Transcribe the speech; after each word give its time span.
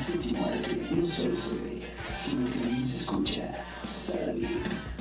Séptimo 0.00 0.46
arte 0.46 0.88
no 0.90 1.04
solo 1.04 1.36
se 1.36 1.54
ve, 1.56 1.82
sino 2.14 2.50
que 2.50 2.58
también 2.58 2.86
se 2.86 3.00
escucha. 3.00 3.52
Sala 3.86 4.32
VIP, 4.32 4.48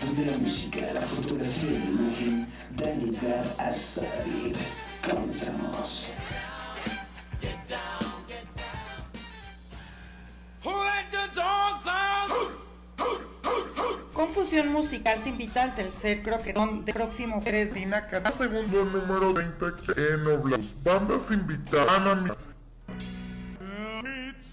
donde 0.03 0.25
la 0.29 0.37
música, 0.37 0.93
la 0.93 1.01
fotografía 1.01 1.71
y 1.71 1.79
la 1.79 1.85
imagen 1.85 2.47
dan 2.75 3.05
lugar 3.07 3.55
a 3.57 3.71
Sala 3.71 4.23
VIP. 4.25 4.57
Comenzamos. 5.09 6.11
Confusión 14.13 14.73
Musical 14.73 15.23
te 15.23 15.29
invita 15.29 15.63
al 15.63 15.75
tercer 15.75 16.21
croquetón 16.23 16.83
del 16.83 16.93
próximo 16.93 17.39
3 17.41 17.73
de 17.73 17.89
Cada 18.11 18.33
segundo 18.33 18.83
número 18.83 19.33
20 19.33 19.65
en 19.95 20.27
Oblast. 20.27 20.83
Bandas 20.83 21.31
invitadas. 21.31 22.48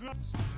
Christmas. 0.06 0.55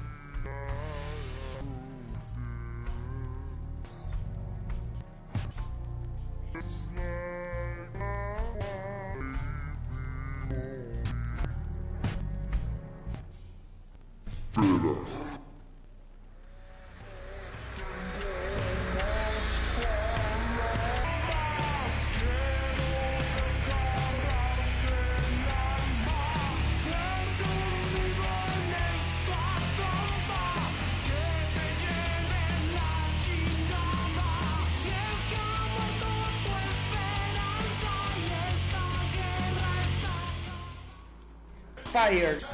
Ana 42.08 42.20
Fire. 42.20 42.38
Jorge 42.38 42.47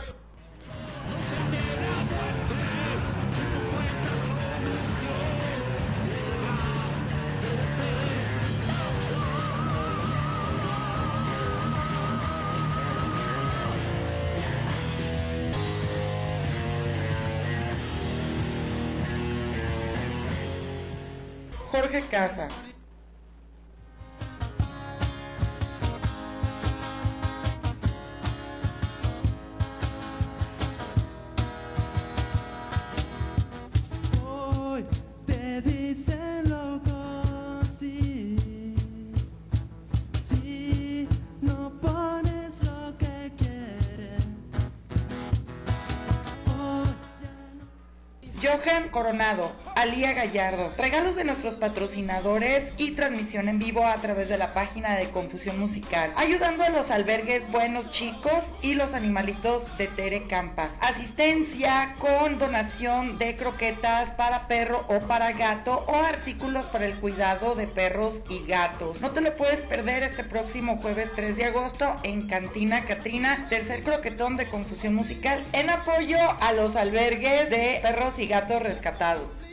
Johan 48.55 48.89
Coronado, 48.91 49.51
Alía 49.85 50.15
Gallardo, 50.15 50.73
regalos 50.79 51.15
de 51.15 51.25
nuestros 51.25 51.57
patrocinadores 51.57 52.73
y 52.79 52.93
transmisión 52.93 53.51
en 53.51 53.59
vivo 53.59 53.85
a 53.85 53.97
través 53.97 54.31
de 54.31 54.39
la 54.39 54.55
página 54.55 54.97
de 54.97 55.11
Confusión 55.11 55.59
Musical, 55.59 56.11
ayudando 56.17 56.65
a 56.65 56.71
los 56.71 56.91
albergues 56.91 57.47
Buenos 57.53 57.91
Chicos 57.91 58.33
y 58.63 58.77
los 58.77 58.95
animalitos 58.95 59.77
de 59.77 59.89
Tere 59.89 60.27
Campa. 60.27 60.71
Asistencia 60.81 61.95
con 61.99 62.39
donación 62.39 63.19
de 63.19 63.37
croquetas 63.37 64.09
para 64.13 64.49
perro 64.49 64.83
o 64.89 65.01
para 65.01 65.33
gato 65.33 65.85
o 65.87 65.97
artículos 65.97 66.65
para 66.65 66.87
el 66.87 66.95
cuidado 66.95 67.55
de 67.55 67.67
perros 67.67 68.15
y 68.31 68.43
gatos. 68.47 69.03
No 69.03 69.11
te 69.11 69.21
lo 69.21 69.37
puedes 69.37 69.61
perder 69.61 70.03
este 70.03 70.25
próximo 70.25 70.79
jueves 70.79 71.11
3 71.15 71.37
de 71.37 71.45
agosto 71.45 71.95
en 72.05 72.27
Cantina 72.27 72.87
Catrina, 72.87 73.49
tercer 73.51 73.83
croquetón 73.83 74.39
de 74.39 74.49
Confusión 74.49 74.95
Musical 74.95 75.45
en 75.53 75.69
apoyo 75.69 76.17
a 76.41 76.53
los 76.53 76.75
albergues 76.75 77.51
de 77.51 77.81
perros 77.83 78.19
y 78.19 78.27
gatos 78.27 78.63
rescatados. 78.63 79.44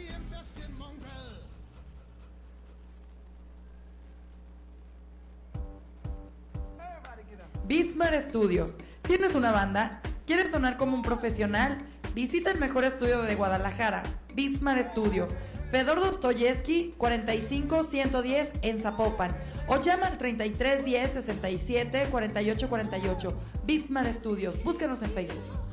Bismar 7.72 8.22
Studio. 8.22 8.70
¿Tienes 9.02 9.34
una 9.34 9.54
banda? 9.54 10.02
¿Quieres 10.28 10.52
sonar 10.52 10.76
como 10.76 10.94
un 10.94 11.02
profesional? 11.02 11.78
Visita 12.14 12.52
el 12.52 12.60
mejor 12.60 12.84
estudio 12.84 13.22
de 13.22 13.36
Guadalajara, 13.36 14.04
Bismar 14.36 14.84
Studio. 14.84 15.30
Fedor 15.72 16.02
Dostoyevsky 16.02 16.94
45110 16.98 18.50
en 18.62 18.82
Zapopan 18.82 19.32
o 19.70 19.80
llama 19.80 20.08
al 20.08 20.18
33 20.18 20.84
10 20.84 21.12
67 21.12 22.08
48 22.12 22.68
48. 22.68 23.42
Bismar 23.64 24.14
Studios. 24.16 24.62
Búscanos 24.66 25.02
en 25.02 25.12
Facebook. 25.12 25.71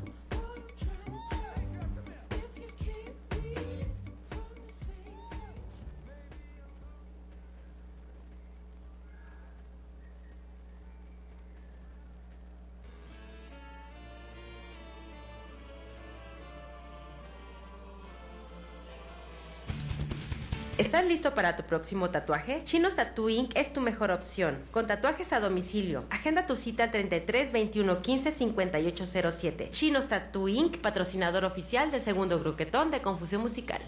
¿Estás 20.88 21.04
listo 21.04 21.34
para 21.34 21.54
tu 21.54 21.65
próximo 21.65 22.09
tatuaje? 22.09 22.62
Chinos 22.65 22.94
Tattoo 22.94 23.28
Inc. 23.28 23.54
es 23.59 23.75
tu 23.75 23.82
mejor 23.82 24.10
opción. 24.10 24.56
Con 24.71 24.87
tatuajes 24.87 25.34
a 25.34 25.38
domicilio. 25.38 26.04
Agenda 26.09 26.47
tu 26.47 26.56
cita 26.56 26.84
al 26.84 26.93
33 26.93 27.53
21 27.53 28.00
15 28.00 28.32
58 28.32 29.06
07. 29.31 29.69
Chinos 29.69 30.09
Tattoo 30.09 30.49
Inc. 30.49 30.78
patrocinador 30.78 31.44
oficial 31.44 31.91
del 31.91 32.00
segundo 32.00 32.41
gruquetón 32.41 32.91
de 32.91 33.03
Confusión 33.03 33.43
Musical. 33.43 33.82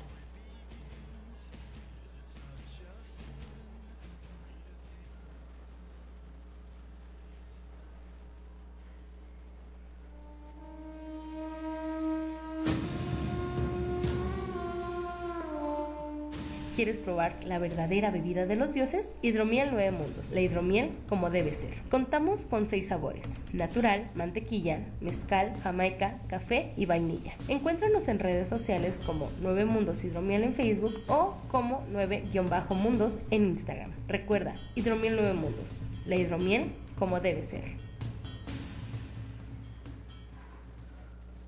¿Quieres 16.80 17.00
probar 17.00 17.34
la 17.44 17.58
verdadera 17.58 18.10
bebida 18.10 18.46
de 18.46 18.56
los 18.56 18.72
dioses? 18.72 19.14
Hidromiel 19.20 19.68
Nueve 19.70 19.90
Mundos, 19.90 20.30
la 20.30 20.40
hidromiel 20.40 20.88
como 21.10 21.28
debe 21.28 21.52
ser. 21.52 21.74
Contamos 21.90 22.46
con 22.46 22.70
seis 22.70 22.88
sabores, 22.88 23.34
natural, 23.52 24.06
mantequilla, 24.14 24.78
mezcal, 25.02 25.52
jamaica, 25.62 26.18
café 26.26 26.72
y 26.78 26.86
vainilla. 26.86 27.34
Encuéntranos 27.48 28.08
en 28.08 28.18
redes 28.18 28.48
sociales 28.48 28.98
como 29.04 29.30
Nueve 29.42 29.66
Mundos 29.66 30.02
Hidromiel 30.04 30.42
en 30.42 30.54
Facebook 30.54 30.94
o 31.06 31.34
como 31.50 31.84
9-mundos 31.92 33.18
en 33.30 33.44
Instagram. 33.44 33.90
Recuerda, 34.08 34.54
Hidromiel 34.74 35.16
Nueve 35.16 35.34
Mundos, 35.34 35.78
la 36.06 36.16
hidromiel 36.16 36.72
como 36.98 37.20
debe 37.20 37.42
ser. 37.42 37.89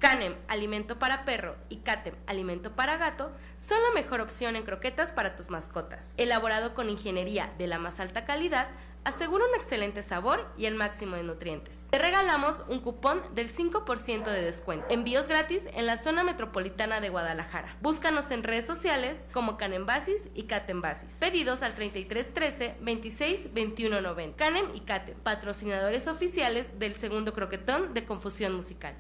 Canem, 0.02 0.34
alimento 0.48 0.98
para 0.98 1.24
perro, 1.24 1.54
y 1.68 1.76
Catem, 1.76 2.16
alimento 2.26 2.72
para 2.72 2.96
gato, 2.96 3.30
son 3.58 3.80
la 3.80 3.92
mejor 3.94 4.20
opción 4.20 4.56
en 4.56 4.64
croquetas 4.64 5.12
para 5.12 5.36
tus 5.36 5.48
mascotas. 5.48 6.14
Elaborado 6.16 6.74
con 6.74 6.90
ingeniería 6.90 7.52
de 7.56 7.68
la 7.68 7.78
más 7.78 8.00
alta 8.00 8.24
calidad, 8.24 8.66
asegura 9.04 9.44
un 9.44 9.54
excelente 9.54 10.02
sabor 10.02 10.52
y 10.58 10.66
el 10.66 10.74
máximo 10.74 11.14
de 11.14 11.22
nutrientes. 11.22 11.86
Te 11.92 12.00
regalamos 12.00 12.64
un 12.66 12.80
cupón 12.80 13.22
del 13.36 13.48
5% 13.48 14.24
de 14.24 14.42
descuento. 14.42 14.86
Envíos 14.90 15.28
gratis 15.28 15.68
en 15.72 15.86
la 15.86 15.96
zona 15.96 16.24
metropolitana 16.24 16.98
de 16.98 17.08
Guadalajara. 17.08 17.76
Búscanos 17.80 18.32
en 18.32 18.42
redes 18.42 18.66
sociales 18.66 19.28
como 19.32 19.56
Canem 19.56 19.86
Basis 19.86 20.30
y 20.34 20.44
Catem 20.44 20.80
Basis. 20.80 21.18
Pedidos 21.20 21.62
al 21.62 21.76
3313 21.76 22.74
26 22.80 23.54
21 23.54 24.00
90. 24.00 24.36
Canem 24.36 24.66
y 24.74 24.80
Catem, 24.80 25.14
patrocinadores 25.20 26.08
oficiales 26.08 26.76
del 26.80 26.96
segundo 26.96 27.32
croquetón 27.32 27.94
de 27.94 28.04
Confusión 28.04 28.52
Musical. 28.52 28.96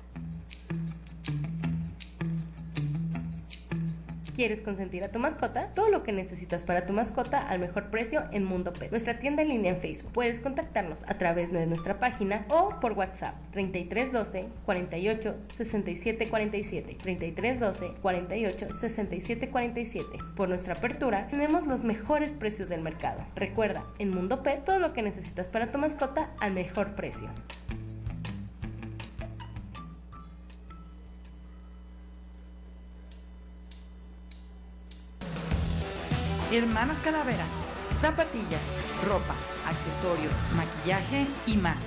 ¿Quieres 4.42 4.60
consentir 4.60 5.04
a 5.04 5.08
tu 5.08 5.20
mascota? 5.20 5.68
Todo 5.72 5.88
lo 5.88 6.02
que 6.02 6.10
necesitas 6.10 6.64
para 6.64 6.84
tu 6.84 6.92
mascota 6.92 7.46
al 7.46 7.60
mejor 7.60 7.90
precio 7.90 8.24
en 8.32 8.42
Mundo 8.42 8.72
Pet. 8.72 8.90
Nuestra 8.90 9.20
tienda 9.20 9.42
en 9.42 9.50
línea 9.50 9.70
en 9.70 9.80
Facebook. 9.80 10.10
Puedes 10.10 10.40
contactarnos 10.40 10.98
a 11.06 11.14
través 11.14 11.52
de 11.52 11.64
nuestra 11.64 12.00
página 12.00 12.44
o 12.48 12.80
por 12.80 12.90
WhatsApp 12.94 13.36
3312 13.52 14.48
48 14.64 15.36
67 15.46 16.26
47 16.26 16.96
3312 17.00 17.94
48 18.02 18.72
67 18.72 19.48
47. 19.48 20.18
Por 20.34 20.48
nuestra 20.48 20.74
apertura 20.74 21.28
tenemos 21.28 21.68
los 21.68 21.84
mejores 21.84 22.32
precios 22.32 22.68
del 22.68 22.80
mercado. 22.80 23.24
Recuerda, 23.36 23.84
en 24.00 24.10
Mundo 24.10 24.42
Pet 24.42 24.64
todo 24.64 24.80
lo 24.80 24.92
que 24.92 25.02
necesitas 25.02 25.50
para 25.50 25.70
tu 25.70 25.78
mascota 25.78 26.30
al 26.40 26.52
mejor 26.52 26.96
precio. 26.96 27.28
Hermanas 36.52 36.98
Calavera, 37.02 37.46
zapatillas, 38.02 38.60
ropa, 39.08 39.34
accesorios, 39.66 40.34
maquillaje 40.54 41.26
y 41.46 41.56
más. 41.56 41.78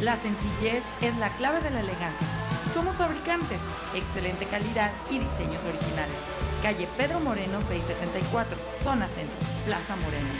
La 0.00 0.16
sencillez 0.16 0.84
es 1.00 1.16
la 1.16 1.28
clave 1.30 1.60
de 1.60 1.72
la 1.72 1.80
elegancia. 1.80 2.28
Somos 2.72 2.94
fabricantes, 2.94 3.58
excelente 3.92 4.46
calidad 4.46 4.92
y 5.10 5.18
diseños 5.18 5.64
originales. 5.64 6.14
Calle 6.62 6.86
Pedro 6.96 7.18
Moreno 7.18 7.60
674, 7.62 8.56
zona 8.84 9.08
centro, 9.08 9.34
Plaza 9.66 9.96
Moreno. 9.96 10.30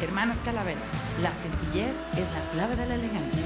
Hermanas 0.00 0.38
Calavera, 0.44 0.80
la 1.20 1.32
sencillez 1.34 1.96
es 2.12 2.30
la 2.32 2.50
clave 2.52 2.76
de 2.76 2.86
la 2.86 2.94
elegancia. 2.94 3.42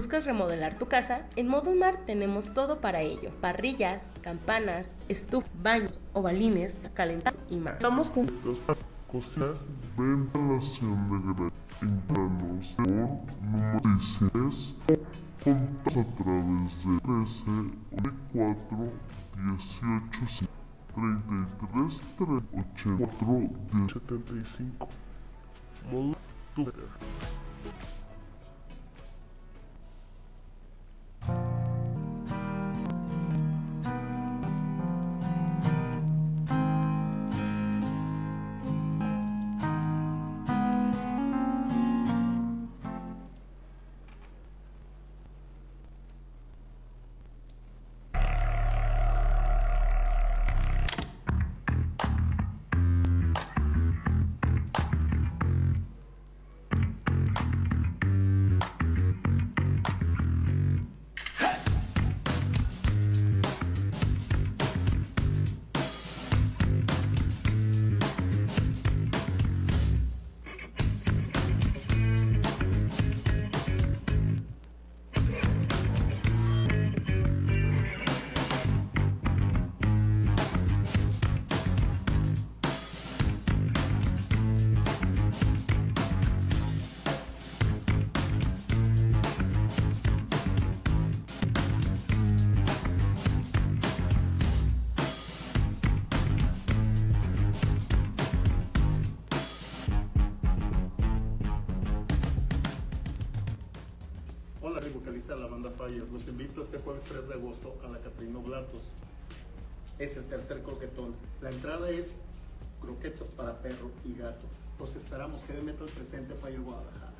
¿Buscas 0.00 0.24
remodelar 0.24 0.78
tu 0.78 0.88
casa? 0.88 1.26
En 1.36 1.46
Modulmar 1.46 2.06
tenemos 2.06 2.54
todo 2.54 2.80
para 2.80 3.02
ello. 3.02 3.32
Parrillas, 3.42 4.02
campanas, 4.22 4.94
estufas, 5.10 5.50
baños, 5.62 6.00
ovalines, 6.14 6.80
calentados 6.94 7.38
y 7.50 7.56
más. 7.56 7.74
Estamos 7.74 8.08
juntos. 8.08 8.58
Las 8.66 8.80
cocinas 9.12 9.68
ven 9.98 10.30
relación 10.32 11.10
de 11.10 11.18
gran 11.34 11.52
entranos 11.82 12.74
por 12.76 12.86
número 13.44 13.80
16 13.98 14.74
contas 15.44 15.96
a 15.98 16.04
través 16.16 16.82
de 16.86 16.96
13 17.04 17.44
4 18.32 18.56
18 19.36 20.48
33 20.94 22.04
84 22.56 23.50
10 23.74 23.92
75 23.92 24.88
De 105.34 105.40
la 105.40 105.46
banda 105.46 105.70
Fire. 105.70 106.06
Los 106.12 106.26
invito 106.26 106.62
este 106.62 106.78
jueves 106.78 107.04
3 107.08 107.28
de 107.28 107.34
agosto 107.34 107.76
a 107.84 107.88
la 107.88 107.98
Catrina 107.98 108.38
Blatos. 108.40 108.82
Es 109.98 110.16
el 110.16 110.24
tercer 110.24 110.62
croquetón. 110.62 111.14
La 111.40 111.50
entrada 111.50 111.88
es 111.90 112.16
croquetas 112.80 113.28
para 113.28 113.60
perro 113.60 113.90
y 114.04 114.14
gato. 114.14 114.46
Los 114.78 114.96
esperamos. 114.96 115.40
Heavy 115.46 115.62
Metal 115.62 115.86
presente 115.86 116.34
Fire 116.34 116.60
Guadalajara. 116.60 117.12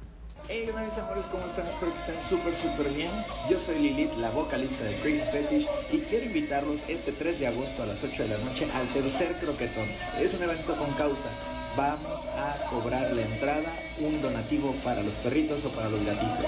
Hey, 0.48 0.64
¿qué 0.66 0.72
tal 0.72 0.86
mis 0.86 0.98
amores? 0.98 1.26
¿Cómo 1.26 1.44
están? 1.44 1.66
Espero 1.66 1.92
que 1.92 1.98
estén 1.98 2.22
súper, 2.22 2.54
súper 2.54 2.92
bien. 2.92 3.10
Yo 3.48 3.58
soy 3.58 3.78
Lilith, 3.78 4.14
la 4.16 4.30
vocalista 4.30 4.84
de 4.84 4.98
Crazy 5.00 5.24
Fetish, 5.30 5.68
y 5.92 5.98
quiero 6.00 6.26
invitarlos 6.26 6.82
este 6.88 7.12
3 7.12 7.38
de 7.38 7.46
agosto 7.46 7.82
a 7.82 7.86
las 7.86 8.02
8 8.02 8.22
de 8.22 8.28
la 8.30 8.38
noche 8.38 8.66
al 8.72 8.88
tercer 8.88 9.36
croquetón. 9.36 9.88
Es 10.18 10.34
un 10.34 10.42
evento 10.42 10.74
con 10.76 10.90
causa. 10.94 11.28
Vamos 11.76 12.26
a 12.26 12.56
cobrar 12.68 13.12
la 13.12 13.22
entrada, 13.22 13.72
un 14.00 14.20
donativo 14.20 14.74
para 14.82 15.02
los 15.02 15.14
perritos 15.14 15.64
o 15.64 15.70
para 15.70 15.88
los 15.88 16.04
gatitos. 16.04 16.46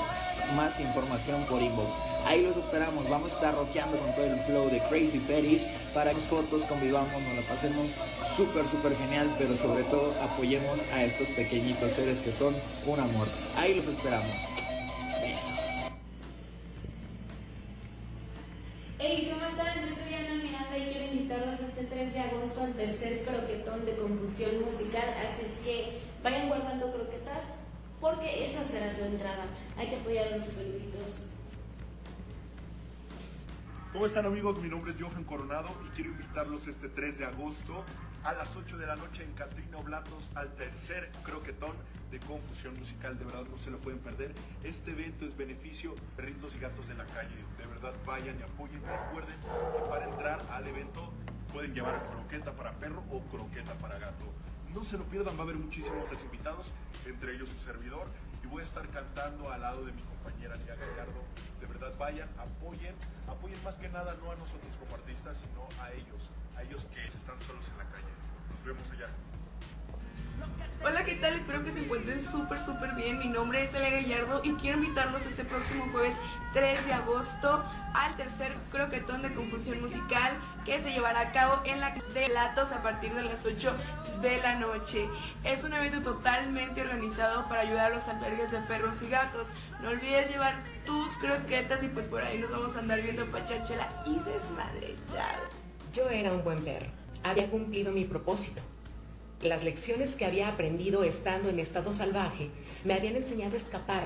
Más 0.56 0.80
información 0.80 1.44
por 1.44 1.62
inbox. 1.62 1.94
Ahí 2.26 2.42
los 2.42 2.56
esperamos. 2.56 3.08
Vamos 3.08 3.32
a 3.32 3.34
estar 3.36 3.54
rockeando 3.54 3.98
con 3.98 4.12
todo 4.14 4.24
el 4.24 4.40
flow 4.40 4.68
de 4.68 4.80
Crazy 4.80 5.20
Fetish 5.20 5.66
para 5.94 6.10
que 6.10 6.18
fotos 6.18 6.62
convivamos, 6.62 7.22
nos 7.22 7.36
la 7.36 7.48
pasemos 7.48 7.86
súper, 8.36 8.66
súper 8.66 8.96
genial, 8.96 9.32
pero 9.38 9.56
sobre 9.56 9.84
todo 9.84 10.12
apoyemos 10.22 10.80
a 10.92 11.04
estos 11.04 11.28
pequeñitos 11.28 11.92
seres 11.92 12.20
que 12.20 12.32
son 12.32 12.56
un 12.86 12.98
amor. 13.00 13.28
Ahí 13.56 13.74
los 13.74 13.86
esperamos. 13.86 14.36
Besos. 15.20 15.92
Hey, 18.98 19.32
¿cómo 19.32 19.46
están? 19.46 19.88
Yo 19.88 19.94
soy 19.94 20.14
Ana 20.14 20.42
Miranda 20.42 20.78
y 20.78 20.92
quiero 20.92 21.12
invitarlos 21.12 21.60
este 21.60 21.84
3 21.84 22.12
de 22.12 22.20
agosto 22.20 22.31
tercer 22.82 23.22
croquetón 23.22 23.84
de 23.86 23.94
confusión 23.96 24.64
musical. 24.64 25.14
Así 25.24 25.42
es 25.46 25.58
que 25.64 26.00
vayan 26.22 26.48
guardando 26.48 26.92
croquetas 26.92 27.50
porque 28.00 28.44
esa 28.44 28.64
será 28.64 28.92
su 28.92 29.04
entrada. 29.04 29.44
Hay 29.76 29.88
que 29.88 29.96
apoyar 29.96 30.32
a 30.32 30.36
los 30.36 30.48
perritos. 30.48 31.30
¿Cómo 33.92 34.06
están 34.06 34.26
amigos? 34.26 34.58
Mi 34.58 34.68
nombre 34.68 34.92
es 34.92 35.00
Johan 35.00 35.22
Coronado 35.24 35.68
y 35.86 35.94
quiero 35.94 36.10
invitarlos 36.10 36.66
este 36.66 36.88
3 36.88 37.18
de 37.18 37.24
agosto 37.26 37.84
a 38.24 38.32
las 38.32 38.56
8 38.56 38.78
de 38.78 38.86
la 38.86 38.96
noche 38.96 39.22
en 39.22 39.32
Catrina 39.34 39.78
Oblatos 39.78 40.30
al 40.34 40.52
tercer 40.54 41.10
croquetón 41.22 41.76
de 42.10 42.18
confusión 42.20 42.76
musical. 42.78 43.16
De 43.18 43.24
verdad 43.26 43.44
no 43.48 43.58
se 43.58 43.70
lo 43.70 43.78
pueden 43.78 44.00
perder. 44.00 44.32
Este 44.64 44.90
evento 44.90 45.24
es 45.24 45.36
beneficio 45.36 45.94
perritos 46.16 46.54
y 46.56 46.58
gatos 46.58 46.88
de 46.88 46.94
la 46.94 47.04
calle. 47.06 47.36
De 47.58 47.66
verdad 47.66 47.92
vayan 48.06 48.40
y 48.40 48.42
apoyen. 48.42 48.82
Recuerden 48.82 49.36
que 49.38 49.88
para 49.88 50.04
entrar 50.06 50.44
al 50.50 50.66
evento 50.66 51.12
pueden 51.52 51.74
llevar 51.74 52.08
croqueta 52.10 52.52
para 52.52 52.72
perro 52.72 53.04
o 53.10 53.20
croqueta 53.30 53.74
para 53.74 53.98
gato. 53.98 54.24
No 54.74 54.82
se 54.82 54.96
lo 54.96 55.04
pierdan, 55.04 55.36
va 55.36 55.40
a 55.40 55.42
haber 55.42 55.56
muchísimos 55.56 56.10
invitados, 56.22 56.72
entre 57.06 57.34
ellos 57.34 57.50
su 57.50 57.60
servidor. 57.60 58.06
Y 58.42 58.46
voy 58.46 58.62
a 58.62 58.64
estar 58.64 58.88
cantando 58.88 59.52
al 59.52 59.60
lado 59.60 59.84
de 59.84 59.92
mi 59.92 60.02
compañera 60.02 60.56
Nia 60.56 60.74
Gallardo. 60.74 61.22
De 61.60 61.66
verdad 61.66 61.92
vayan, 61.98 62.28
apoyen, 62.38 62.94
apoyen 63.28 63.62
más 63.62 63.76
que 63.76 63.88
nada 63.88 64.16
no 64.22 64.32
a 64.32 64.36
nosotros 64.36 64.76
como 64.78 64.94
artistas, 64.94 65.44
sino 65.44 65.68
a 65.80 65.92
ellos, 65.92 66.30
a 66.56 66.62
ellos 66.62 66.86
que 66.86 67.06
están 67.06 67.40
solos 67.40 67.68
en 67.68 67.78
la 67.78 67.84
calle. 67.84 68.12
Nos 68.50 68.64
vemos 68.64 68.90
allá. 68.90 69.08
Hola, 70.84 71.04
¿qué 71.04 71.14
tal? 71.14 71.34
Espero 71.34 71.64
que 71.64 71.70
se 71.70 71.78
encuentren 71.78 72.20
súper, 72.20 72.58
súper 72.58 72.94
bien. 72.96 73.20
Mi 73.20 73.28
nombre 73.28 73.62
es 73.62 73.72
Elia 73.72 73.90
Gallardo 73.90 74.40
y 74.42 74.52
quiero 74.54 74.78
invitarlos 74.78 75.24
este 75.26 75.44
próximo 75.44 75.86
jueves 75.92 76.14
3 76.54 76.86
de 76.86 76.92
agosto 76.92 77.62
al 77.94 78.16
tercer 78.16 78.52
croquetón 78.72 79.22
de 79.22 79.32
confusión 79.32 79.80
musical 79.80 80.32
que 80.64 80.80
se 80.80 80.90
llevará 80.90 81.20
a 81.20 81.32
cabo 81.32 81.60
en 81.64 81.80
la 81.80 81.94
de 82.14 82.28
Latos 82.28 82.72
a 82.72 82.82
partir 82.82 83.14
de 83.14 83.22
las 83.22 83.46
8 83.46 83.72
de 84.22 84.38
la 84.38 84.56
noche. 84.56 85.08
Es 85.44 85.62
un 85.62 85.72
evento 85.72 86.02
totalmente 86.02 86.82
organizado 86.82 87.48
para 87.48 87.60
ayudar 87.60 87.92
a 87.92 87.94
los 87.94 88.08
albergues 88.08 88.50
de 88.50 88.58
perros 88.62 88.96
y 89.02 89.08
gatos. 89.08 89.46
No 89.82 89.90
olvides 89.90 90.30
llevar 90.30 90.64
tus 90.84 91.16
croquetas 91.18 91.84
y 91.84 91.88
pues 91.88 92.06
por 92.06 92.22
ahí 92.22 92.38
nos 92.38 92.50
vamos 92.50 92.74
a 92.74 92.80
andar 92.80 93.00
viendo 93.02 93.24
pachárchela 93.26 93.88
y 94.04 94.14
desmadre. 94.16 94.96
Chao. 95.12 95.42
Yo 95.94 96.08
era 96.08 96.32
un 96.32 96.42
buen 96.42 96.64
perro. 96.64 96.86
Había 97.22 97.48
cumplido 97.48 97.92
mi 97.92 98.04
propósito. 98.04 98.62
Las 99.42 99.64
lecciones 99.64 100.14
que 100.14 100.24
había 100.24 100.46
aprendido 100.46 101.02
estando 101.02 101.48
en 101.48 101.58
estado 101.58 101.92
salvaje 101.92 102.48
me 102.84 102.94
habían 102.94 103.16
enseñado 103.16 103.54
a 103.54 103.56
escapar 103.56 104.04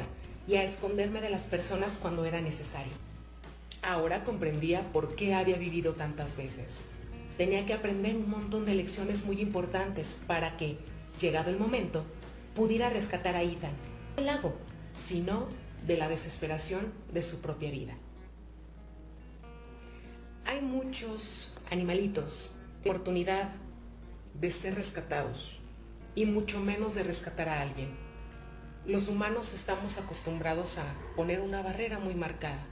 y 0.49 0.55
a 0.55 0.65
esconderme 0.65 1.21
de 1.21 1.29
las 1.29 1.47
personas 1.47 1.99
cuando 2.01 2.25
era 2.25 2.41
necesario. 2.41 2.95
Ahora 3.83 4.25
comprendía 4.25 4.91
por 4.93 5.15
qué 5.15 5.35
había 5.35 5.59
vivido 5.59 5.93
tantas 5.93 6.39
veces. 6.39 6.85
Tenía 7.37 7.67
que 7.67 7.75
aprender 7.75 8.17
un 8.17 8.31
montón 8.31 8.65
de 8.65 8.75
lecciones 8.75 9.27
muy 9.27 9.43
importantes 9.43 10.23
para 10.27 10.57
que, 10.57 10.79
llegado 11.21 11.51
el 11.51 11.59
momento, 11.59 12.03
pudiera 12.55 12.89
rescatar 12.89 13.37
a 13.37 13.43
Ethan, 13.43 13.73
el 14.17 14.25
lago, 14.25 14.55
sino 14.95 15.49
de 15.87 15.99
la 15.99 16.09
desesperación 16.09 16.95
de 17.13 17.21
su 17.21 17.43
propia 17.43 17.71
vida. 17.71 17.95
Hay 20.47 20.63
muchos 20.63 21.53
animalitos 21.71 22.57
de 22.83 22.89
oportunidad 22.91 23.51
de 24.41 24.51
ser 24.51 24.75
rescatados 24.75 25.61
y 26.15 26.27
mucho 26.27 26.61
menos 26.61 26.95
de 26.95 27.03
rescatar 27.03 27.49
a 27.49 27.61
alguien. 27.61 27.97
Los 28.87 29.09
humanos 29.09 29.53
estamos 29.55 29.99
acostumbrados 29.99 30.79
a 30.79 30.85
poner 31.17 31.41
una 31.41 31.63
barrera 31.63 31.99
muy 31.99 32.15
marcada 32.15 32.65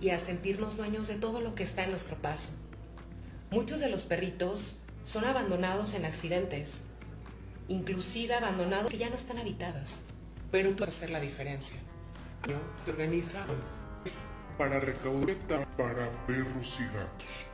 y 0.00 0.10
a 0.10 0.18
sentirnos 0.18 0.76
dueños 0.76 1.08
de 1.08 1.16
todo 1.16 1.40
lo 1.40 1.54
que 1.54 1.64
está 1.64 1.84
en 1.84 1.90
nuestro 1.90 2.16
paso. 2.16 2.56
Muchos 3.50 3.80
de 3.80 3.88
los 3.88 4.04
perritos 4.04 4.80
son 5.04 5.24
abandonados 5.24 5.94
en 5.94 6.04
accidentes, 6.04 6.86
inclusive 7.68 8.34
abandonados 8.34 8.90
que 8.90 8.98
ya 8.98 9.10
no 9.10 9.16
están 9.16 9.38
habitadas. 9.38 10.02
Pero 10.50 10.70
tú 10.70 10.80
vas 10.80 10.88
a 10.88 10.92
hacer 10.92 11.10
la 11.10 11.20
diferencia. 11.20 11.78
Se 12.84 12.92
organiza 12.92 13.44
para 14.56 14.80
recaudar 14.80 15.36
para 15.76 16.10
perros 16.26 16.78
y 16.80 16.84
gatos. 16.94 17.49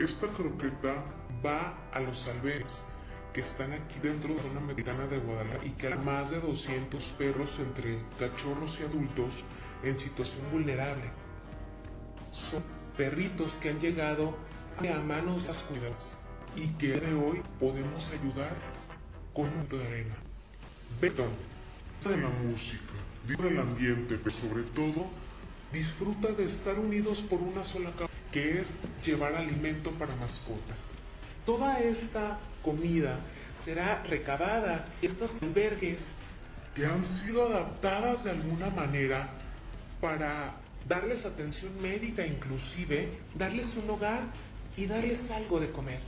Esta 0.00 0.28
croqueta 0.28 1.04
va 1.44 1.76
a 1.92 2.00
los 2.00 2.26
albergues 2.26 2.86
que 3.34 3.42
están 3.42 3.74
aquí 3.74 3.98
dentro 4.02 4.30
de 4.30 4.36
la 4.36 4.42
zona 4.44 4.60
mexicana 4.60 5.06
de 5.06 5.18
Guadalajara 5.18 5.66
y 5.66 5.72
que 5.72 5.88
hay 5.88 5.98
más 5.98 6.30
de 6.30 6.40
200 6.40 7.04
perros 7.18 7.58
entre 7.58 7.98
cachorros 8.18 8.80
y 8.80 8.84
adultos 8.84 9.44
en 9.82 9.98
situación 9.98 10.50
vulnerable. 10.50 11.04
Son 12.30 12.62
perritos 12.96 13.52
que 13.56 13.68
han 13.68 13.78
llegado 13.78 14.34
a 14.78 15.00
manos 15.00 15.42
de 15.42 15.48
las 15.48 15.62
cuidadas 15.64 16.18
y 16.56 16.68
que 16.78 16.98
de 16.98 17.12
hoy 17.12 17.42
podemos 17.58 18.10
ayudar 18.10 18.56
con 19.34 19.50
un 19.50 19.68
de 19.68 19.86
arena. 19.86 20.14
Beto, 20.98 21.26
de 22.08 22.16
la 22.16 22.30
música, 22.30 22.94
del 23.26 23.58
ambiente, 23.58 24.16
pero 24.16 24.30
sobre 24.30 24.62
todo 24.62 25.06
disfruta 25.70 26.28
de 26.32 26.46
estar 26.46 26.78
unidos 26.78 27.20
por 27.20 27.42
una 27.42 27.66
sola 27.66 27.90
causa, 27.90 28.14
que 28.32 28.60
es 28.60 28.82
llevar 29.04 29.34
alimento 29.34 29.90
para 29.92 30.14
mascota. 30.16 30.74
Toda 31.44 31.80
esta 31.80 32.38
comida 32.62 33.18
será 33.54 34.02
recabada 34.04 34.86
en 35.02 35.08
estos 35.08 35.42
albergues 35.42 36.16
que 36.74 36.86
han 36.86 37.02
sido 37.02 37.46
adaptadas 37.46 38.24
de 38.24 38.30
alguna 38.30 38.70
manera 38.70 39.30
para 40.00 40.54
darles 40.88 41.26
atención 41.26 41.72
médica, 41.80 42.24
inclusive 42.24 43.08
darles 43.34 43.76
un 43.76 43.90
hogar 43.90 44.22
y 44.76 44.86
darles 44.86 45.30
algo 45.30 45.60
de 45.60 45.70
comer. 45.70 46.00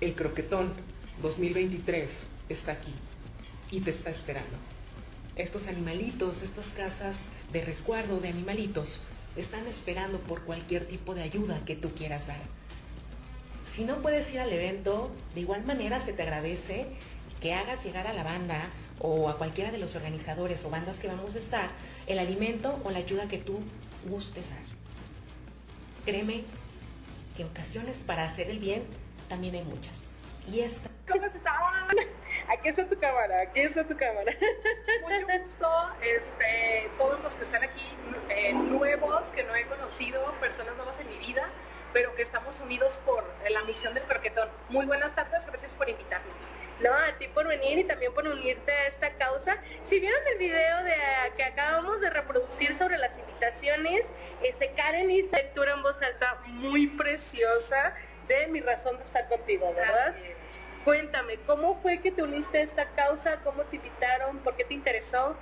El 0.00 0.14
croquetón 0.14 0.72
2023 1.22 2.28
está 2.48 2.72
aquí 2.72 2.92
y 3.70 3.80
te 3.80 3.90
está 3.90 4.10
esperando. 4.10 4.56
Estos 5.36 5.66
animalitos, 5.66 6.42
estas 6.42 6.68
casas 6.68 7.22
de 7.52 7.64
resguardo 7.64 8.20
de 8.20 8.28
animalitos, 8.28 9.02
están 9.36 9.66
esperando 9.66 10.18
por 10.18 10.42
cualquier 10.42 10.86
tipo 10.86 11.14
de 11.14 11.22
ayuda 11.22 11.60
que 11.64 11.76
tú 11.76 11.90
quieras 11.94 12.26
dar. 12.26 12.40
Si 13.64 13.84
no 13.84 14.02
puedes 14.02 14.32
ir 14.32 14.40
al 14.40 14.52
evento, 14.52 15.10
de 15.34 15.40
igual 15.40 15.64
manera 15.64 16.00
se 16.00 16.12
te 16.12 16.22
agradece 16.22 16.86
que 17.40 17.54
hagas 17.54 17.84
llegar 17.84 18.06
a 18.06 18.12
la 18.12 18.22
banda 18.22 18.68
o 19.00 19.28
a 19.28 19.36
cualquiera 19.38 19.70
de 19.70 19.78
los 19.78 19.96
organizadores 19.96 20.64
o 20.64 20.70
bandas 20.70 20.98
que 20.98 21.08
vamos 21.08 21.34
a 21.34 21.38
estar 21.38 21.70
el 22.06 22.18
alimento 22.18 22.80
o 22.84 22.90
la 22.90 22.98
ayuda 22.98 23.28
que 23.28 23.38
tú 23.38 23.60
gustes 24.08 24.50
dar. 24.50 24.58
Créeme 26.04 26.44
que 27.36 27.44
ocasiones 27.44 28.04
para 28.04 28.24
hacer 28.24 28.50
el 28.50 28.58
bien 28.58 28.84
también 29.28 29.54
hay 29.54 29.64
muchas. 29.64 30.08
Y 30.52 30.60
esta... 30.60 30.90
¿Cómo 31.08 31.24
están? 31.24 31.54
Aquí 32.48 32.68
está 32.68 32.86
tu 32.86 32.98
cámara, 32.98 33.40
aquí 33.40 33.60
está 33.60 33.84
tu 33.84 33.96
cámara. 33.96 34.32
Mucho 35.02 35.38
gusto, 35.38 35.92
este, 36.02 36.90
todos 36.98 37.20
los 37.22 37.34
que 37.34 37.44
están 37.44 37.62
aquí 37.62 37.82
eh, 38.28 38.52
nuevos, 38.52 39.28
que 39.28 39.44
no 39.44 39.54
he 39.54 39.64
conocido, 39.64 40.20
personas 40.40 40.76
nuevas 40.76 40.98
en 41.00 41.08
mi 41.08 41.18
vida, 41.18 41.48
pero 41.92 42.14
que 42.14 42.22
estamos 42.22 42.60
unidos 42.60 43.00
por 43.06 43.24
la 43.48 43.62
misión 43.62 43.94
del 43.94 44.04
croquetón. 44.04 44.48
Muy 44.68 44.84
buenas 44.84 45.14
tardes, 45.14 45.46
gracias 45.46 45.74
por 45.74 45.88
invitarme. 45.88 46.30
No, 46.80 46.92
a 46.92 47.16
ti 47.18 47.28
por 47.28 47.46
venir 47.46 47.78
y 47.78 47.84
también 47.84 48.12
por 48.12 48.26
unirte 48.26 48.72
a 48.72 48.88
esta 48.88 49.10
causa. 49.14 49.58
Si 49.84 50.00
vieron 50.00 50.20
el 50.32 50.38
video 50.38 50.82
de, 50.82 50.96
que 51.36 51.44
acabamos 51.44 52.00
de 52.00 52.10
reproducir 52.10 52.76
sobre 52.76 52.98
las 52.98 53.16
invitaciones, 53.16 54.04
este 54.42 54.72
Karen 54.72 55.10
hizo 55.10 55.36
lectura 55.36 55.72
en 55.72 55.82
voz 55.82 56.02
alta 56.02 56.40
muy 56.46 56.88
preciosa 56.88 57.94
de 58.26 58.48
mi 58.48 58.60
razón 58.60 58.98
de 58.98 59.04
estar 59.04 59.28
contigo, 59.28 59.72
¿verdad? 59.72 60.14
Cuéntame, 60.84 61.38
¿cómo 61.46 61.80
fue 61.80 62.00
que 62.00 62.10
te 62.10 62.22
uniste 62.22 62.58
a 62.58 62.62
esta 62.62 62.90
causa? 62.90 63.38
¿Cómo 63.42 63.62
te 63.62 63.76
invitaron? 63.76 64.38
¿Por 64.38 64.54
qué 64.54 64.64
te 64.64 64.74
interesó? 64.74 65.34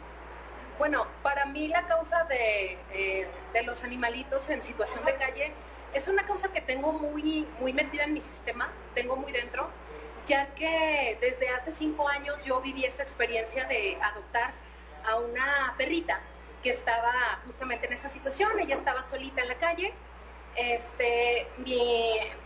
Bueno, 0.79 1.07
para 1.23 1.47
mí 1.47 1.67
la 1.67 1.87
causa 1.89 2.25
de, 2.25 2.79
de 3.53 3.63
los 3.65 3.83
animalitos 3.83 4.49
en 4.51 4.63
situación 4.63 5.05
de 5.05 5.17
calle 5.17 5.53
es 5.95 6.09
una 6.09 6.25
causa 6.25 6.53
que 6.53 6.61
tengo 6.61 6.93
muy, 6.93 7.47
muy 7.61 7.73
metida 7.73 8.05
en 8.05 8.15
mi 8.15 8.21
sistema, 8.21 8.71
tengo 8.95 9.17
muy 9.17 9.33
dentro, 9.33 9.69
ya 10.27 10.47
que 10.55 11.19
desde 11.21 11.49
hace 11.51 11.73
cinco 11.73 12.09
años 12.09 12.45
yo 12.45 12.61
viví 12.61 12.85
esta 12.85 13.03
experiencia 13.03 13.67
de 13.67 13.99
adoptar 14.01 14.53
a 15.05 15.17
una 15.17 15.75
perrita 15.77 16.21
que 16.63 16.71
estaba 16.71 17.41
justamente 17.47 17.87
en 17.87 17.93
esta 17.93 18.09
situación, 18.09 18.59
ella 18.61 18.77
estaba 18.77 19.03
solita 19.03 19.43
en 19.43 19.49
la 19.49 19.57
calle, 19.57 19.93
este, 20.57 21.47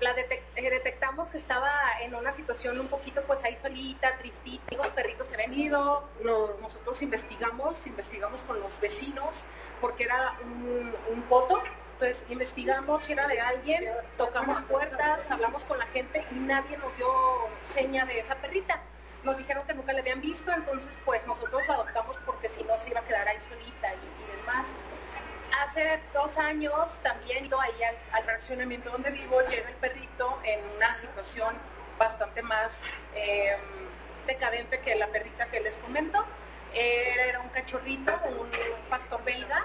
la 0.01 0.11
eh, 0.13 0.71
detectamos 0.71 1.29
que 1.29 1.37
estaba 1.37 1.73
en 2.03 2.15
una 2.15 2.31
situación 2.33 2.79
un 2.79 2.89
poquito 2.89 3.23
pues 3.27 3.43
ahí 3.45 3.57
solita, 3.57 4.17
tristita, 4.19 4.75
los 4.77 4.89
perritos 4.89 5.29
se 5.29 5.35
habían 5.35 5.53
ido, 5.55 6.09
no- 6.23 6.55
nosotros 6.61 7.01
investigamos, 7.03 7.87
investigamos 7.87 8.43
con 8.43 8.61
los 8.61 8.81
vecinos 8.81 9.45
porque 9.81 10.05
era 10.05 10.35
un, 10.43 10.95
un 11.11 11.23
poto, 11.23 11.63
entonces 11.95 12.25
investigamos 12.29 13.03
si 13.05 13.13
era 13.13 13.27
de 13.27 13.41
alguien, 13.41 13.85
tocamos 14.17 14.61
puertas, 14.63 15.31
hablamos 15.31 15.65
con 15.65 15.79
la 15.79 15.87
gente 15.87 16.25
y 16.31 16.35
nadie 16.37 16.77
nos 16.79 16.97
dio 16.97 17.09
seña 17.67 18.05
de 18.07 18.21
esa 18.21 18.37
perrita. 18.37 18.81
Nos 19.25 19.39
dijeron 19.39 19.67
que 19.67 19.75
nunca 19.75 19.93
la 19.93 20.01
habían 20.01 20.21
visto, 20.21 20.53
entonces 20.53 21.01
pues 21.05 21.27
nosotros 21.27 21.67
la 21.67 21.75
adoptamos 21.75 22.19
porque 22.19 22.49
si 22.49 22.63
no 22.63 22.79
se 22.79 22.91
iba 22.91 23.01
a 23.01 23.05
quedar 23.05 23.27
ahí 23.27 23.41
solita 23.41 23.89
y 23.93 24.37
demás. 24.37 24.73
Hace 25.63 26.01
dos 26.13 26.39
años 26.39 27.01
también 27.03 27.47
ido 27.47 27.61
ahí 27.61 27.83
al, 27.83 27.97
al 28.13 28.25
fraccionamiento 28.25 28.91
donde 28.91 29.11
vivo, 29.11 29.41
llega 29.43 29.69
el 29.69 29.75
perrito 29.77 30.39
en 30.45 30.61
una 30.77 30.95
situación 30.95 31.57
bastante 31.99 32.43
más 32.43 32.83
eh, 33.15 33.57
decadente 34.27 34.81
que 34.81 34.95
la 34.95 35.09
perrita 35.09 35.47
que 35.47 35.61
les 35.61 35.79
comento. 35.79 36.25
Era 36.75 37.41
un 37.41 37.49
cachorrito, 37.49 38.13
un 38.39 38.51
pastor 38.91 39.25
belga, 39.25 39.65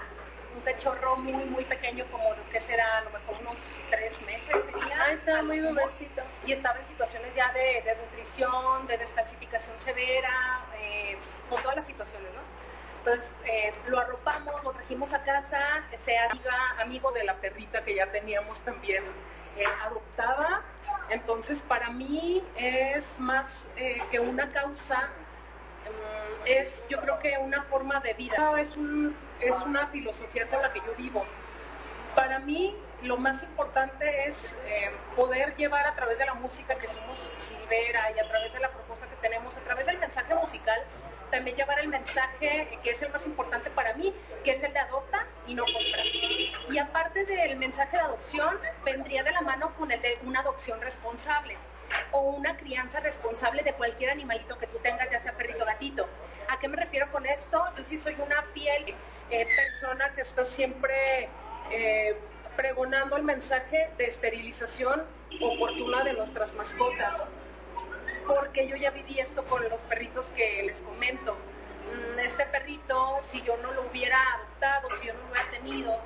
un 0.54 0.62
cachorro 0.62 1.16
muy, 1.16 1.44
muy 1.44 1.64
pequeño, 1.64 2.06
como 2.10 2.34
que 2.50 2.58
será 2.60 2.98
a 2.98 3.00
lo 3.02 3.10
mejor 3.10 3.40
unos 3.40 3.60
tres 3.90 4.22
meses 4.22 4.66
tenía. 4.66 5.02
Ah, 5.02 5.12
estaba 5.12 5.42
muy 5.42 5.60
bebecito. 5.60 6.22
Y 6.46 6.52
estaba 6.52 6.78
en 6.78 6.86
situaciones 6.86 7.34
ya 7.34 7.52
de 7.52 7.82
desnutrición, 7.84 8.86
de 8.86 8.96
descalcificación 8.98 9.78
severa, 9.78 10.64
eh, 10.78 11.18
con 11.50 11.60
todas 11.60 11.76
las 11.76 11.86
situaciones, 11.86 12.32
¿no? 12.32 12.61
Entonces 13.04 13.32
eh, 13.44 13.74
lo 13.88 13.98
arropamos, 13.98 14.62
lo 14.62 14.70
trajimos 14.70 15.12
a 15.12 15.24
casa, 15.24 15.58
se 15.98 16.16
amiga, 16.16 16.76
amigo 16.80 17.10
de 17.10 17.24
la 17.24 17.34
perrita 17.34 17.84
que 17.84 17.96
ya 17.96 18.06
teníamos 18.12 18.60
también 18.60 19.02
eh, 19.56 19.64
adoptada. 19.84 20.62
Entonces 21.10 21.62
para 21.62 21.90
mí 21.90 22.44
es 22.56 23.18
más 23.18 23.68
eh, 23.76 24.00
que 24.12 24.20
una 24.20 24.48
causa, 24.50 25.08
mm, 25.84 26.46
es 26.46 26.84
yo 26.88 27.00
creo 27.00 27.18
que 27.18 27.36
una 27.38 27.62
forma 27.62 27.98
de 27.98 28.14
vida, 28.14 28.60
es, 28.60 28.76
un, 28.76 29.16
es 29.40 29.56
una 29.62 29.88
filosofía 29.88 30.46
con 30.46 30.62
la 30.62 30.72
que 30.72 30.78
yo 30.78 30.94
vivo. 30.96 31.24
Para 32.14 32.38
mí 32.38 32.76
lo 33.02 33.16
más 33.16 33.42
importante 33.42 34.28
es 34.28 34.56
eh, 34.64 34.92
poder 35.16 35.56
llevar 35.56 35.86
a 35.86 35.94
través 35.96 36.18
de 36.18 36.26
la 36.26 36.34
música 36.34 36.76
que 36.76 36.86
somos 36.86 37.32
Silvera 37.36 38.12
y 38.14 38.20
a 38.20 38.28
través 38.28 38.52
de 38.52 38.60
la 38.60 38.70
propuesta 38.70 39.06
que 39.06 39.16
tenemos, 39.16 39.56
a 39.56 39.60
través 39.60 39.86
del 39.86 39.98
mensaje 39.98 40.34
musical, 40.36 40.80
también 41.32 41.56
llevar 41.56 41.80
el 41.80 41.88
mensaje 41.88 42.78
que 42.82 42.90
es 42.90 43.02
el 43.02 43.10
más 43.10 43.26
importante 43.26 43.70
para 43.70 43.94
mí, 43.94 44.14
que 44.44 44.52
es 44.52 44.62
el 44.62 44.72
de 44.72 44.78
adopta 44.78 45.26
y 45.46 45.54
no 45.54 45.64
compra. 45.64 46.02
Y 46.70 46.78
aparte 46.78 47.24
del 47.24 47.56
mensaje 47.56 47.96
de 47.96 48.02
adopción, 48.02 48.58
vendría 48.84 49.24
de 49.24 49.32
la 49.32 49.40
mano 49.40 49.74
con 49.76 49.90
el 49.90 50.00
de 50.02 50.18
una 50.24 50.40
adopción 50.40 50.80
responsable 50.82 51.56
o 52.10 52.20
una 52.20 52.56
crianza 52.58 53.00
responsable 53.00 53.62
de 53.62 53.72
cualquier 53.72 54.10
animalito 54.10 54.58
que 54.58 54.66
tú 54.66 54.78
tengas, 54.82 55.10
ya 55.10 55.18
sea 55.18 55.32
perrito 55.32 55.62
o 55.62 55.66
gatito. 55.66 56.06
¿A 56.50 56.58
qué 56.58 56.68
me 56.68 56.76
refiero 56.76 57.10
con 57.10 57.24
esto? 57.24 57.64
Yo 57.78 57.84
sí 57.84 57.96
soy 57.96 58.14
una 58.18 58.42
fiel 58.54 58.94
eh, 59.30 59.46
persona 59.56 60.12
que 60.14 60.20
está 60.20 60.44
siempre 60.44 61.30
eh, 61.70 62.14
pregonando 62.56 63.16
el 63.16 63.22
mensaje 63.22 63.90
de 63.96 64.04
esterilización 64.04 65.02
oportuna 65.40 66.04
de 66.04 66.12
nuestras 66.12 66.52
mascotas. 66.54 67.26
Porque 68.26 68.66
yo 68.68 68.76
ya 68.76 68.90
viví 68.90 69.18
esto 69.18 69.44
con 69.44 69.68
los 69.68 69.82
perritos 69.82 70.28
que 70.28 70.62
les 70.62 70.80
comento. 70.82 71.34
Mm, 71.34 72.18
Este 72.18 72.46
perrito, 72.46 73.18
si 73.22 73.42
yo 73.42 73.56
no 73.58 73.72
lo 73.72 73.82
hubiera 73.82 74.18
adoptado, 74.34 74.88
si 75.00 75.06
yo 75.06 75.14
no 75.14 75.20
lo 75.20 75.26
hubiera 75.32 75.50
tenido, 75.50 75.98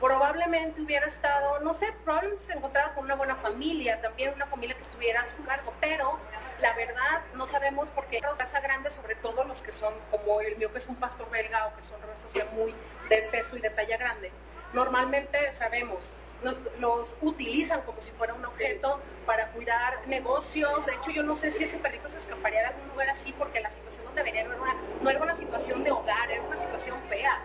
probablemente 0.00 0.80
hubiera 0.82 1.06
estado, 1.06 1.60
no 1.60 1.72
sé, 1.72 1.92
probablemente 2.04 2.44
se 2.44 2.52
encontraba 2.52 2.94
con 2.94 3.04
una 3.04 3.14
buena 3.14 3.36
familia, 3.36 4.00
también 4.00 4.32
una 4.34 4.46
familia 4.46 4.74
que 4.76 4.82
estuviera 4.82 5.22
a 5.22 5.24
su 5.24 5.42
cargo, 5.44 5.72
pero 5.80 6.18
la 6.60 6.72
verdad 6.74 7.22
no 7.34 7.46
sabemos 7.46 7.90
por 7.90 8.06
qué 8.06 8.20
raza 8.20 8.60
grande, 8.60 8.90
sobre 8.90 9.14
todo 9.14 9.44
los 9.44 9.62
que 9.62 9.72
son 9.72 9.94
como 10.10 10.40
el 10.40 10.56
mío 10.56 10.70
que 10.72 10.78
es 10.78 10.86
un 10.88 10.96
pastor 10.96 11.30
belga 11.30 11.66
o 11.66 11.76
que 11.76 11.82
son 11.82 12.00
razas 12.02 12.32
ya 12.32 12.44
muy 12.46 12.74
de 13.08 13.22
peso 13.30 13.56
y 13.56 13.60
de 13.60 13.70
talla 13.70 13.96
grande, 13.96 14.30
normalmente 14.72 15.52
sabemos, 15.52 16.12
los, 16.44 16.58
los 16.78 17.16
utilizan 17.22 17.82
como 17.82 18.00
si 18.00 18.12
fuera 18.12 18.34
un 18.34 18.44
objeto 18.44 19.00
para 19.26 19.48
cuidar 19.48 20.06
negocios. 20.06 20.86
De 20.86 20.94
hecho, 20.94 21.10
yo 21.10 21.22
no 21.22 21.34
sé 21.34 21.50
si 21.50 21.64
ese 21.64 21.78
perrito 21.78 22.08
se 22.08 22.18
escaparía 22.18 22.60
de 22.60 22.66
algún 22.66 22.88
lugar 22.88 23.08
así 23.08 23.32
porque 23.36 23.60
la 23.60 23.70
situación 23.70 24.04
donde 24.04 24.22
venía 24.22 24.44
no 24.44 24.52
era 24.52 24.62
una, 24.62 24.76
no 25.02 25.10
era 25.10 25.22
una 25.22 25.34
situación 25.34 25.82
de 25.82 25.90
hogar, 25.90 26.30
era 26.30 26.42
una 26.42 26.56
situación 26.56 26.96
fea, 27.08 27.40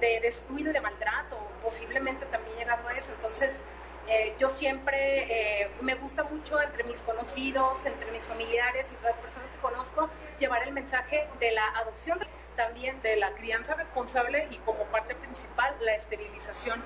de 0.00 0.20
descuido 0.20 0.70
y 0.70 0.72
de 0.72 0.80
maltrato. 0.80 1.38
Posiblemente 1.62 2.26
también 2.26 2.56
llegado 2.58 2.86
a 2.86 2.92
eso. 2.92 3.12
Entonces, 3.12 3.64
eh, 4.06 4.34
yo 4.38 4.50
siempre 4.50 5.62
eh, 5.62 5.70
me 5.80 5.94
gusta 5.94 6.24
mucho 6.24 6.60
entre 6.60 6.84
mis 6.84 7.02
conocidos, 7.02 7.86
entre 7.86 8.10
mis 8.10 8.26
familiares, 8.26 8.90
entre 8.90 9.04
las 9.04 9.18
personas 9.18 9.50
que 9.50 9.58
conozco, 9.58 10.10
llevar 10.38 10.62
el 10.64 10.72
mensaje 10.72 11.26
de 11.40 11.52
la 11.52 11.66
adopción, 11.78 12.18
también 12.54 13.00
de 13.00 13.16
la 13.16 13.30
crianza 13.30 13.74
responsable 13.74 14.46
y 14.50 14.58
como 14.58 14.84
parte 14.84 15.14
principal 15.14 15.74
la 15.80 15.94
esterilización. 15.94 16.84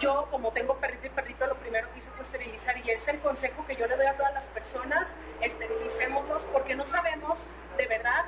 Yo 0.00 0.26
como 0.30 0.50
tengo 0.50 0.76
perrito 0.78 1.06
y 1.06 1.10
perrito, 1.10 1.46
lo 1.46 1.56
primero 1.56 1.92
que 1.92 1.98
hice 1.98 2.10
fue 2.10 2.22
esterilizar 2.22 2.76
y 2.78 2.90
es 2.90 3.06
el 3.06 3.20
consejo 3.20 3.64
que 3.66 3.76
yo 3.76 3.86
le 3.86 3.96
doy 3.96 4.06
a 4.06 4.16
todas 4.16 4.34
las 4.34 4.46
personas, 4.48 5.16
esterilicémonos 5.40 6.44
porque 6.46 6.74
no 6.74 6.86
sabemos 6.86 7.38
de 7.76 7.86
verdad, 7.86 8.24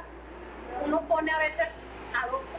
uno 0.84 1.00
pone 1.08 1.32
a 1.32 1.38
veces, 1.38 1.80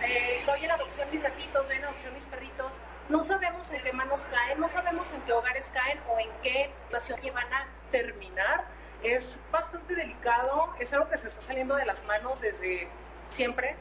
eh, 0.01 0.41
doy 0.45 0.65
en 0.65 0.71
adopción 0.71 1.09
mis 1.11 1.21
gatitos, 1.21 1.67
doy 1.67 1.77
en 1.77 1.85
adopción 1.85 2.13
mis 2.15 2.25
perritos, 2.25 2.81
no 3.07 3.21
sabemos 3.23 3.71
en 3.71 3.83
qué 3.83 3.93
manos 3.93 4.27
caen, 4.31 4.59
no 4.59 4.67
sabemos 4.67 5.13
en 5.13 5.21
qué 5.21 5.31
hogares 5.31 5.71
caen 5.73 5.99
o 6.09 6.19
en 6.19 6.29
qué 6.41 6.71
situación 6.87 7.21
llevan 7.21 7.53
a 7.53 7.67
terminar 7.91 8.65
es 9.03 9.39
bastante 9.51 9.95
delicado, 9.95 10.73
es 10.79 10.93
algo 10.93 11.09
que 11.09 11.17
se 11.17 11.27
está 11.27 11.41
saliendo 11.41 11.75
de 11.75 11.85
las 11.85 12.03
manos 12.05 12.39
desde 12.39 12.87
siempre. 13.29 13.75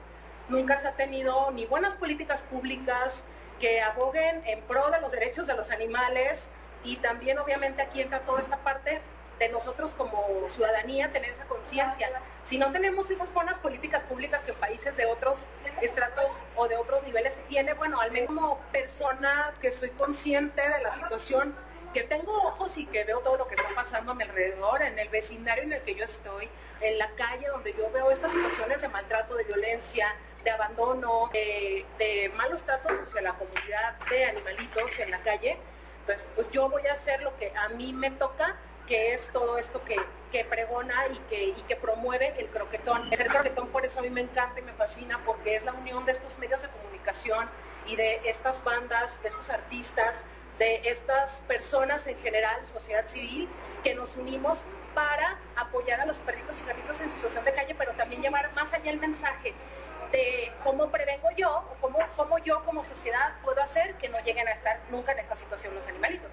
Nunca 0.49 0.77
se 0.79 0.89
ha 0.89 0.93
tenido 0.93 1.51
ni 1.53 1.65
buenas 1.67 1.95
políticas 1.95 2.43
públicas 2.43 3.25
que 3.63 3.81
aboguen 3.81 4.43
en 4.45 4.61
pro 4.63 4.91
de 4.91 5.01
los 5.01 5.13
derechos 5.13 5.47
de 5.47 5.55
los 5.55 5.71
animales 5.71 6.51
y 6.83 6.97
también 6.97 7.39
obviamente 7.39 7.81
aquí 7.81 8.01
entra 8.01 8.19
toda 8.23 8.41
esta 8.41 8.57
parte 8.57 9.01
de 9.39 9.49
nosotros 9.51 9.95
como 9.95 10.27
ciudadanía 10.49 11.13
tener 11.13 11.31
esa 11.31 11.45
conciencia. 11.45 12.11
Si 12.43 12.59
no 12.59 12.73
tenemos 12.73 13.09
esas 13.13 13.33
buenas 13.33 13.61
políticas 13.61 14.03
públicas 14.03 14.43
que 14.43 14.53
países 14.53 14.97
de 14.97 15.07
otros 15.07 15.47
estratos 15.81 16.43
o 16.57 16.67
de 16.67 16.77
otros 16.77 17.05
niveles 17.05 17.35
se 17.35 17.43
tiene, 17.43 17.75
bueno, 17.75 18.01
al 18.01 18.11
menos 18.11 18.27
como 18.27 18.59
persona 18.73 19.55
que 19.61 19.71
soy 19.71 19.91
consciente 19.91 20.61
de 20.61 20.83
la 20.83 20.91
situación, 20.91 21.55
que 21.95 22.03
tengo 22.03 22.33
ojos 22.33 22.77
y 22.79 22.87
que 22.87 23.05
veo 23.05 23.21
todo 23.21 23.37
lo 23.37 23.47
que 23.47 23.55
está 23.55 23.69
pasando 23.77 24.11
a 24.11 24.15
mi 24.17 24.25
alrededor, 24.25 24.83
en 24.83 24.99
el 24.99 25.09
vecindario 25.09 25.63
en 25.63 25.73
el 25.73 25.83
que 25.83 25.95
yo 25.95 26.05
estoy, 26.05 26.49
en 26.81 26.99
la 26.99 27.09
calle 27.11 27.47
donde 27.47 27.75
yo 27.75 27.93
veo 27.93 28.11
estas 28.11 28.33
situaciones 28.33 28.81
de 28.81 28.89
maltrato, 28.89 29.37
de 29.37 29.45
violencia, 29.45 30.13
de 30.45 30.51
abandono, 30.51 31.31
de, 31.33 32.33
malos 32.37 32.63
tratos 32.63 32.93
hacia 32.93 33.23
la 33.23 33.35
comunidad 33.35 33.99
de 34.11 34.25
animalitos 34.25 34.99
en 34.99 35.11
la 35.11 35.19
calle, 35.19 35.59
entonces 36.01 36.27
pues 36.35 36.51
yo 36.51 36.69
voy 36.69 36.87
a 36.87 36.93
hacer 36.93 37.23
lo 37.23 37.37
que 37.37 37.53
a 37.57 37.69
mí 37.71 37.93
me 37.93 38.11
toca, 38.11 38.57
que 38.87 39.15
es 39.15 39.29
todo 39.29 39.59
esto 39.59 39.85
que, 39.85 39.97
que 40.33 40.45
pregona 40.45 41.07
y 41.07 41.19
que, 41.31 41.45
y 41.45 41.63
que 41.69 41.77
promueve 41.77 42.35
el 42.39 42.49
croquetón. 42.49 43.09
El 43.13 43.27
croquetón 43.29 43.69
por 43.69 43.85
eso 43.85 44.01
a 44.01 44.03
mí 44.03 44.11
me 44.11 44.23
encanta 44.23 44.59
y 44.59 44.63
me 44.63 44.73
fascina, 44.73 45.21
porque 45.25 45.55
es 45.55 45.65
la 45.65 45.73
unión 45.73 46.05
de 46.05 46.13
estos 46.13 46.39
medios 46.39 46.63
de 46.63 46.69
comunicación 46.69 47.49
y 47.87 47.97
de 47.97 48.21
estas 48.25 48.65
bandas, 48.65 49.23
de 49.23 49.29
estos 49.29 49.51
artistas, 49.51 50.25
de 50.59 50.83
estas 50.85 51.43
personas 51.43 52.07
en 52.07 52.19
general, 52.19 52.67
sociedad 52.67 53.07
civil, 53.07 53.49
que 53.83 53.95
nos 53.95 54.17
unimos 54.17 54.65
para 54.95 55.39
apoyar 55.57 56.01
a 56.01 56.07
los 56.07 56.19
perritos 56.19 56.61
y 56.61 56.65
gatitos 56.65 57.01
en 57.01 57.11
situación 57.11 57.45
de 57.45 57.53
calle, 57.53 57.75
pero 57.77 57.93
también 57.93 58.23
llevar 58.23 58.53
más 58.55 58.75
allá 58.75 58.91
el 58.91 58.99
mensaje 58.99 59.55
de 60.13 60.53
cómo 60.63 60.91
prevengo 60.91 61.29
yo 61.37 61.51
o 61.51 61.75
cómo, 61.81 61.99
cómo 62.17 62.39
yo 62.39 62.65
como 62.65 62.85
sociedad 62.85 63.33
puedo 63.43 63.61
hacer 63.61 63.95
que 63.95 64.09
no 64.09 64.21
lleguen 64.21 64.47
a 64.47 64.53
estar 64.53 64.79
nunca 64.91 65.13
en 65.13 65.19
esta 65.19 65.35
situación 65.35 65.75
los 65.75 65.87
animalitos. 65.87 66.31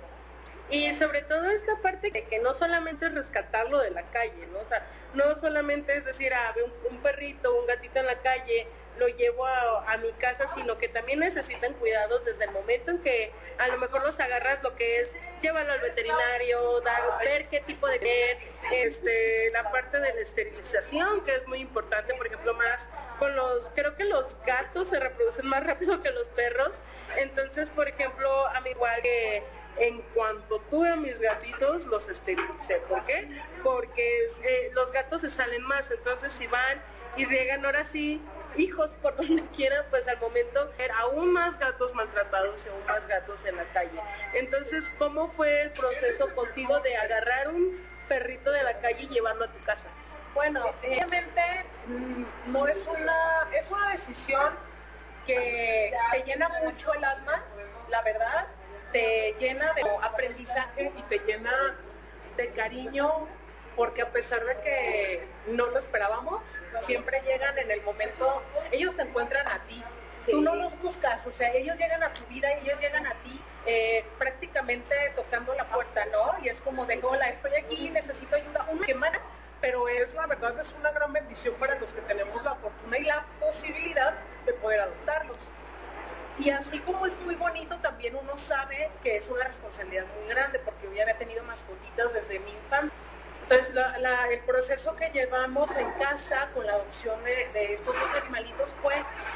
Y 0.69 0.93
sobre 0.93 1.23
todo 1.23 1.49
esta 1.49 1.77
parte 1.77 2.11
de 2.11 2.25
que 2.25 2.37
no 2.39 2.53
solamente 2.53 3.07
es 3.07 3.13
rescatarlo 3.13 3.79
de 3.79 3.89
la 3.89 4.03
calle, 4.03 4.47
¿no? 4.53 4.59
O 4.59 4.65
sea, 4.65 4.85
no 5.15 5.35
solamente 5.39 5.97
es 5.97 6.05
decir, 6.05 6.31
ah, 6.31 6.53
un, 6.63 6.91
un 6.91 7.01
perrito, 7.01 7.59
un 7.59 7.65
gatito 7.65 7.99
en 7.99 8.05
la 8.05 8.19
calle, 8.19 8.67
lo 8.99 9.07
llevo 9.07 9.45
a, 9.45 9.97
mi 9.97 10.11
casa, 10.13 10.47
sino 10.47 10.77
que 10.77 10.87
también 10.87 11.19
necesitan 11.19 11.73
cuidados 11.73 12.23
desde 12.23 12.45
el 12.45 12.51
momento 12.51 12.91
en 12.91 12.99
que 12.99 13.31
a 13.57 13.67
lo 13.67 13.77
mejor 13.77 14.03
los 14.03 14.19
agarras 14.19 14.61
lo 14.63 14.75
que 14.75 15.01
es 15.01 15.13
llevarlo 15.41 15.73
al 15.73 15.79
veterinario, 15.79 16.79
dar, 16.81 17.01
ver 17.19 17.47
qué 17.49 17.59
tipo 17.61 17.87
de 17.87 17.99
es, 18.31 18.39
este, 18.71 19.49
la 19.51 19.69
parte 19.71 19.99
de 19.99 20.13
la 20.13 20.21
esterilización, 20.21 21.25
que 21.25 21.35
es 21.35 21.47
muy 21.47 21.59
importante, 21.59 22.13
por 22.13 22.27
ejemplo, 22.27 22.53
más 22.53 22.87
con 23.17 23.35
los, 23.35 23.69
creo 23.75 23.95
que 23.95 24.05
los 24.05 24.37
gatos 24.45 24.89
se 24.89 24.99
reproducen 24.99 25.47
más 25.47 25.65
rápido 25.65 26.01
que 26.01 26.11
los 26.11 26.27
perros, 26.29 26.79
entonces, 27.17 27.69
por 27.71 27.87
ejemplo, 27.87 28.47
a 28.47 28.61
mí 28.61 28.69
igual 28.69 29.01
que 29.01 29.43
en 29.79 30.01
cuanto 30.13 30.59
tuve 30.69 30.89
a 30.89 30.95
mis 30.95 31.19
gatitos, 31.19 31.85
los 31.85 32.07
esterilicé. 32.09 32.81
¿Por 32.87 33.05
qué? 33.05 33.29
Porque 33.63 34.27
eh, 34.43 34.71
los 34.73 34.91
gatos 34.91 35.21
se 35.21 35.29
salen 35.29 35.63
más, 35.63 35.89
entonces 35.89 36.33
si 36.33 36.47
van 36.47 36.81
y 37.17 37.25
llegan 37.25 37.65
ahora 37.65 37.85
sí 37.85 38.21
hijos 38.57 38.91
por 39.01 39.15
donde 39.15 39.43
quieran, 39.55 39.85
pues 39.89 40.07
al 40.07 40.19
momento 40.19 40.71
aún 40.99 41.33
más 41.33 41.57
gatos 41.57 41.93
maltratados 41.93 42.65
y 42.65 42.69
aún 42.69 42.85
más 42.85 43.07
gatos 43.07 43.45
en 43.45 43.55
la 43.55 43.65
calle. 43.65 43.99
Entonces, 44.33 44.89
¿cómo 44.97 45.29
fue 45.29 45.61
el 45.63 45.71
proceso 45.71 46.33
contigo 46.35 46.79
de 46.79 46.95
agarrar 46.97 47.49
un 47.49 47.85
perrito 48.07 48.51
de 48.51 48.63
la 48.63 48.79
calle 48.79 49.03
y 49.03 49.07
llevarlo 49.07 49.45
a 49.45 49.47
tu 49.47 49.59
casa? 49.65 49.87
Bueno, 50.33 50.63
obviamente 50.65 51.41
mm, 51.87 52.51
no 52.51 52.67
es 52.67 52.85
una, 52.87 53.49
es 53.53 53.69
una 53.71 53.91
decisión 53.91 54.53
que 55.25 55.93
te 56.11 56.23
llena 56.23 56.49
mucho 56.63 56.93
el 56.93 57.03
alma, 57.03 57.43
la 57.89 58.01
verdad, 58.01 58.47
te 58.91 59.35
llena 59.39 59.73
de 59.73 59.83
aprendizaje 60.01 60.91
y 60.97 61.01
te 61.03 61.19
llena 61.19 61.51
de 62.37 62.49
cariño, 62.51 63.27
porque 63.75 64.01
a 64.01 64.09
pesar 64.09 64.43
de 64.43 64.59
que 64.61 65.27
no 65.47 65.67
lo 65.67 65.79
esperábamos, 65.79 66.41
siempre 66.81 67.21
llegan 67.25 67.57
en 67.57 67.71
el 67.71 67.81
momento, 67.81 68.41
ellos 68.71 68.95
te 68.95 69.03
encuentran 69.03 69.47
a 69.47 69.59
ti. 69.67 69.83
Tú 70.29 70.41
no 70.41 70.55
los 70.55 70.77
buscas, 70.79 71.25
o 71.25 71.31
sea, 71.31 71.51
ellos 71.53 71.77
llegan 71.77 72.03
a 72.03 72.13
tu 72.13 72.23
vida 72.25 72.49
y 72.59 72.67
ellos 72.67 72.79
llegan 72.79 73.07
a 73.07 73.13
ti 73.23 73.41
eh, 73.65 74.05
prácticamente 74.19 74.95
tocando 75.15 75.53
la 75.55 75.65
puerta, 75.65 76.05
¿no? 76.11 76.35
Y 76.43 76.49
es 76.49 76.61
como 76.61 76.85
de, 76.85 76.99
hola, 77.01 77.29
estoy 77.29 77.55
aquí, 77.55 77.89
necesito 77.89 78.35
ayuda. 78.35 78.67
Una 78.69 78.85
semana 78.85 79.19
pero 79.61 79.87
es 79.89 80.13
la 80.13 80.27
verdad 80.27 80.57
es 80.59 80.73
una 80.79 80.91
gran 80.91 81.11
bendición 81.11 81.53
para 81.55 81.77
los 81.79 81.93
que 81.93 82.01
tenemos 82.01 82.43
la 82.43 82.55
fortuna 82.55 82.97
y 82.97 83.03
la 83.03 83.25
posibilidad 83.39 84.13
de 84.45 84.53
poder 84.53 84.81
adoptarlos. 84.81 85.37
Y 86.39 86.49
así 86.51 86.79
como 86.79 87.05
es 87.05 87.19
muy 87.19 87.35
bonito, 87.35 87.75
también 87.77 88.15
uno 88.15 88.37
sabe 88.37 88.89
que 89.03 89.17
es 89.17 89.27
una 89.27 89.43
responsabilidad 89.43 90.05
muy 90.17 90.29
grande, 90.29 90.59
porque 90.59 90.85
yo 90.85 90.93
ya 90.93 91.01
había 91.03 91.17
tenido 91.17 91.43
mascotitas 91.43 92.13
desde 92.13 92.39
mi 92.39 92.51
infancia. 92.51 92.95
Entonces, 93.49 93.73
la- 93.73 93.97
la- 93.97 94.27
el 94.31 94.39
proceso 94.41 94.95
que 94.95 95.09
llevamos 95.09 95.75
en 95.75 95.89
casa 95.93 96.49
con 96.53 96.67
la 96.67 96.73
adopción 96.73 97.23
de, 97.23 97.49
de 97.51 97.73
estos 97.73 97.95
dos 97.99 98.11
animalitos 98.21 98.75
fue 98.81 98.93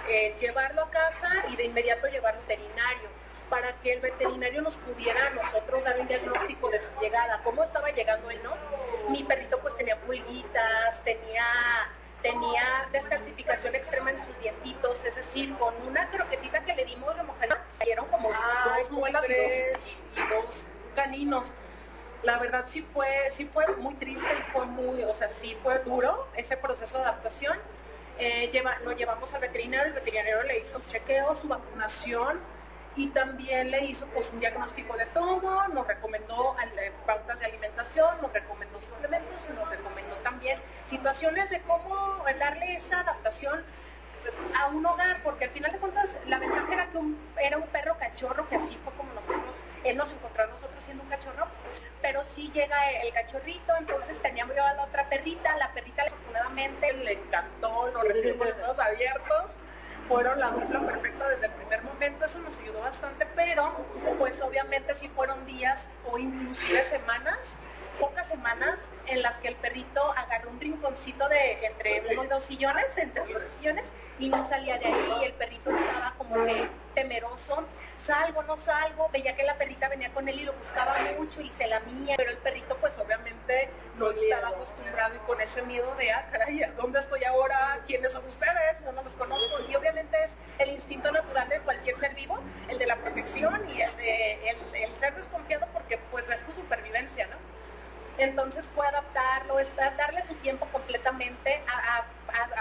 eh, 0.07 0.35
llevarlo 0.39 0.83
a 0.83 0.89
casa 0.91 1.29
y 1.49 1.55
de 1.55 1.63
inmediato 1.63 2.05
llevarlo 2.07 2.39
al 2.39 2.45
veterinario, 2.47 3.09
para 3.49 3.73
que 3.81 3.93
el 3.93 4.01
veterinario 4.01 4.61
nos 4.61 4.77
pudiera 4.77 5.27
a 5.27 5.29
nosotros 5.31 5.83
dar 5.83 5.99
un 5.99 6.07
diagnóstico 6.07 6.69
de 6.69 6.79
su 6.79 6.89
llegada, 7.01 7.41
cómo 7.43 7.63
estaba 7.63 7.89
llegando 7.89 8.29
él, 8.29 8.39
¿no? 8.43 8.53
Mi 9.09 9.23
perrito 9.23 9.59
pues 9.59 9.75
tenía 9.75 9.97
pulguitas, 9.99 11.03
tenía 11.03 11.45
tenía 12.21 12.87
descalcificación 12.93 13.75
extrema 13.75 14.09
en 14.11 14.17
sus 14.17 14.39
dientitos, 14.39 15.03
es 15.03 15.15
decir, 15.15 15.53
con 15.57 15.73
una 15.85 16.09
croquetita 16.09 16.63
que 16.63 16.73
le 16.73 16.85
dimos 16.85 17.13
remojada, 17.17 17.65
salieron 17.67 18.07
como 18.07 18.29
dos 18.29 18.91
muelas 18.91 19.27
y 19.29 19.33
dos, 19.33 20.03
y 20.15 20.33
dos 20.33 20.63
caninos. 20.95 21.51
La 22.23 22.37
verdad 22.37 22.63
sí 22.67 22.81
fue, 22.81 23.07
sí 23.31 23.45
fue 23.45 23.67
muy 23.75 23.95
triste 23.95 24.27
y 24.39 24.51
fue 24.51 24.65
muy, 24.65 25.03
o 25.03 25.13
sea, 25.13 25.27
sí 25.27 25.57
fue 25.61 25.79
duro 25.79 26.27
ese 26.35 26.55
proceso 26.55 26.97
de 26.97 27.03
adaptación. 27.03 27.57
Eh, 28.17 28.49
lleva, 28.51 28.77
lo 28.79 28.93
llevamos 28.93 29.33
al 29.33 29.41
veterinario, 29.41 29.87
el 29.87 29.93
veterinario 29.93 30.43
le 30.43 30.59
hizo 30.59 30.79
chequeo, 30.87 31.35
su 31.35 31.47
vacunación 31.47 32.39
y 32.95 33.07
también 33.07 33.71
le 33.71 33.85
hizo 33.85 34.05
pues 34.07 34.29
un 34.31 34.39
diagnóstico 34.39 34.95
de 34.95 35.05
todo, 35.07 35.67
nos 35.69 35.87
recomendó 35.87 36.55
eh, 36.77 36.91
pautas 37.05 37.39
de 37.39 37.47
alimentación, 37.47 38.21
nos 38.21 38.31
recomendó 38.31 38.79
suplementos 38.79 39.47
y 39.49 39.53
nos 39.53 39.67
recomendó 39.69 40.15
también 40.17 40.59
situaciones 40.85 41.49
de 41.49 41.59
cómo 41.61 42.23
darle 42.39 42.75
esa 42.75 42.99
adaptación 42.99 43.63
a 44.57 44.67
un 44.67 44.85
hogar, 44.85 45.21
porque 45.23 45.45
al 45.45 45.51
final 45.51 45.71
de 45.71 45.79
cuentas 45.79 46.17
la 46.27 46.39
ventaja 46.39 46.73
era 46.73 46.89
que 46.91 46.99
era 47.41 47.57
un 47.57 47.67
perro 47.67 47.97
cachorro, 47.97 48.47
que 48.47 48.55
así 48.55 48.77
fue 48.83 48.93
como 48.93 49.11
nosotros, 49.13 49.57
él 49.83 49.97
nos 49.97 50.11
encontró 50.11 50.43
a 50.43 50.47
nosotros 50.47 50.83
siendo 50.83 51.03
un 51.03 51.09
cachorro, 51.09 51.47
pero 52.01 52.23
sí 52.23 52.51
llega 52.53 52.91
el 52.91 53.13
cachorrito, 53.13 53.73
entonces 53.77 54.21
teníamos 54.21 54.55
yo 54.55 54.63
a 54.63 54.73
la 54.73 54.83
otra 54.83 55.09
perrita, 55.09 55.55
la 55.57 55.71
perrita 55.73 56.03
afortunadamente 56.03 56.93
le 56.93 57.13
encantó, 57.13 57.91
nos 57.91 58.03
recibió 58.03 58.37
con 58.37 58.47
los 58.47 58.57
brazos 58.57 58.79
abiertos 58.79 59.51
fueron 60.07 60.39
la 60.39 60.49
dupla 60.49 60.81
perfecta 60.81 61.29
desde 61.29 61.45
el 61.47 61.51
primer 61.53 61.81
momento, 61.83 62.25
eso 62.25 62.39
nos 62.39 62.59
ayudó 62.59 62.81
bastante, 62.81 63.25
pero 63.35 63.73
pues 64.19 64.41
obviamente 64.41 64.95
sí 64.95 65.09
fueron 65.09 65.45
días 65.45 65.89
o 66.05 66.17
inclusive 66.17 66.83
semanas, 66.83 67.57
pocas 67.99 68.27
semanas 68.27 68.91
en 69.07 69.21
las 69.21 69.39
que 69.39 69.47
el 69.47 69.55
perrito 69.55 70.11
agarró 70.17 70.49
un 70.49 70.59
rinconcito 70.59 71.27
de 71.29 71.65
entre 71.65 72.03
uno 72.11 72.23
y 72.25 72.27
dos 72.27 72.43
sillones, 72.43 72.97
entre 72.97 73.25
los 73.27 73.43
sillones, 73.43 73.93
y 74.19 74.29
no 74.29 74.43
salía 74.47 74.77
de 74.77 74.85
ahí, 74.85 75.23
el 75.23 75.33
perrito 75.33 75.69
estaba 75.69 76.13
como 76.17 76.45
que 76.45 76.69
temeroso, 76.95 77.63
salgo, 78.03 78.43
no 78.43 78.57
salgo, 78.57 79.09
veía 79.09 79.33
que 79.35 79.43
la 79.43 79.57
perrita 79.57 79.87
venía 79.87 80.11
con 80.13 80.27
él 80.27 80.41
y 80.41 80.43
lo 80.43 80.53
buscaba 80.53 80.93
mucho 81.17 81.41
y 81.41 81.49
se 81.51 81.67
lamía, 81.67 82.15
pero 82.17 82.31
el 82.31 82.37
perrito 82.37 82.75
pues 82.77 82.99
obviamente 82.99 83.69
no 83.97 84.11
estaba 84.11 84.49
acostumbrado 84.49 85.15
y 85.15 85.19
con 85.19 85.39
ese 85.39 85.61
miedo 85.61 85.95
de, 85.95 86.11
ah, 86.11 86.27
caray, 86.29 86.59
¿dónde 86.75 86.99
estoy 86.99 87.23
ahora? 87.23 87.79
¿Quiénes 87.87 88.11
son 88.11 88.25
ustedes? 88.25 88.81
No, 88.83 88.91
no 88.91 89.03
los 89.03 89.13
conozco. 89.13 89.63
Y 89.69 89.75
obviamente 89.75 90.17
es 90.21 90.35
el 90.59 90.71
instinto 90.71 91.11
natural 91.11 91.47
de 91.47 91.59
cualquier 91.61 91.95
ser 91.95 92.13
vivo, 92.13 92.39
el 92.67 92.77
de 92.77 92.87
la 92.87 92.97
protección 92.97 93.69
y 93.69 93.81
el 93.81 93.95
de 93.95 94.49
el, 94.49 94.75
el 94.75 94.97
ser 94.97 95.15
desconfiado 95.15 95.67
porque 95.71 95.97
pues 96.11 96.27
ves 96.27 96.43
tu 96.43 96.51
supervivencia, 96.51 97.27
¿no? 97.27 97.37
Entonces 98.17 98.69
fue 98.75 98.85
adaptarlo, 98.85 99.55
darle 99.97 100.23
su 100.23 100.35
tiempo 100.35 100.67
completamente, 100.71 101.61
a, 101.67 102.05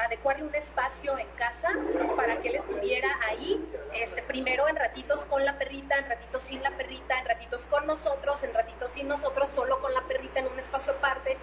adecuarle 0.04 0.44
un 0.44 0.54
espacio 0.54 1.18
en 1.18 1.26
casa 1.38 1.70
para 2.16 2.36
que 2.40 2.48
él 2.48 2.56
estuviera 2.56 3.08
ahí, 3.26 3.60
este, 4.02 4.22
primero 4.22 4.68
en 4.68 4.76
ratitos 4.76 5.24
con 5.26 5.44
la 5.44 5.58
perrita, 5.58 5.98
en 5.98 6.08
ratitos 6.08 6.42
sin 6.42 6.62
la 6.62 6.70
perrita, 6.72 7.18
en 7.18 7.26
ratitos 7.26 7.66
con 7.66 7.86
nosotros, 7.86 8.42
en 8.42 8.52
ratitos 8.52 8.92
sin 8.92 9.08
nosotros, 9.08 9.50
solo 9.50 9.80
con 9.80 9.94
la 9.94 10.02
perrita 10.02 10.40
en 10.40 10.46
un 10.46 10.58
espacio 10.58 10.92
aparte. 10.92 11.36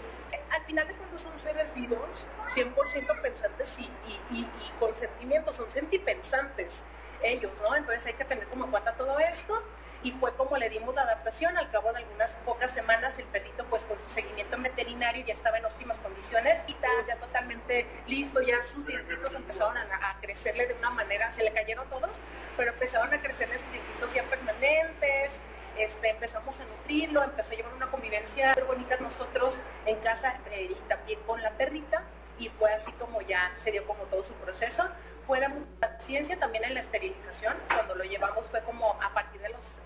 Al 0.51 0.63
final 0.65 0.87
de 0.87 0.93
cuando 0.95 1.17
son 1.17 1.37
seres 1.37 1.73
vivos, 1.73 2.27
100% 2.47 3.21
pensantes 3.21 3.79
y, 3.79 3.89
y, 4.31 4.39
y 4.39 4.71
con 4.79 4.95
sentimientos, 4.95 5.55
son 5.55 5.69
sentipensantes 5.71 6.83
ellos, 7.21 7.51
¿no? 7.61 7.75
Entonces 7.75 8.05
hay 8.05 8.13
que 8.13 8.25
tener 8.25 8.47
como 8.47 8.65
en 8.65 8.71
cuenta 8.71 8.93
todo 8.93 9.19
esto 9.19 9.61
y 10.03 10.11
fue 10.11 10.33
como 10.35 10.57
le 10.57 10.69
dimos 10.69 10.95
la 10.95 11.03
adaptación. 11.03 11.57
Al 11.57 11.69
cabo 11.71 11.91
de 11.91 11.99
algunas 11.99 12.35
pocas 12.45 12.71
semanas 12.71 13.17
el 13.19 13.25
perrito 13.25 13.65
pues 13.69 13.85
con 13.85 13.99
su 13.99 14.09
seguimiento 14.09 14.57
veterinario 14.57 15.25
ya 15.25 15.33
estaba 15.33 15.57
en 15.57 15.65
óptimas 15.65 15.99
condiciones 15.99 16.63
y 16.67 16.75
ya 17.07 17.15
totalmente 17.17 17.85
listo, 18.07 18.41
ya 18.41 18.61
sus 18.61 18.85
dientitos 18.85 19.33
empezaron 19.35 19.77
a, 19.77 20.19
crecerle 20.21 20.67
de 20.67 20.73
una 20.73 20.89
manera, 20.89 21.31
se 21.31 21.43
le 21.43 21.51
cayeron 21.51 21.87
todos, 21.89 22.11
pero 22.57 22.71
empezaron 22.71 23.13
a 23.13 23.21
crecerle 23.21 23.57
sus 23.57 23.71
dientitos 23.71 24.13
ya 24.13 24.23
permanentes. 24.23 25.41
Este, 25.77 26.09
empezamos 26.09 26.59
a 26.59 26.65
nutrirlo, 26.65 27.23
empezó 27.23 27.53
a 27.53 27.55
llevar 27.55 27.73
una 27.73 27.89
convivencia 27.89 28.53
muy 28.55 28.63
bonita 28.63 28.97
nosotros 28.97 29.61
en 29.85 29.95
casa 29.99 30.37
eh, 30.51 30.69
y 30.71 30.89
también 30.89 31.19
con 31.25 31.41
la 31.41 31.51
perrita 31.51 32.03
y 32.37 32.49
fue 32.49 32.73
así 32.73 32.91
como 32.93 33.21
ya 33.21 33.51
se 33.55 33.71
dio 33.71 33.85
como 33.85 34.03
todo 34.03 34.23
su 34.23 34.33
proceso 34.33 34.89
fue 35.29 35.39
de 35.39 35.47
mucha 35.47 35.91
paciencia 35.91 36.39
también 36.39 36.63
en 36.63 36.73
la 36.73 36.79
esterilización. 36.79 37.55
Cuando 37.71 37.93
lo 37.93 38.03
llevamos 38.03 38.49
fue 38.49 38.63
como 38.63 38.97
a 38.99 39.13
partir 39.13 39.39
de 39.41 39.49
los... 39.49 39.79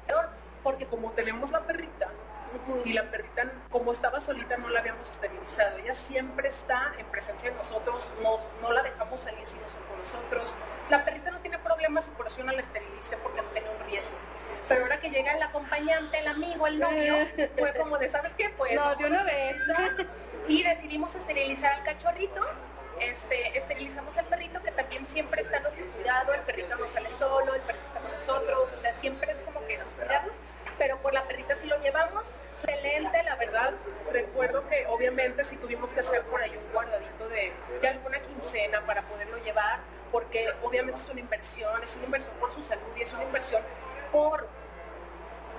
Porque 0.64 0.86
como 0.86 1.12
tenemos 1.12 1.52
la 1.52 1.60
perrita, 1.68 2.08
y 2.86 2.94
la 2.94 3.04
perrita, 3.12 3.52
como 3.70 3.92
estaba 3.92 4.22
solita, 4.22 4.56
no 4.56 4.70
la 4.70 4.80
habíamos 4.80 5.10
esterilizado. 5.10 5.80
Ella 5.80 5.94
siempre 5.94 6.48
está 6.48 6.94
en 6.98 7.06
presencia 7.08 7.50
de 7.50 7.58
nosotros, 7.58 8.10
nos, 8.22 8.48
no 8.62 8.72
la 8.72 8.84
dejamos 8.84 9.20
salir 9.20 9.46
si 9.46 9.58
no 9.58 9.68
son 9.68 9.84
con 9.84 10.00
nosotros. 10.00 10.56
La 10.90 11.04
perrita 11.04 11.32
no 11.32 11.42
tiene 11.42 11.60
problemas 11.60 12.08
y 12.08 12.12
por 12.12 12.28
eso 12.28 12.42
no 12.46 12.54
la 12.54 12.62
esterilicé 12.62 13.18
porque 13.18 13.42
no 13.42 13.50
tenía 13.50 13.70
un 13.70 13.86
riesgo. 13.86 14.16
Pero 14.70 14.84
ahora 14.84 15.02
que 15.02 15.10
llega 15.10 15.34
el 15.34 15.44
acompañante, 15.44 16.20
el 16.20 16.28
amigo, 16.28 16.68
el 16.68 16.80
novio, 16.80 17.16
fue 17.58 17.74
como 17.76 17.98
de, 17.98 18.08
¿sabes 18.08 18.34
qué? 18.38 18.48
Pues 18.58 18.76
no, 18.76 18.96
de 18.96 19.08
una 19.08 19.24
vez. 19.24 19.58
Y 20.48 20.64
decidimos 20.64 21.16
esterilizar 21.16 21.74
al 21.74 21.84
cachorrito 21.84 22.42
este, 23.10 23.58
esterilizamos 23.58 24.18
al 24.18 24.26
perrito 24.26 24.62
que 24.62 24.72
también 24.72 25.06
siempre 25.06 25.42
está 25.42 25.58
en 25.58 25.64
nuestro 25.64 25.86
cuidado, 25.92 26.34
el 26.34 26.42
perrito 26.42 26.76
no 26.76 26.88
sale 26.88 27.12
solo, 27.12 27.54
el 27.54 27.62
perrito 27.62 27.86
está 27.88 28.00
con 28.00 28.12
nosotros, 28.12 28.72
o 28.72 28.78
sea, 28.78 28.94
siempre 28.94 29.32
es 29.32 29.42
como 29.42 29.66
que 29.66 29.78
sus 29.78 29.92
cuidados, 29.94 30.40
pero 30.78 30.98
por 31.00 31.14
la 31.14 31.24
perrita 31.24 31.56
sí 31.56 31.68
lo 31.68 31.80
llevamos, 31.82 32.32
excelente, 32.58 33.24
la 33.24 33.36
verdad. 33.36 33.74
Recuerdo 34.12 34.68
que 34.68 34.86
obviamente 34.88 35.44
sí 35.44 35.58
tuvimos 35.58 35.94
que 35.94 36.00
hacer 36.00 36.24
por 36.24 36.42
ahí 36.42 36.56
un 36.56 36.72
guardadito 36.72 37.28
de, 37.30 37.54
de 37.82 37.88
alguna 37.88 38.20
quincena 38.20 38.82
para 38.86 39.02
poderlo 39.04 39.38
llevar, 39.38 39.80
porque 40.12 40.48
obviamente 40.62 41.02
es 41.02 41.10
una 41.10 41.20
inversión, 41.20 41.84
es 41.84 41.96
una 41.96 42.06
inversión 42.06 42.36
por 42.40 42.52
su 42.54 42.62
salud 42.62 42.88
y 42.96 43.02
es 43.02 43.14
una 43.14 43.24
inversión 43.24 43.62
por, 44.12 44.48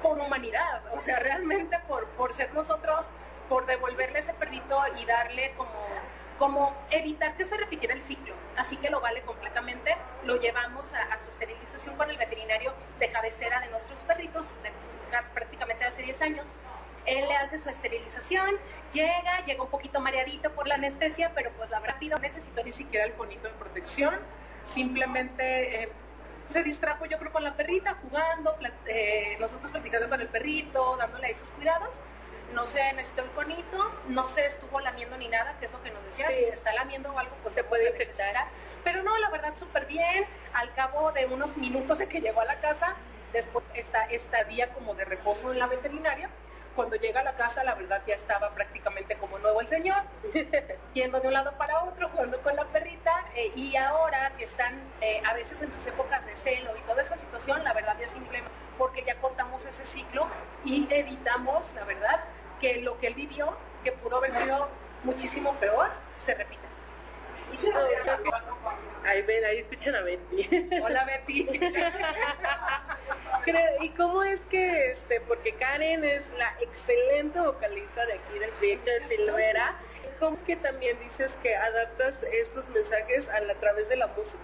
por 0.03 0.19
humanidad, 0.19 0.83
o 0.93 1.01
sea, 1.01 1.19
realmente 1.19 1.79
por, 1.89 2.07
por 2.11 2.33
ser 2.33 2.53
nosotros, 2.55 3.11
por 3.49 3.67
devolverle 3.67 4.21
ese 4.21 4.33
perrito 4.35 4.81
y 4.97 5.05
darle 5.05 5.53
como 5.57 5.84
como 6.39 6.75
evitar 6.91 7.37
que 7.37 7.45
se 7.45 7.57
repitiera 7.57 7.95
el 7.95 8.03
ciclo. 8.03 8.35
Así 8.57 8.77
que 8.77 8.91
lo 8.91 9.01
vale 9.01 9.23
completamente. 9.23 9.97
Lo 10.25 10.37
llevamos 10.37 10.93
a, 10.93 11.19
su 11.19 11.29
esterilización 11.29 11.97
con 11.97 12.11
el 12.11 12.17
veterinario 12.17 12.73
de 12.99 13.09
cabecera 13.11 13.61
de 13.61 13.69
nuestros 13.69 14.03
perritos, 14.03 14.63
de, 14.63 14.71
prácticamente 15.33 15.85
hace 15.85 16.03
10 16.03 16.23
años. 16.23 16.49
Él 17.07 17.29
le 17.29 17.37
hace 17.37 17.59
su 17.59 17.69
esterilización, 17.69 18.57
llega, 18.91 19.45
llega 19.45 19.63
un 19.63 19.69
poquito 19.69 20.01
mareadito 20.01 20.53
por 20.53 20.67
la 20.67 20.77
anestesia, 20.77 21.33
pero 21.35 21.51
pues 21.53 21.69
la 21.69 21.79
rápido 21.81 22.19
necesito 22.19 22.65
ni 22.65 22.73
siquiera 22.73 23.05
el 23.05 23.13
conito 23.13 23.47
de 23.47 23.55
protección. 23.55 24.19
Simplemente 24.65 25.83
eh, 25.83 25.93
se 26.49 26.63
distrajo 26.63 27.05
yo 27.05 27.19
creo 27.19 27.31
con 27.31 27.45
la 27.45 27.55
perrita, 27.57 27.99
jugando, 28.01 28.57
eh, 28.87 29.37
nosotros 29.39 29.71
platicando 29.71 30.09
con 30.09 30.21
el 30.23 30.29
perrito, 30.29 30.97
dándole 30.97 31.31
esos 31.31 31.53
cuidados 31.53 32.01
no 32.55 32.67
se 32.67 32.93
necesitó 32.95 33.23
el 33.23 33.31
conito, 33.31 33.93
no 34.09 34.29
se 34.29 34.47
estuvo 34.47 34.81
lamiendo 34.81 35.17
ni 35.17 35.29
nada, 35.29 35.57
que 35.59 35.67
es 35.67 35.73
lo 35.73 35.83
que 35.83 35.91
nos 35.91 36.05
decía, 36.05 36.29
si 36.31 36.45
se 36.45 36.55
está 36.55 36.73
lamiendo 36.73 37.13
o 37.13 37.19
algo, 37.19 37.37
pues 37.43 37.55
se 37.55 37.65
puede 37.65 37.89
infectar. 37.91 38.47
Pero 38.83 39.03
no, 39.03 39.17
la 39.19 39.31
verdad, 39.31 39.55
súper 39.57 39.87
bien. 39.87 40.25
Al 40.53 40.73
cabo 40.75 41.13
de 41.13 41.27
unos 41.27 41.57
minutos 41.57 41.99
de 41.99 42.09
que 42.09 42.21
llegó 42.21 42.41
a 42.41 42.45
la 42.45 42.61
casa, 42.61 42.95
después 43.33 43.65
esta, 43.75 44.05
esta 44.05 44.45
día 44.45 44.73
como 44.73 44.95
de 44.95 45.05
reposo 45.05 45.53
en 45.53 45.59
la 45.59 45.67
veterinaria, 45.67 46.31
cuando 46.75 46.97
llega 46.97 47.21
a 47.21 47.25
la 47.25 47.37
casa, 47.37 47.63
la 47.63 47.75
verdad 47.75 48.03
ya 48.07 48.15
estaba 48.15 48.51
prácticamente 48.51 49.17
como 49.17 49.39
nuevo 49.39 49.61
el 49.61 49.69
señor, 49.69 50.03
yendo 50.95 51.21
de 51.21 51.29
un 51.29 51.35
lado 51.35 51.53
para 51.57 51.85
otro, 51.85 52.09
jugando 52.09 52.41
con 52.43 52.57
la 52.57 52.65
perrita, 52.65 53.27
eh, 53.37 53.53
y 53.55 53.77
ahora 53.77 54.33
que 54.37 54.45
están 54.45 54.81
eh, 55.01 55.23
a 55.25 55.35
veces 55.35 55.63
en 55.63 55.73
sus 55.73 55.87
épocas 55.87 56.27
de 56.27 56.35
celo 56.35 56.77
y 56.77 56.81
toda 56.81 57.03
esta 57.03 57.17
situación, 57.17 57.63
la 57.63 57.73
verdad 57.73 57.97
ya 58.01 58.09
simplemente 58.09 58.51
porque 58.77 59.05
ya 59.07 59.15
cortamos 59.21 59.65
ese 59.67 59.87
ciclo 59.87 60.27
y 60.65 60.87
evitamos, 60.91 61.73
la 61.75 61.85
verdad, 61.85 62.25
que 62.61 62.81
lo 62.81 62.99
que 62.99 63.09
él 63.09 63.15
vivió, 63.15 63.57
que 63.83 63.93
pudo 63.93 64.19
haber 64.19 64.33
sido 64.33 64.69
muchísimo 65.03 65.55
peor, 65.57 65.91
se 66.17 66.35
repita. 66.35 66.63
Ahí 69.05 69.23
ven, 69.23 69.45
ahí 69.45 69.59
escuchan 69.59 69.95
a 69.95 70.01
Betty. 70.01 70.69
Hola 70.83 71.05
Betty. 71.05 71.49
¿Y 73.83 73.91
cómo 73.91 74.23
es 74.23 74.41
que, 74.43 74.91
este, 74.91 75.21
porque 75.21 75.55
Karen 75.55 76.05
es 76.05 76.31
la 76.39 76.57
excelente 76.61 77.39
vocalista 77.39 78.07
de 78.07 78.15
aquí 78.15 78.39
del 78.39 78.51
proyecto 78.53 78.91
de 78.91 79.03
Silvera, 79.03 79.77
¿cómo 80.19 80.37
es 80.37 80.43
que 80.43 80.57
también 80.57 80.99
dices 81.01 81.37
que 81.43 81.55
adaptas 81.55 82.23
estos 82.23 82.67
mensajes 82.71 83.29
a, 83.29 83.41
la, 83.41 83.55
través 83.57 83.91
de 83.91 83.97
la 83.97 84.07
música? 84.09 84.43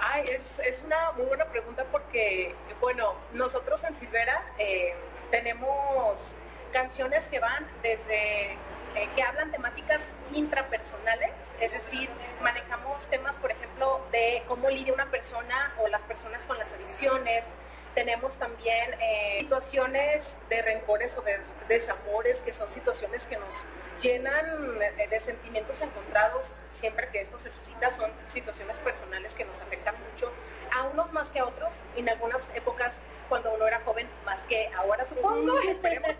Ay, 0.00 0.24
es, 0.30 0.58
es, 0.58 0.82
una 0.82 1.12
muy 1.12 1.26
buena 1.26 1.44
pregunta 1.44 1.86
porque, 1.92 2.56
bueno, 2.80 3.14
nosotros 3.34 3.84
en 3.84 3.94
Silvera 3.94 4.44
eh, 4.58 4.96
tenemos 5.30 6.34
canciones 6.72 7.28
que 7.28 7.38
van 7.38 7.66
desde 7.82 8.52
eh, 8.94 9.08
que 9.14 9.22
hablan 9.22 9.50
temáticas 9.50 10.12
intrapersonales, 10.34 11.54
es 11.60 11.72
decir, 11.72 12.10
manejamos 12.42 13.08
temas, 13.08 13.38
por 13.38 13.50
ejemplo, 13.50 14.04
de 14.12 14.42
cómo 14.48 14.68
lidia 14.68 14.92
una 14.92 15.06
persona 15.06 15.74
o 15.82 15.88
las 15.88 16.02
personas 16.02 16.44
con 16.44 16.58
las 16.58 16.74
adicciones. 16.74 17.56
Tenemos 17.94 18.36
también 18.36 18.94
eh, 19.00 19.38
situaciones 19.40 20.36
de 20.48 20.62
rencores 20.62 21.16
o 21.18 21.22
de 21.22 21.38
desamores, 21.68 22.40
que 22.40 22.52
son 22.52 22.70
situaciones 22.72 23.26
que 23.26 23.36
nos 23.36 23.64
llenan 24.00 24.78
de 24.78 25.20
sentimientos 25.20 25.80
encontrados 25.80 26.52
siempre 26.72 27.08
que 27.08 27.20
esto 27.20 27.38
se 27.38 27.50
suscita. 27.50 27.90
Son 27.90 28.10
situaciones 28.26 28.78
personales 28.78 29.34
que 29.34 29.44
nos 29.44 29.60
afectan 29.60 29.94
mucho 30.10 30.32
a 30.74 30.84
unos 30.84 31.12
más 31.12 31.30
que 31.30 31.40
a 31.40 31.44
otros, 31.44 31.74
en 31.96 32.08
algunas 32.08 32.50
épocas 32.54 33.00
cuando 33.28 33.52
uno 33.52 33.66
era 33.66 33.80
joven, 33.80 34.08
más 34.24 34.42
que 34.46 34.68
ahora 34.76 35.04
supongo, 35.04 35.58
esperemos. 35.68 36.10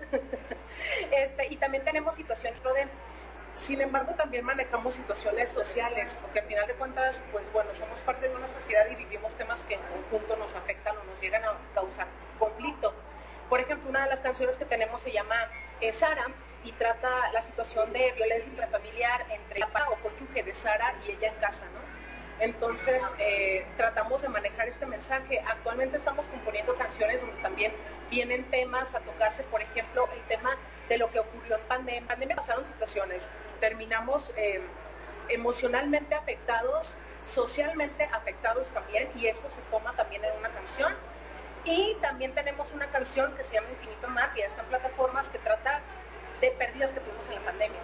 este, 1.10 1.46
y 1.48 1.56
también 1.56 1.84
tenemos 1.84 2.14
situaciones 2.14 2.62
de 2.62 2.88
sin 3.56 3.80
embargo, 3.80 4.14
también 4.14 4.44
manejamos 4.44 4.94
situaciones 4.94 5.50
sociales, 5.50 6.18
porque 6.20 6.40
al 6.40 6.46
final 6.46 6.66
de 6.66 6.74
cuentas, 6.74 7.22
pues 7.32 7.52
bueno, 7.52 7.74
somos 7.74 8.00
parte 8.00 8.28
de 8.28 8.34
una 8.34 8.46
sociedad 8.46 8.86
y 8.90 8.96
vivimos 8.96 9.34
temas 9.34 9.60
que 9.64 9.74
en 9.74 9.80
conjunto 9.82 10.36
nos 10.36 10.54
afectan 10.54 10.96
o 10.96 11.04
nos 11.04 11.20
llegan 11.20 11.44
a 11.44 11.54
causar 11.74 12.06
conflicto. 12.38 12.94
Por 13.48 13.60
ejemplo, 13.60 13.90
una 13.90 14.04
de 14.04 14.10
las 14.10 14.20
canciones 14.20 14.56
que 14.56 14.64
tenemos 14.64 15.02
se 15.02 15.12
llama 15.12 15.36
eh, 15.80 15.92
Sara 15.92 16.26
y 16.64 16.72
trata 16.72 17.30
la 17.32 17.42
situación 17.42 17.92
de 17.92 18.12
violencia 18.12 18.50
intrafamiliar 18.50 19.26
entre 19.30 19.58
la 19.58 19.66
o 19.66 19.96
cónyuge 19.96 20.42
de 20.42 20.54
Sara 20.54 20.94
y 21.06 21.12
ella 21.12 21.28
en 21.28 21.34
casa, 21.34 21.64
¿no? 21.66 21.82
Entonces, 22.42 23.04
eh, 23.18 23.64
tratamos 23.76 24.22
de 24.22 24.28
manejar 24.28 24.66
este 24.66 24.86
mensaje. 24.86 25.40
Actualmente 25.46 25.96
estamos 25.96 26.26
componiendo 26.26 26.74
canciones 26.76 27.20
donde 27.20 27.40
también 27.40 27.72
vienen 28.10 28.44
temas 28.50 28.94
a 28.96 29.00
tocarse, 29.00 29.44
por 29.44 29.62
ejemplo, 29.62 30.08
el 30.12 30.20
tema 30.22 30.56
de 30.92 30.98
lo 30.98 31.10
que 31.10 31.20
ocurrió 31.20 31.56
en 31.56 31.62
pandemia. 31.62 32.00
En 32.00 32.06
pandemia 32.06 32.36
pasaron 32.36 32.66
situaciones, 32.66 33.30
terminamos 33.60 34.32
eh, 34.36 34.60
emocionalmente 35.28 36.14
afectados 36.14 36.98
socialmente 37.24 38.04
afectados 38.12 38.68
también 38.70 39.08
y 39.14 39.26
esto 39.26 39.48
se 39.48 39.60
toma 39.70 39.94
también 39.94 40.24
en 40.24 40.36
una 40.38 40.50
canción. 40.50 40.92
Y 41.64 41.96
también 42.00 42.34
tenemos 42.34 42.72
una 42.72 42.90
canción 42.90 43.34
que 43.36 43.44
se 43.44 43.54
llama 43.54 43.68
Infinito 43.70 44.08
que 44.34 44.40
ya 44.40 44.46
está 44.46 44.62
en 44.62 44.68
plataformas, 44.68 45.30
que 45.30 45.38
trata 45.38 45.80
de 46.40 46.50
pérdidas 46.50 46.92
que 46.92 47.00
tuvimos 47.00 47.28
en 47.28 47.36
la 47.36 47.40
pandemia. 47.42 47.78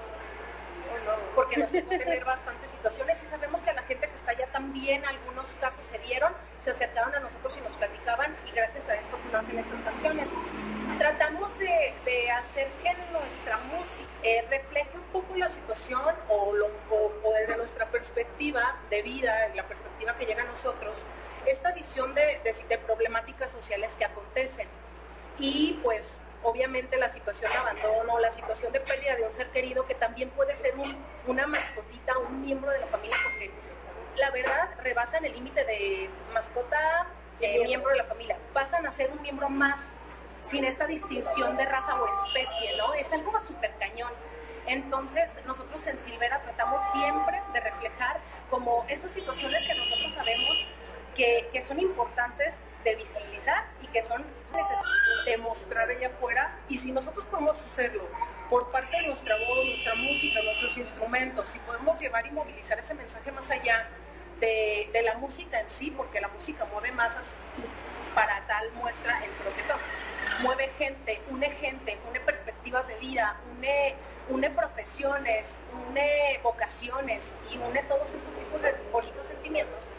Porque 1.34 1.56
nos 1.56 1.70
tocó 1.70 1.88
tener 1.88 2.24
bastantes 2.24 2.70
situaciones 2.70 3.22
y 3.22 3.26
sabemos 3.26 3.60
que 3.60 3.70
a 3.70 3.74
la 3.74 3.82
gente 3.82 4.08
que 4.08 4.14
está 4.14 4.32
allá 4.32 4.46
también 4.52 5.04
algunos 5.04 5.46
casos 5.60 5.86
se 5.86 5.98
dieron, 5.98 6.32
se 6.60 6.70
acercaron 6.70 7.14
a 7.14 7.20
nosotros 7.20 7.56
y 7.56 7.60
nos 7.60 7.76
platicaban 7.76 8.34
y 8.46 8.50
gracias 8.52 8.88
a 8.88 8.94
esto 8.94 9.16
nacen 9.32 9.58
estas 9.58 9.80
canciones. 9.80 10.32
Tratamos 10.98 11.56
de, 11.58 11.94
de 12.04 12.30
hacer 12.30 12.68
que 12.82 12.94
nuestra 13.12 13.58
música 13.58 14.08
eh, 14.22 14.44
refleje 14.50 14.90
un 14.94 15.04
poco 15.12 15.36
la 15.36 15.48
situación 15.48 16.02
o, 16.28 16.54
o 16.90 17.32
desde 17.38 17.56
nuestra 17.56 17.86
perspectiva 17.86 18.76
de 18.90 19.02
vida, 19.02 19.48
la 19.54 19.64
perspectiva 19.64 20.16
que 20.16 20.26
llega 20.26 20.42
a 20.42 20.46
nosotros, 20.46 21.04
esta 21.46 21.72
visión 21.72 22.14
de, 22.14 22.40
de, 22.42 22.54
de 22.68 22.78
problemáticas 22.78 23.52
sociales 23.52 23.96
que 23.96 24.04
acontecen. 24.04 24.66
Y 25.38 25.78
pues 25.84 26.20
obviamente 26.42 26.96
la 26.96 27.08
situación 27.08 27.50
de 27.52 27.58
abandono, 27.58 28.18
la 28.18 28.30
situación 28.30 28.72
de 28.72 28.80
pérdida 28.80 29.16
de 29.16 29.22
un 29.22 29.32
ser 29.32 29.50
querido, 29.50 29.86
que 29.86 29.94
también 29.94 30.30
puede 30.30 30.52
ser 30.52 30.76
un, 30.76 30.96
una 31.26 31.46
mascotita, 31.46 32.18
un 32.18 32.42
miembro 32.42 32.70
de 32.70 32.80
la 32.80 32.86
familia, 32.86 33.16
porque 33.24 33.50
la 34.16 34.30
verdad 34.30 34.70
rebasan 34.82 35.24
el 35.24 35.32
límite 35.32 35.64
de 35.64 36.10
mascota, 36.32 37.06
eh, 37.40 37.62
miembro 37.64 37.90
de 37.90 37.96
la 37.96 38.04
familia, 38.04 38.36
pasan 38.52 38.86
a 38.86 38.92
ser 38.92 39.10
un 39.10 39.22
miembro 39.22 39.48
más 39.48 39.92
sin 40.42 40.64
esta 40.64 40.86
distinción 40.86 41.56
de 41.56 41.64
raza 41.66 41.94
o 42.00 42.06
especie, 42.08 42.76
¿no? 42.76 42.94
Es 42.94 43.12
algo 43.12 43.38
súper 43.40 43.72
cañón. 43.78 44.10
Entonces, 44.66 45.40
nosotros 45.46 45.86
en 45.86 45.98
Silvera 45.98 46.42
tratamos 46.42 46.82
siempre 46.92 47.40
de 47.52 47.60
reflejar 47.60 48.20
como 48.50 48.84
estas 48.88 49.12
situaciones 49.12 49.66
que 49.66 49.74
nosotros 49.74 50.14
sabemos 50.14 50.68
que, 51.18 51.60
son 51.60 51.80
importantes 51.80 52.54
de 52.84 52.94
visibilizar 52.94 53.66
y 53.82 53.88
que 53.88 54.02
son 54.02 54.24
de 55.26 55.36
mostrar 55.38 55.90
allá 55.90 56.06
afuera 56.08 56.56
y 56.68 56.78
si 56.78 56.92
nosotros 56.92 57.26
podemos 57.26 57.58
hacerlo 57.60 58.08
por 58.48 58.70
parte 58.70 58.96
de 58.96 59.08
nuestra 59.08 59.34
voz, 59.34 59.66
nuestra 59.66 59.94
música, 59.96 60.40
nuestros 60.42 60.76
instrumentos, 60.78 61.48
si 61.48 61.58
podemos 61.58 62.00
llevar 62.00 62.26
y 62.26 62.30
movilizar 62.30 62.78
ese 62.78 62.94
mensaje 62.94 63.30
más 63.32 63.50
allá 63.50 63.88
de, 64.40 64.88
de 64.92 65.02
la 65.02 65.14
música 65.14 65.60
en 65.60 65.68
sí, 65.68 65.90
porque 65.90 66.20
la 66.20 66.28
música 66.28 66.64
mueve 66.66 66.92
masas 66.92 67.36
y 67.58 68.14
para 68.14 68.46
tal 68.46 68.70
muestra 68.72 69.22
el 69.24 69.30
croquetón. 69.32 69.78
Mueve 70.40 70.70
gente, 70.78 71.20
une 71.30 71.50
gente, 71.50 71.98
une 72.08 72.20
perspectivas 72.20 72.86
de 72.86 72.94
vida, 72.96 73.36
une, 73.50 73.96
une 74.30 74.50
profesiones, 74.50 75.58
une 75.88 76.38
vocaciones 76.42 77.34
y 77.50 77.56
une 77.56 77.82
todos 77.84 78.12
estos 78.14 78.34
tipos 78.34 78.62
de 78.62 78.74
bonitos 78.92 79.26
sentimientos 79.26 79.90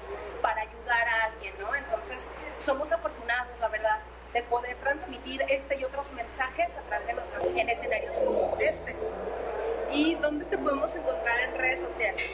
para 0.42 0.62
ayudar 0.62 1.08
a 1.08 1.26
alguien, 1.26 1.54
¿no? 1.60 1.76
Entonces, 1.76 2.30
somos 2.58 2.92
afortunados, 2.92 3.60
la 3.60 3.68
verdad, 3.68 4.00
de 4.34 4.44
poder 4.44 4.76
transmitir 4.78 5.44
este 5.50 5.78
y 5.78 5.84
otros 5.84 6.12
mensajes 6.12 6.78
a 6.78 6.82
través 6.82 7.08
de 7.08 7.14
nuestra 7.14 7.40
en 7.42 7.70
escenarios 7.70 8.16
como 8.16 8.58
este. 8.60 8.96
¿Y 9.92 10.16
dónde 10.16 10.46
te 10.46 10.58
podemos 10.58 10.94
encontrar 10.94 11.40
en 11.40 11.58
redes 11.58 11.80
sociales? 11.80 12.30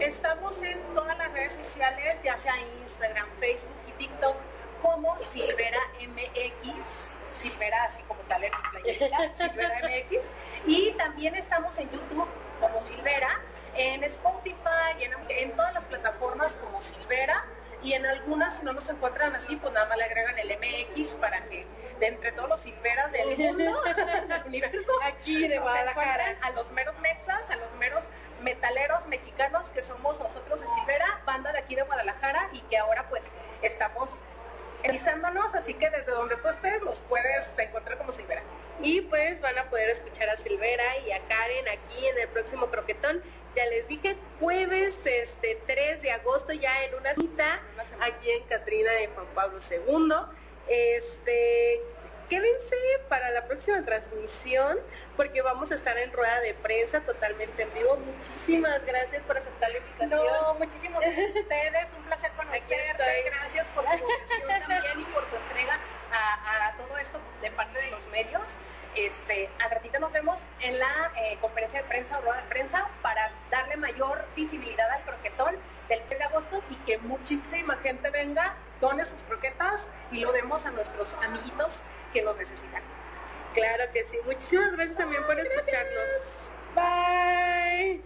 Estamos 0.00 0.62
en 0.62 0.80
todas 0.94 1.16
las 1.18 1.32
redes 1.32 1.52
sociales, 1.52 2.18
ya 2.24 2.38
sea 2.38 2.54
Instagram, 2.82 3.28
Facebook 3.38 3.76
y 3.88 3.92
TikTok, 3.92 4.36
como 4.82 5.18
Silvera 5.20 5.80
MX, 6.00 7.12
Silvera 7.34 7.84
así 7.84 8.02
como 8.04 8.20
tal 8.22 8.44
en 8.44 8.52
tu 8.52 8.70
playerita, 8.70 9.34
Silvera 9.34 9.80
MX, 9.82 10.24
y 10.66 10.92
también 10.92 11.34
estamos 11.34 11.76
en 11.78 11.90
YouTube 11.90 12.28
como 12.60 12.80
Silvera, 12.80 13.40
en 13.74 14.04
Spotify, 14.04 15.00
en, 15.00 15.12
en 15.28 15.52
todas 15.56 15.74
las 15.74 15.84
plataformas 15.84 16.56
como 16.56 16.80
Silvera, 16.80 17.44
y 17.82 17.92
en 17.92 18.06
algunas 18.06 18.56
si 18.56 18.64
no 18.64 18.72
nos 18.72 18.88
encuentran 18.88 19.34
así, 19.34 19.56
pues 19.56 19.72
nada 19.72 19.86
más 19.86 19.98
le 19.98 20.04
agregan 20.04 20.38
el 20.38 20.56
MX 20.58 21.16
para 21.16 21.44
que 21.44 21.66
de 22.00 22.06
entre 22.06 22.32
todos 22.32 22.48
los 22.48 22.60
silveras 22.60 23.12
del 23.12 23.36
mundo, 23.38 23.82
del 23.82 24.42
universo, 24.46 24.92
aquí 25.02 25.46
de 25.46 25.58
Guadalajara, 25.58 26.36
a 26.40 26.50
los 26.52 26.70
meros 26.72 26.98
mexas, 27.00 27.48
a 27.50 27.56
los 27.56 27.74
meros 27.74 28.08
metaleros 28.40 29.06
mexicanos 29.06 29.70
que 29.70 29.82
somos 29.82 30.18
nosotros 30.20 30.60
de 30.60 30.66
Silvera, 30.66 31.20
banda 31.24 31.52
de 31.52 31.58
aquí 31.58 31.74
de 31.74 31.82
Guadalajara 31.82 32.48
y 32.52 32.60
que 32.62 32.78
ahora 32.78 33.08
pues 33.08 33.30
estamos 33.62 34.24
realizándonos, 34.84 35.54
así 35.54 35.74
que 35.74 35.88
desde 35.90 36.12
donde 36.12 36.36
tú 36.36 36.48
estés 36.48 36.82
nos 36.82 37.00
puedes 37.02 37.58
encontrar 37.58 37.98
como 37.98 38.12
Silvera. 38.12 38.42
Y 38.82 39.00
pues 39.02 39.40
van 39.40 39.56
a 39.58 39.70
poder 39.70 39.88
escuchar 39.90 40.28
a 40.28 40.36
Silvera 40.36 40.98
y 41.06 41.12
a 41.12 41.20
Karen 41.26 41.68
aquí 41.68 42.06
en 42.06 42.18
el 42.18 42.28
próximo 42.28 42.66
croquetón. 42.66 43.22
Ya 43.56 43.66
les 43.66 43.88
dije, 43.88 44.16
jueves 44.40 44.98
este 45.04 45.60
3 45.66 46.02
de 46.02 46.10
agosto 46.10 46.52
ya 46.52 46.84
en 46.84 46.94
una 46.96 47.14
cita 47.14 47.60
aquí 48.00 48.30
en 48.30 48.42
Catrina 48.44 48.92
de 48.92 49.08
Juan 49.08 49.26
Pablo 49.34 49.58
II. 49.70 50.14
Este, 50.68 51.80
quédense 52.28 52.76
para 53.08 53.30
la 53.30 53.46
próxima 53.46 53.84
transmisión 53.84 54.78
porque 55.16 55.42
vamos 55.42 55.70
a 55.70 55.74
estar 55.74 55.96
en 55.98 56.12
rueda 56.12 56.40
de 56.40 56.54
prensa 56.54 57.00
totalmente 57.00 57.62
en 57.62 57.74
vivo. 57.74 57.96
Muchísimas 57.96 58.84
gracias 58.84 59.22
por 59.24 59.36
aceptar 59.36 59.70
la 59.70 59.78
invitación. 59.78 60.26
No, 60.26 60.54
muchísimas 60.54 61.00
gracias 61.00 61.36
a 61.36 61.40
ustedes, 61.40 61.92
un 61.96 62.04
placer 62.04 62.30
conocerte. 62.32 63.22
Gracias 63.26 63.68
por 63.68 63.84
tu 63.84 63.92
invitación 63.92 64.60
también 64.60 65.00
y 65.00 65.04
por 65.04 65.24
tu 65.26 65.36
entrega 65.36 65.78
a, 66.12 66.68
a, 66.68 66.76
todo 66.76 66.98
esto 66.98 67.18
de 67.40 67.43
parte 67.54 67.80
de 67.80 67.90
los 67.90 68.06
medios. 68.08 68.56
Este, 68.94 69.50
a 69.64 69.68
ratito 69.68 69.98
nos 69.98 70.12
vemos 70.12 70.48
en 70.60 70.78
la 70.78 71.12
eh, 71.16 71.36
conferencia 71.40 71.82
de 71.82 71.88
prensa 71.88 72.18
o 72.18 72.22
rueda 72.22 72.42
de 72.42 72.48
prensa 72.48 72.88
para 73.02 73.32
darle 73.50 73.76
mayor 73.76 74.24
visibilidad 74.36 74.88
al 74.90 75.02
croquetón 75.02 75.56
del 75.88 76.00
3 76.06 76.18
de 76.18 76.24
agosto 76.24 76.62
y 76.70 76.76
que 76.76 76.98
muchísima 76.98 77.76
gente 77.78 78.10
venga, 78.10 78.54
done 78.80 79.04
sus 79.04 79.22
croquetas 79.24 79.88
y 80.12 80.20
lo 80.20 80.32
demos 80.32 80.64
a 80.66 80.70
nuestros 80.70 81.14
amiguitos 81.14 81.82
que 82.12 82.22
nos 82.22 82.36
necesitan. 82.36 82.82
Claro 83.54 83.84
que 83.92 84.04
sí. 84.04 84.18
Muchísimas 84.24 84.72
gracias 84.72 84.96
también 84.96 85.24
por 85.24 85.38
escucharnos. 85.38 86.50
Bye. 86.74 88.02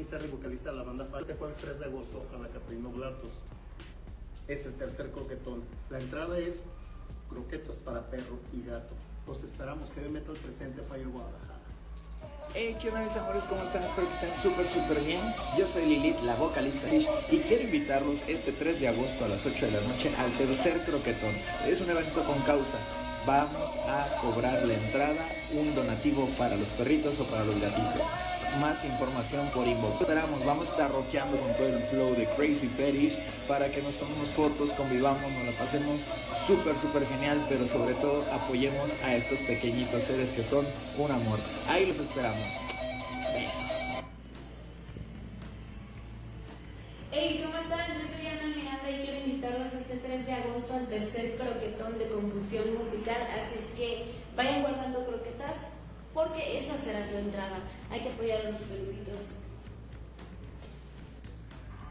Serri, 0.00 0.26
vocalista 0.28 0.70
de 0.70 0.78
la 0.78 0.84
banda 0.84 1.04
Fal. 1.04 1.20
Este 1.20 1.34
jueves 1.34 1.58
3 1.60 1.78
de 1.78 1.84
agosto 1.84 2.24
a 2.34 2.42
la 2.42 2.48
Catrina 2.48 2.88
Blatos. 2.88 3.28
Es 4.48 4.64
el 4.64 4.72
tercer 4.72 5.10
croquetón. 5.10 5.62
La 5.90 5.98
entrada 5.98 6.38
es 6.38 6.64
croquetas 7.28 7.76
para 7.76 8.00
perro 8.10 8.38
y 8.54 8.66
gato. 8.66 8.94
Los 9.26 9.42
esperamos. 9.42 9.92
Heavy 9.92 10.08
Metal 10.08 10.34
presente 10.34 10.80
Fire 10.88 11.06
Guadalajara. 11.08 11.60
Hey, 12.54 12.74
¿qué 12.80 12.88
onda 12.88 13.02
mis 13.02 13.14
amores? 13.16 13.44
¿Cómo 13.44 13.62
están? 13.62 13.82
Espero 13.82 14.08
que 14.08 14.14
estén 14.14 14.34
súper, 14.34 14.66
súper 14.66 15.00
bien. 15.04 15.20
Yo 15.58 15.66
soy 15.66 15.84
Lilith, 15.84 16.20
la 16.22 16.36
vocalista 16.36 16.88
Fish, 16.88 17.08
y 17.30 17.38
quiero 17.40 17.64
invitarlos 17.64 18.24
este 18.26 18.52
3 18.52 18.80
de 18.80 18.88
agosto 18.88 19.26
a 19.26 19.28
las 19.28 19.44
8 19.44 19.66
de 19.66 19.72
la 19.72 19.80
noche 19.86 20.10
al 20.16 20.32
tercer 20.32 20.80
croquetón. 20.84 21.34
Es 21.66 21.80
un 21.82 21.90
evento 21.90 22.24
con 22.24 22.40
causa. 22.40 22.78
Vamos 23.26 23.76
a 23.86 24.08
cobrar 24.22 24.64
la 24.64 24.74
entrada, 24.74 25.28
un 25.52 25.74
donativo 25.74 26.28
para 26.38 26.56
los 26.56 26.70
perritos 26.70 27.20
o 27.20 27.24
para 27.24 27.44
los 27.44 27.60
gatitos 27.60 28.06
más 28.60 28.84
información 28.84 29.46
por 29.54 29.66
inbox. 29.66 30.00
Esperamos, 30.00 30.44
vamos 30.44 30.68
a 30.68 30.72
estar 30.72 30.90
rockeando 30.90 31.36
con 31.38 31.52
todo 31.54 31.68
el 31.68 31.82
flow 31.84 32.14
de 32.14 32.26
Crazy 32.36 32.68
Fetish 32.68 33.18
para 33.48 33.70
que 33.70 33.82
nos 33.82 33.96
tomemos 33.96 34.28
fotos, 34.30 34.70
convivamos, 34.70 35.30
nos 35.32 35.44
la 35.44 35.52
pasemos 35.58 36.00
súper, 36.46 36.76
súper 36.76 37.06
genial, 37.06 37.44
pero 37.48 37.66
sobre 37.66 37.94
todo 37.94 38.24
apoyemos 38.32 38.92
a 39.04 39.14
estos 39.14 39.40
pequeñitos 39.40 40.02
seres 40.02 40.30
que 40.32 40.42
son 40.42 40.66
un 40.98 41.10
amor. 41.10 41.38
Ahí 41.68 41.86
los 41.86 41.98
esperamos. 41.98 42.52
Besos. 43.32 43.92
Hey, 47.10 47.42
¿cómo 47.44 47.58
están? 47.58 48.00
Yo 48.00 48.06
soy 48.06 48.26
Ana 48.26 48.54
Miranda 48.56 48.90
y 48.90 49.04
quiero 49.04 49.18
invitarlos 49.26 49.72
este 49.74 49.96
3 49.96 50.26
de 50.26 50.32
agosto 50.32 50.74
al 50.74 50.86
tercer 50.88 51.36
croquetón 51.36 51.98
de 51.98 52.08
confusión 52.08 52.74
musical, 52.76 53.26
así 53.36 53.54
es 53.58 53.66
que 53.76 54.12
vayan 54.34 54.62
guardando 54.62 55.04
croquetas 55.04 55.62
porque 56.14 56.58
esa 56.58 56.76
será 56.76 57.06
su 57.06 57.16
entrada. 57.16 57.58
Hay 57.90 58.00
que 58.00 58.10
apoyar 58.10 58.46
a 58.46 58.50
los 58.50 58.60
peluditos. 58.62 59.44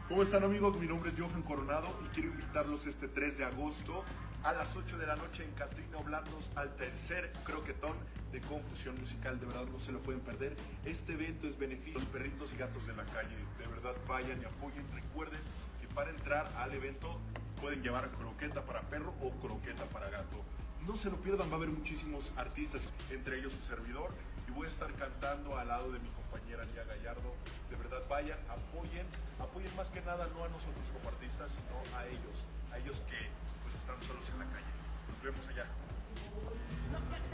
¿Cómo 0.08 0.22
están 0.22 0.44
amigos? 0.44 0.76
Mi 0.76 0.86
nombre 0.86 1.10
es 1.10 1.18
Johan 1.18 1.42
Coronado 1.42 1.88
y 2.04 2.08
quiero 2.08 2.28
invitarlos 2.28 2.86
este 2.86 3.08
3 3.08 3.38
de 3.38 3.44
agosto 3.44 4.04
a 4.42 4.52
las 4.52 4.76
8 4.76 4.98
de 4.98 5.06
la 5.06 5.16
noche 5.16 5.44
en 5.44 5.52
Catrina 5.52 5.98
Oblandos 5.98 6.50
al 6.56 6.74
tercer 6.76 7.32
croquetón 7.44 7.96
de 8.30 8.40
confusión 8.40 8.98
musical. 8.98 9.40
De 9.40 9.46
verdad 9.46 9.64
no 9.72 9.80
se 9.80 9.92
lo 9.92 10.00
pueden 10.00 10.20
perder. 10.20 10.54
Este 10.84 11.14
evento 11.14 11.46
es 11.46 11.56
beneficio 11.58 11.94
los 11.94 12.06
perritos 12.06 12.52
y 12.52 12.56
gatos 12.58 12.86
de 12.86 12.94
la 12.94 13.04
calle. 13.04 13.36
De 13.58 13.66
verdad 13.66 13.94
vayan 14.06 14.40
y 14.42 14.44
apoyen. 14.44 14.84
Recuerden 14.92 15.40
que 15.80 15.86
para 15.94 16.10
entrar 16.10 16.50
al 16.56 16.72
evento 16.74 17.18
pueden 17.60 17.82
llevar 17.82 18.10
croqueta 18.10 18.64
para 18.64 18.82
perro 18.82 19.14
o 19.22 19.30
croqueta 19.40 19.84
para 19.86 20.10
gato. 20.10 20.44
No 20.86 20.96
se 20.96 21.10
lo 21.10 21.16
pierdan, 21.16 21.48
va 21.48 21.54
a 21.54 21.56
haber 21.56 21.68
muchísimos 21.68 22.32
artistas, 22.36 22.82
entre 23.10 23.38
ellos 23.38 23.52
su 23.52 23.62
servidor, 23.62 24.10
y 24.48 24.50
voy 24.50 24.66
a 24.66 24.68
estar 24.68 24.92
cantando 24.94 25.56
al 25.56 25.68
lado 25.68 25.92
de 25.92 26.00
mi 26.00 26.08
compañera 26.08 26.64
Nia 26.64 26.82
Gallardo. 26.84 27.34
De 27.70 27.76
verdad, 27.76 28.02
vayan, 28.08 28.38
apoyen, 28.48 29.06
apoyen 29.38 29.74
más 29.76 29.90
que 29.90 30.00
nada 30.02 30.28
no 30.34 30.44
a 30.44 30.48
nosotros 30.48 30.90
como 30.92 31.08
artistas, 31.08 31.52
sino 31.52 31.96
a 31.96 32.06
ellos, 32.06 32.44
a 32.72 32.78
ellos 32.78 33.00
que 33.08 33.28
pues 33.62 33.76
están 33.76 34.02
solos 34.02 34.28
en 34.30 34.40
la 34.40 34.46
calle. 34.46 34.66
Nos 35.08 35.22
vemos 35.22 35.46
allá. 35.48 35.66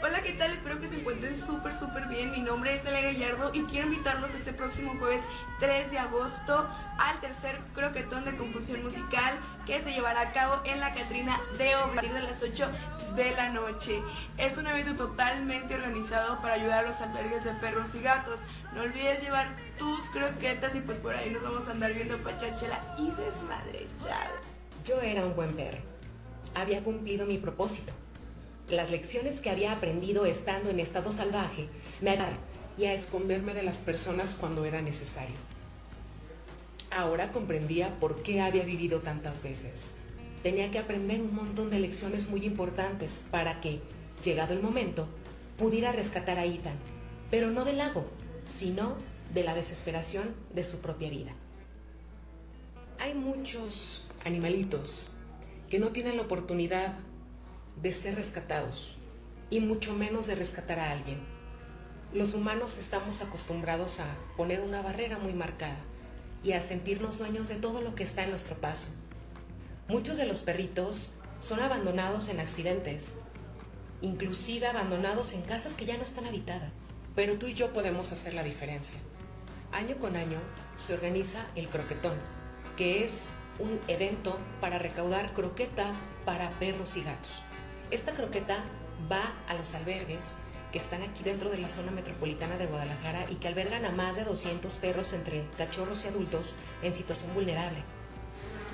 Hola, 0.01 0.21
¿qué 0.21 0.31
tal? 0.33 0.53
Espero 0.53 0.79
que 0.79 0.87
se 0.87 0.99
encuentren 0.99 1.37
súper, 1.37 1.73
súper 1.73 2.07
bien. 2.07 2.31
Mi 2.31 2.39
nombre 2.39 2.75
es 2.75 2.85
Elia 2.85 3.01
Gallardo 3.01 3.51
y 3.53 3.63
quiero 3.63 3.87
invitarlos 3.87 4.33
este 4.33 4.53
próximo 4.53 4.93
jueves 4.97 5.21
3 5.59 5.91
de 5.91 5.99
agosto 5.99 6.65
al 6.97 7.19
tercer 7.19 7.59
croquetón 7.73 8.23
de 8.23 8.37
confusión 8.37 8.83
musical 8.83 9.37
que 9.65 9.81
se 9.81 9.91
llevará 9.91 10.21
a 10.21 10.31
cabo 10.31 10.61
en 10.63 10.79
la 10.79 10.93
Catrina 10.93 11.37
de 11.57 11.73
a 11.73 11.91
partir 11.91 12.13
de 12.13 12.21
las 12.21 12.41
8 12.41 12.69
de 13.15 13.31
la 13.31 13.49
noche. 13.49 14.01
Es 14.37 14.57
un 14.57 14.67
evento 14.67 15.05
totalmente 15.07 15.75
organizado 15.75 16.41
para 16.41 16.55
ayudar 16.55 16.85
a 16.85 16.89
los 16.89 17.01
albergues 17.01 17.43
de 17.43 17.51
perros 17.53 17.93
y 17.95 18.01
gatos. 18.01 18.39
No 18.73 18.81
olvides 18.81 19.21
llevar 19.21 19.55
tus 19.77 20.09
croquetas 20.09 20.75
y 20.75 20.81
pues 20.81 20.97
por 20.99 21.15
ahí 21.15 21.29
nos 21.29 21.43
vamos 21.43 21.67
a 21.67 21.71
andar 21.71 21.93
viendo 21.93 22.17
pachachela 22.17 22.79
y 22.97 23.07
desmadre. 23.11 23.87
Chao. 24.03 24.31
Yo 24.85 25.01
era 25.01 25.25
un 25.25 25.35
buen 25.35 25.53
perro. 25.55 25.79
Había 26.55 26.83
cumplido 26.83 27.25
mi 27.25 27.37
propósito. 27.37 27.93
Las 28.69 28.91
lecciones 28.91 29.41
que 29.41 29.49
había 29.49 29.71
aprendido 29.71 30.25
estando 30.25 30.69
en 30.69 30.79
estado 30.79 31.11
salvaje 31.11 31.67
me 32.01 32.11
ayudaron 32.11 32.37
y 32.77 32.85
a 32.85 32.93
esconderme 32.93 33.53
de 33.53 33.63
las 33.63 33.77
personas 33.77 34.35
cuando 34.39 34.63
era 34.63 34.81
necesario. 34.81 35.35
Ahora 36.91 37.31
comprendía 37.31 37.93
por 37.99 38.23
qué 38.23 38.41
había 38.41 38.63
vivido 38.63 38.99
tantas 38.99 39.43
veces. 39.43 39.89
Tenía 40.43 40.71
que 40.71 40.79
aprender 40.79 41.21
un 41.21 41.35
montón 41.35 41.69
de 41.69 41.79
lecciones 41.79 42.29
muy 42.29 42.45
importantes 42.45 43.23
para 43.29 43.59
que, 43.59 43.81
llegado 44.23 44.53
el 44.53 44.61
momento, 44.61 45.07
pudiera 45.57 45.91
rescatar 45.91 46.39
a 46.39 46.45
Ethan, 46.45 46.77
pero 47.29 47.51
no 47.51 47.65
del 47.65 47.77
lago, 47.77 48.05
sino 48.45 48.95
de 49.33 49.43
la 49.43 49.53
desesperación 49.53 50.33
de 50.53 50.63
su 50.63 50.79
propia 50.79 51.09
vida. 51.09 51.31
Hay 52.99 53.13
muchos 53.13 54.05
animalitos 54.25 55.11
que 55.69 55.79
no 55.79 55.89
tienen 55.89 56.17
la 56.17 56.23
oportunidad 56.23 56.95
de 57.81 57.93
ser 57.93 58.15
rescatados 58.15 58.97
y 59.49 59.59
mucho 59.59 59.93
menos 59.93 60.27
de 60.27 60.35
rescatar 60.35 60.79
a 60.79 60.91
alguien. 60.91 61.19
Los 62.13 62.33
humanos 62.33 62.77
estamos 62.77 63.21
acostumbrados 63.21 63.99
a 63.99 64.05
poner 64.35 64.61
una 64.61 64.81
barrera 64.81 65.17
muy 65.17 65.33
marcada 65.33 65.77
y 66.43 66.53
a 66.53 66.61
sentirnos 66.61 67.19
dueños 67.19 67.49
de 67.49 67.55
todo 67.55 67.81
lo 67.81 67.93
que 67.93 68.03
está 68.03 68.23
en 68.23 68.31
nuestro 68.31 68.55
paso. 68.55 68.93
Muchos 69.89 70.17
de 70.17 70.27
los 70.27 70.41
perritos 70.41 71.15
son 71.39 71.61
abandonados 71.61 72.29
en 72.29 72.39
accidentes, 72.39 73.21
inclusive 74.01 74.67
abandonados 74.67 75.33
en 75.33 75.41
casas 75.41 75.73
que 75.73 75.87
ya 75.87 75.97
no 75.97 76.03
están 76.03 76.27
habitadas. 76.27 76.69
Pero 77.15 77.39
tú 77.39 77.47
y 77.47 77.55
yo 77.55 77.73
podemos 77.73 78.11
hacer 78.11 78.35
la 78.35 78.43
diferencia. 78.43 78.99
Año 79.71 79.95
con 79.97 80.15
año 80.15 80.37
se 80.75 80.93
organiza 80.93 81.47
el 81.55 81.69
croquetón, 81.69 82.13
que 82.77 83.03
es 83.03 83.29
un 83.57 83.79
evento 83.87 84.37
para 84.61 84.77
recaudar 84.77 85.33
croqueta 85.33 85.95
para 86.23 86.51
perros 86.59 86.95
y 86.95 87.01
gatos. 87.01 87.41
Esta 87.89 88.11
croqueta 88.11 88.63
va 89.11 89.33
a 89.47 89.55
los 89.55 89.73
albergues 89.73 90.35
que 90.71 90.77
están 90.77 91.01
aquí 91.01 91.23
dentro 91.23 91.49
de 91.49 91.57
la 91.57 91.67
zona 91.67 91.89
metropolitana 91.89 92.57
de 92.57 92.67
Guadalajara 92.67 93.25
y 93.31 93.37
que 93.37 93.47
albergan 93.47 93.85
a 93.85 93.89
más 93.89 94.17
de 94.17 94.23
200 94.23 94.71
perros 94.75 95.13
entre 95.13 95.47
cachorros 95.57 96.05
y 96.05 96.09
adultos 96.09 96.53
en 96.83 96.93
situación 96.93 97.33
vulnerable. 97.33 97.81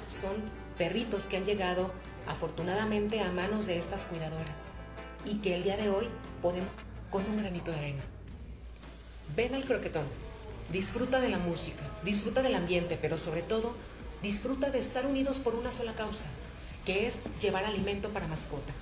Son 0.05 0.64
perritos 0.77 1.25
que 1.25 1.37
han 1.37 1.45
llegado 1.45 1.91
afortunadamente 2.27 3.21
a 3.21 3.31
manos 3.31 3.67
de 3.67 3.77
estas 3.77 4.05
cuidadoras 4.05 4.69
y 5.25 5.35
que 5.35 5.55
el 5.55 5.63
día 5.63 5.77
de 5.77 5.89
hoy 5.89 6.07
podemos 6.41 6.71
con 7.09 7.25
un 7.25 7.37
granito 7.37 7.71
de 7.71 7.77
arena. 7.77 8.03
Ven 9.35 9.55
al 9.55 9.65
croquetón, 9.65 10.05
disfruta 10.71 11.19
de 11.19 11.29
la 11.29 11.37
música, 11.37 11.83
disfruta 12.03 12.41
del 12.41 12.55
ambiente, 12.55 12.97
pero 13.01 13.17
sobre 13.17 13.41
todo 13.41 13.73
disfruta 14.21 14.69
de 14.69 14.79
estar 14.79 15.05
unidos 15.05 15.39
por 15.39 15.55
una 15.55 15.71
sola 15.71 15.93
causa, 15.93 16.25
que 16.85 17.07
es 17.07 17.21
llevar 17.41 17.65
alimento 17.65 18.09
para 18.09 18.27
mascota. 18.27 18.73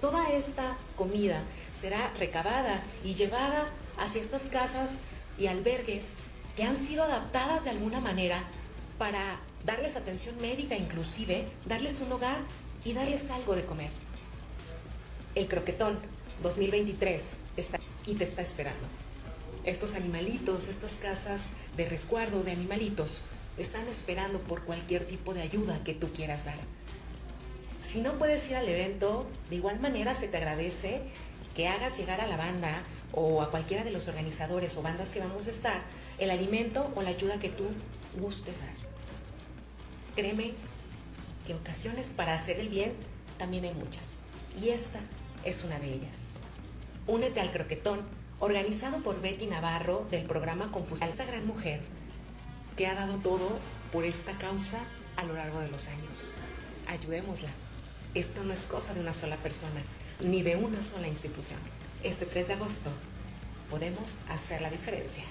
Toda 0.00 0.30
esta 0.32 0.76
comida 0.96 1.42
será 1.72 2.12
recabada 2.18 2.82
y 3.04 3.14
llevada 3.14 3.68
hacia 3.98 4.20
estas 4.20 4.44
casas 4.44 5.02
y 5.38 5.46
albergues 5.46 6.14
que 6.56 6.64
han 6.64 6.76
sido 6.76 7.04
adaptadas 7.04 7.64
de 7.64 7.70
alguna 7.70 8.00
manera 8.00 8.42
para 8.98 9.40
darles 9.64 9.96
atención 9.96 10.40
médica, 10.40 10.76
inclusive 10.76 11.46
darles 11.66 12.00
un 12.00 12.12
hogar 12.12 12.38
y 12.84 12.92
darles 12.92 13.30
algo 13.30 13.54
de 13.54 13.64
comer. 13.64 13.90
El 15.34 15.48
croquetón 15.48 15.98
2023 16.42 17.38
está 17.56 17.78
y 18.06 18.14
te 18.14 18.24
está 18.24 18.42
esperando. 18.42 18.86
Estos 19.64 19.94
animalitos, 19.94 20.68
estas 20.68 20.94
casas 20.94 21.46
de 21.76 21.88
resguardo 21.88 22.42
de 22.42 22.52
animalitos, 22.52 23.24
están 23.58 23.88
esperando 23.88 24.38
por 24.38 24.62
cualquier 24.62 25.06
tipo 25.06 25.34
de 25.34 25.42
ayuda 25.42 25.82
que 25.84 25.94
tú 25.94 26.12
quieras 26.12 26.44
dar. 26.44 26.58
Si 27.82 28.00
no 28.00 28.18
puedes 28.18 28.48
ir 28.50 28.56
al 28.56 28.68
evento, 28.68 29.26
de 29.50 29.56
igual 29.56 29.80
manera 29.80 30.14
se 30.14 30.28
te 30.28 30.36
agradece 30.36 31.02
que 31.54 31.68
hagas 31.68 31.98
llegar 31.98 32.20
a 32.20 32.26
la 32.26 32.36
banda 32.36 32.82
o 33.12 33.42
a 33.42 33.50
cualquiera 33.50 33.82
de 33.82 33.90
los 33.90 34.08
organizadores 34.08 34.76
o 34.76 34.82
bandas 34.82 35.10
que 35.10 35.20
vamos 35.20 35.46
a 35.46 35.50
estar 35.50 35.80
el 36.18 36.30
alimento 36.30 36.92
o 36.94 37.02
la 37.02 37.10
ayuda 37.10 37.38
que 37.38 37.48
tú 37.48 37.64
gustes 38.18 38.60
dar. 38.60 38.85
Créeme 40.16 40.54
que 41.46 41.54
ocasiones 41.54 42.14
para 42.14 42.34
hacer 42.34 42.58
el 42.58 42.70
bien 42.70 42.94
también 43.38 43.66
hay 43.66 43.74
muchas. 43.74 44.14
Y 44.60 44.70
esta 44.70 44.98
es 45.44 45.62
una 45.62 45.78
de 45.78 45.92
ellas. 45.92 46.28
Únete 47.06 47.38
al 47.40 47.52
croquetón 47.52 48.00
organizado 48.40 49.02
por 49.02 49.20
Betty 49.20 49.46
Navarro 49.46 50.06
del 50.10 50.24
programa 50.24 50.72
Confusión. 50.72 51.10
Esta 51.10 51.26
gran 51.26 51.46
mujer 51.46 51.80
que 52.78 52.86
ha 52.86 52.94
dado 52.94 53.16
todo 53.18 53.58
por 53.92 54.06
esta 54.06 54.32
causa 54.38 54.80
a 55.16 55.24
lo 55.24 55.34
largo 55.34 55.60
de 55.60 55.68
los 55.68 55.86
años. 55.86 56.30
Ayudémosla. 56.88 57.50
Esto 58.14 58.42
no 58.42 58.54
es 58.54 58.64
cosa 58.64 58.94
de 58.94 59.00
una 59.00 59.12
sola 59.12 59.36
persona, 59.36 59.82
ni 60.20 60.40
de 60.40 60.56
una 60.56 60.82
sola 60.82 61.08
institución. 61.08 61.60
Este 62.02 62.24
3 62.24 62.48
de 62.48 62.54
agosto 62.54 62.90
podemos 63.70 64.16
hacer 64.30 64.62
la 64.62 64.70
diferencia. 64.70 65.24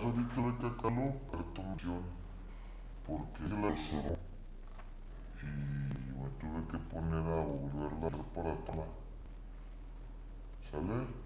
A 0.00 0.02
calor, 0.80 1.12
a 1.34 1.54
tu 1.54 1.62
misión, 1.62 2.02
porque 3.06 3.42
la 3.42 3.76
cerró 3.76 4.16
y 5.42 5.46
me 5.46 6.30
tuve 6.40 6.66
que 6.70 6.78
poner 6.88 7.20
a 7.20 7.44
volverla 7.44 8.24
para 8.34 8.54
tomar. 8.64 8.88
¿Sale? 10.62 11.19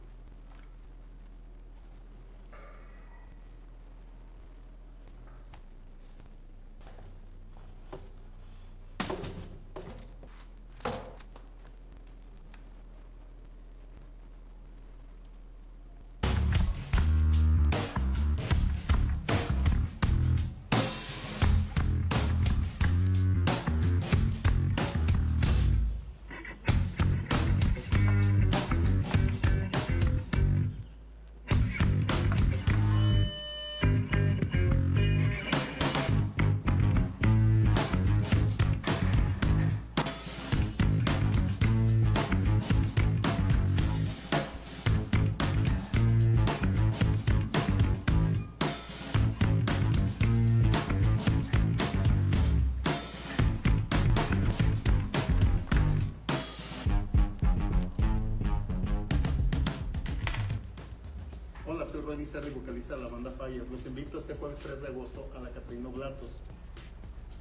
Serri, 62.27 62.51
vocalista 62.51 62.97
de 62.97 63.03
la 63.03 63.09
banda 63.09 63.31
Fire. 63.33 63.67
Los 63.71 63.85
invito 63.87 64.19
este 64.19 64.35
jueves 64.35 64.59
3 64.63 64.83
de 64.83 64.89
agosto 64.89 65.29
a 65.37 65.41
la 65.41 65.51
Catrino 65.51 65.91
Blatos. 65.91 66.31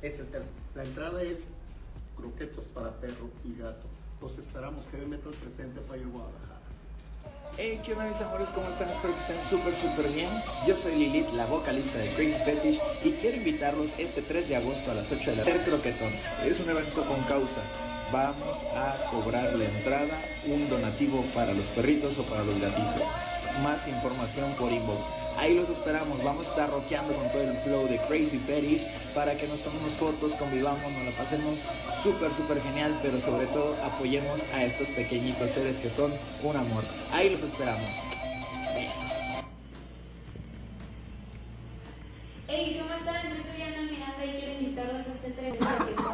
Es 0.02 0.20
el 0.20 0.28
tercer. 0.28 0.54
La 0.76 0.84
entrada 0.84 1.22
es 1.24 1.48
croquetas 2.18 2.66
para 2.66 2.92
perro 3.00 3.30
y 3.44 3.56
gato. 3.56 3.88
Los 4.22 4.38
esperamos. 4.38 4.86
Heavy 4.92 5.06
Metal 5.06 5.32
presente 5.34 5.80
Fire 5.88 6.08
Guadalajara. 6.08 6.62
Hey, 7.58 7.80
¿qué 7.86 7.94
onda 7.94 8.06
mis 8.06 8.20
amores? 8.20 8.50
¿Cómo 8.50 8.68
están? 8.68 8.90
Espero 8.90 9.14
que 9.14 9.20
estén 9.20 9.44
súper, 9.48 9.76
súper 9.76 10.10
bien. 10.12 10.30
Yo 10.68 10.76
soy 10.76 10.96
Lilith, 10.96 11.32
la 11.34 11.46
vocalista 11.46 12.00
de 12.00 12.14
Crazy 12.16 12.40
Fetish 12.44 12.82
y 13.04 13.12
quiero 13.12 13.38
invitarlos 13.38 13.94
este 14.00 14.22
3 14.22 14.50
de 14.50 14.56
agosto 14.56 14.92
a 14.92 14.96
las 14.96 15.12
8 15.12 15.32
de 15.32 15.38
la 15.38 15.44
tarde. 15.44 15.64
Croquetón. 15.64 16.14
Es 16.44 16.60
un 16.60 16.70
evento 16.70 17.06
con 17.06 17.22
causa. 17.24 17.62
Vamos 18.12 18.64
a 18.76 18.96
cobrar 19.12 19.54
la 19.54 19.66
entrada, 19.66 20.20
un 20.48 20.68
donativo 20.70 21.24
para 21.34 21.54
los 21.54 21.66
perritos 21.68 22.18
o 22.20 22.24
para 22.24 22.44
los 22.44 22.60
gatitos. 22.60 23.08
Más 23.62 23.88
información 23.88 24.52
por 24.54 24.72
inbox. 24.72 25.06
Ahí 25.38 25.54
los 25.54 25.70
esperamos. 25.70 26.24
Vamos 26.24 26.48
a 26.48 26.50
estar 26.50 26.70
rockeando 26.70 27.14
con 27.14 27.30
todo 27.32 27.42
el 27.42 27.58
flow 27.58 27.88
de 27.88 28.00
Crazy 28.00 28.40
Fetish 28.40 28.88
para 29.14 29.38
que 29.38 29.48
nos 29.48 29.62
tomemos 29.62 29.94
fotos, 29.94 30.32
convivamos, 30.34 30.92
nos 30.92 31.06
la 31.06 31.12
pasemos 31.12 31.60
súper, 32.02 32.32
súper 32.32 32.62
genial, 32.62 32.98
pero 33.04 33.20
sobre 33.20 33.46
todo 33.48 33.76
apoyemos 33.84 34.42
a 34.54 34.64
estos 34.64 34.90
pequeñitos 34.90 35.52
seres 35.52 35.78
que 35.78 35.90
son 35.90 36.14
un 36.44 36.56
amor. 36.56 36.84
Ahí 37.12 37.30
los 37.30 37.42
esperamos. 37.42 37.94
Besos. 38.74 39.36
Hey, 42.48 42.80
¿cómo 42.82 42.94
están? 42.94 43.36
Yo 43.36 43.44
soy 43.44 43.62
Ana 43.62 43.84
Miranda 43.84 44.26
y 44.26 44.32
quiero 44.32 44.54
invitarlos 44.60 45.08
a 45.08 45.12
este 45.12 45.30
tren 45.32 45.54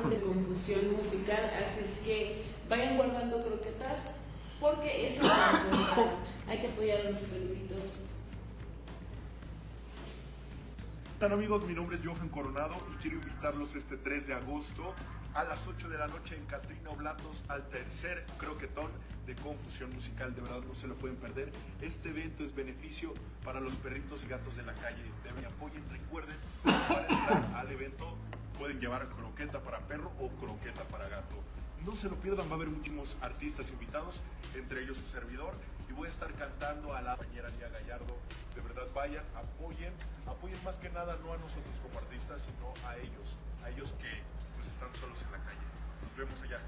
de 0.10 0.20
confusión 0.20 0.96
musical, 0.96 1.52
así 1.62 1.82
es 1.86 2.00
que 2.06 2.44
vayan 2.70 2.98
guardando 2.98 3.40
croquetas 3.40 4.19
porque 4.60 5.07
eso 5.07 5.26
es 5.26 5.32
Hay 6.47 6.60
que 6.60 6.68
apoyar 6.68 7.05
a 7.05 7.12
los 7.12 7.22
perritos. 7.22 8.05
Hola 11.22 11.34
amigos, 11.34 11.66
mi 11.66 11.74
nombre 11.74 11.97
es 11.97 12.05
Johan 12.05 12.30
Coronado 12.30 12.76
y 12.93 12.95
quiero 13.01 13.18
invitarlos 13.18 13.76
este 13.76 13.97
3 13.97 14.28
de 14.28 14.34
agosto 14.34 14.95
a 15.34 15.43
las 15.43 15.68
8 15.68 15.89
de 15.89 15.97
la 15.97 16.07
noche 16.07 16.36
en 16.36 16.45
Catrino 16.45 16.95
Blatos 16.95 17.43
al 17.49 17.68
tercer 17.68 18.26
croquetón 18.38 18.89
de 19.28 19.36
confusión 19.36 19.93
musical. 19.93 20.34
De 20.34 20.41
verdad 20.41 20.62
no 20.68 20.74
se 20.76 20.88
lo 20.88 20.95
pueden 20.95 21.18
perder. 21.18 21.51
Este 21.82 22.10
evento 22.10 22.43
es 22.43 22.55
beneficio 22.55 23.14
para 23.43 23.60
los 23.60 23.76
perritos 23.76 24.24
y 24.24 24.28
gatos 24.28 24.55
de 24.55 24.64
la 24.64 24.74
calle. 24.76 25.03
Deben 25.24 25.45
apoyen, 25.45 25.84
recuerden, 25.89 26.38
al 27.53 27.70
evento 27.70 28.16
pueden 28.57 28.80
llevar 28.80 29.07
croqueta 29.10 29.62
para 29.62 29.80
perro 29.80 30.12
o 30.20 30.30
croqueta 30.30 30.84
para 30.86 31.10
gato. 31.10 31.36
No 31.86 31.96
se 31.96 32.10
lo 32.10 32.16
pierdan, 32.18 32.48
va 32.48 32.52
a 32.52 32.56
haber 32.56 32.70
muchísimos 32.70 33.18
artistas 33.22 33.72
invitados, 33.72 34.22
entre 34.54 34.84
ellos 34.84 34.98
su 34.98 35.08
servidor, 35.08 35.54
y 35.90 35.94
voy 35.94 36.08
a 36.08 36.10
estar 36.10 36.32
cantando 36.34 36.94
a 36.94 37.02
la 37.02 37.16
compañera 37.16 37.50
Lía 37.50 37.70
Gallardo. 37.70 38.18
De 38.54 38.62
verdad, 38.62 38.86
vayan, 38.94 39.24
apoyen, 39.36 39.94
apoyen 40.28 40.62
más 40.64 40.78
que 40.78 40.90
nada 40.90 41.18
no 41.24 41.34
a 41.34 41.38
nosotros 41.38 41.80
como 41.82 42.00
artistas, 42.00 42.48
sino 42.48 42.74
a 42.88 42.98
ellos, 42.98 43.38
a 43.64 43.70
ellos 43.70 43.94
que 43.94 44.22
pues 44.56 44.68
están 44.68 44.94
solos 44.94 45.22
en 45.24 45.32
la 45.32 45.40
calle. 45.40 45.60
Nos 46.04 46.16
vemos 46.16 46.42
allá. 46.42 46.60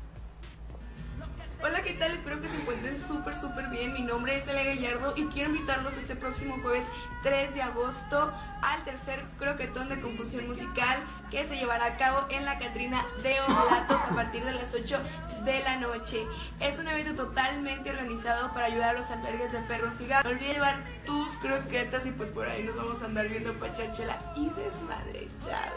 Hola, 1.64 1.84
¿qué 1.84 1.94
tal? 1.94 2.12
Espero 2.12 2.42
que 2.42 2.50
se 2.50 2.56
encuentren 2.56 2.98
súper, 2.98 3.36
súper 3.36 3.68
bien. 3.68 3.94
Mi 3.94 4.02
nombre 4.02 4.36
es 4.36 4.48
Elia 4.48 4.64
Gallardo 4.64 5.14
y 5.16 5.26
quiero 5.26 5.52
invitarlos 5.52 5.96
este 5.96 6.16
próximo 6.16 6.58
jueves 6.64 6.84
3 7.22 7.54
de 7.54 7.62
agosto 7.62 8.32
al 8.64 8.84
tercer 8.84 9.24
croquetón 9.38 9.88
de 9.88 10.02
confusión 10.02 10.48
musical 10.48 10.98
que 11.30 11.44
se 11.44 11.58
llevará 11.58 11.86
a 11.86 11.98
cabo 11.98 12.26
en 12.32 12.46
la 12.46 12.58
Catrina 12.58 13.06
de 13.22 13.40
Oblatos 13.42 14.02
a 14.10 14.16
partir 14.16 14.44
de 14.44 14.54
las 14.54 14.74
8 14.74 14.98
de 15.46 15.60
la 15.60 15.78
noche. 15.78 16.26
Es 16.60 16.80
un 16.80 16.88
evento 16.88 17.28
totalmente 17.28 17.92
organizado 17.92 18.52
para 18.54 18.66
ayudar 18.66 18.96
a 18.96 19.00
los 19.00 19.12
albergues 19.12 19.52
de 19.52 19.60
perros 19.60 20.02
y 20.02 20.08
gatos. 20.08 20.32
No 20.32 20.40
llevar 20.40 20.84
tus 21.06 21.30
croquetas 21.38 22.08
y 22.08 22.12
pues 22.12 22.32
por 22.32 22.48
ahí 22.48 22.64
nos 22.64 22.76
vamos 22.76 23.04
a 23.04 23.06
andar 23.06 23.30
viendo 23.30 23.54
para 23.54 23.72
echarchela 23.72 24.18
y 24.36 24.50
desmadre. 24.50 25.28
Chao. 25.46 25.76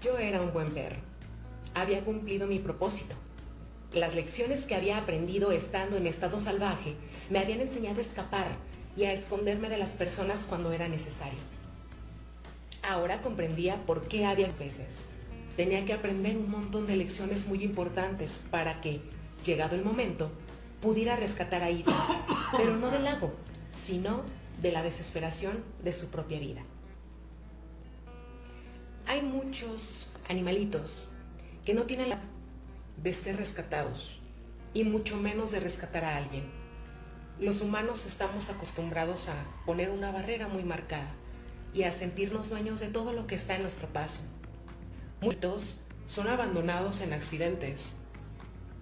Yo 0.00 0.16
era 0.16 0.40
un 0.40 0.52
buen 0.52 0.72
perro. 0.72 1.00
Había 1.74 2.04
cumplido 2.04 2.46
mi 2.46 2.60
propósito. 2.60 3.16
Las 3.94 4.16
lecciones 4.16 4.66
que 4.66 4.74
había 4.74 4.98
aprendido 4.98 5.52
estando 5.52 5.96
en 5.96 6.08
estado 6.08 6.40
salvaje 6.40 6.96
me 7.30 7.38
habían 7.38 7.60
enseñado 7.60 7.98
a 7.98 8.00
escapar 8.00 8.48
y 8.96 9.04
a 9.04 9.12
esconderme 9.12 9.68
de 9.68 9.78
las 9.78 9.92
personas 9.92 10.46
cuando 10.48 10.72
era 10.72 10.88
necesario. 10.88 11.38
Ahora 12.82 13.22
comprendía 13.22 13.76
por 13.86 14.08
qué 14.08 14.26
había 14.26 14.48
veces. 14.48 15.02
Tenía 15.56 15.84
que 15.84 15.92
aprender 15.92 16.36
un 16.36 16.50
montón 16.50 16.88
de 16.88 16.96
lecciones 16.96 17.46
muy 17.46 17.62
importantes 17.62 18.42
para 18.50 18.80
que, 18.80 19.00
llegado 19.44 19.76
el 19.76 19.84
momento, 19.84 20.32
pudiera 20.82 21.14
rescatar 21.14 21.62
a 21.62 21.70
Ida, 21.70 21.94
pero 22.56 22.76
no 22.76 22.90
del 22.90 23.04
lago, 23.04 23.32
sino 23.72 24.22
de 24.60 24.72
la 24.72 24.82
desesperación 24.82 25.62
de 25.84 25.92
su 25.92 26.10
propia 26.10 26.40
vida. 26.40 26.62
Hay 29.06 29.22
muchos 29.22 30.10
animalitos 30.28 31.12
que 31.64 31.74
no 31.74 31.84
tienen 31.84 32.10
la 32.10 32.20
de 32.96 33.14
ser 33.14 33.36
rescatados 33.36 34.20
y 34.72 34.84
mucho 34.84 35.16
menos 35.16 35.52
de 35.52 35.60
rescatar 35.60 36.04
a 36.04 36.16
alguien. 36.16 36.44
Los 37.38 37.60
humanos 37.60 38.06
estamos 38.06 38.50
acostumbrados 38.50 39.28
a 39.28 39.34
poner 39.66 39.90
una 39.90 40.10
barrera 40.10 40.48
muy 40.48 40.64
marcada 40.64 41.12
y 41.72 41.82
a 41.82 41.92
sentirnos 41.92 42.50
dueños 42.50 42.80
de 42.80 42.88
todo 42.88 43.12
lo 43.12 43.26
que 43.26 43.34
está 43.34 43.56
en 43.56 43.62
nuestro 43.62 43.88
paso. 43.88 44.28
Muchos 45.20 45.82
son 46.06 46.28
abandonados 46.28 47.00
en 47.00 47.12
accidentes, 47.12 47.96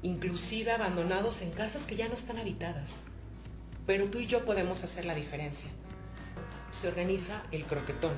inclusive 0.02 0.72
abandonados 0.72 1.40
en 1.42 1.50
casas 1.50 1.86
que 1.86 1.96
ya 1.96 2.08
no 2.08 2.14
están 2.14 2.38
habitadas. 2.38 3.00
Pero 3.86 4.06
tú 4.06 4.18
y 4.18 4.26
yo 4.26 4.44
podemos 4.44 4.84
hacer 4.84 5.04
la 5.04 5.14
diferencia. 5.14 5.70
Se 6.70 6.88
organiza 6.88 7.42
el 7.52 7.64
croquetón, 7.64 8.14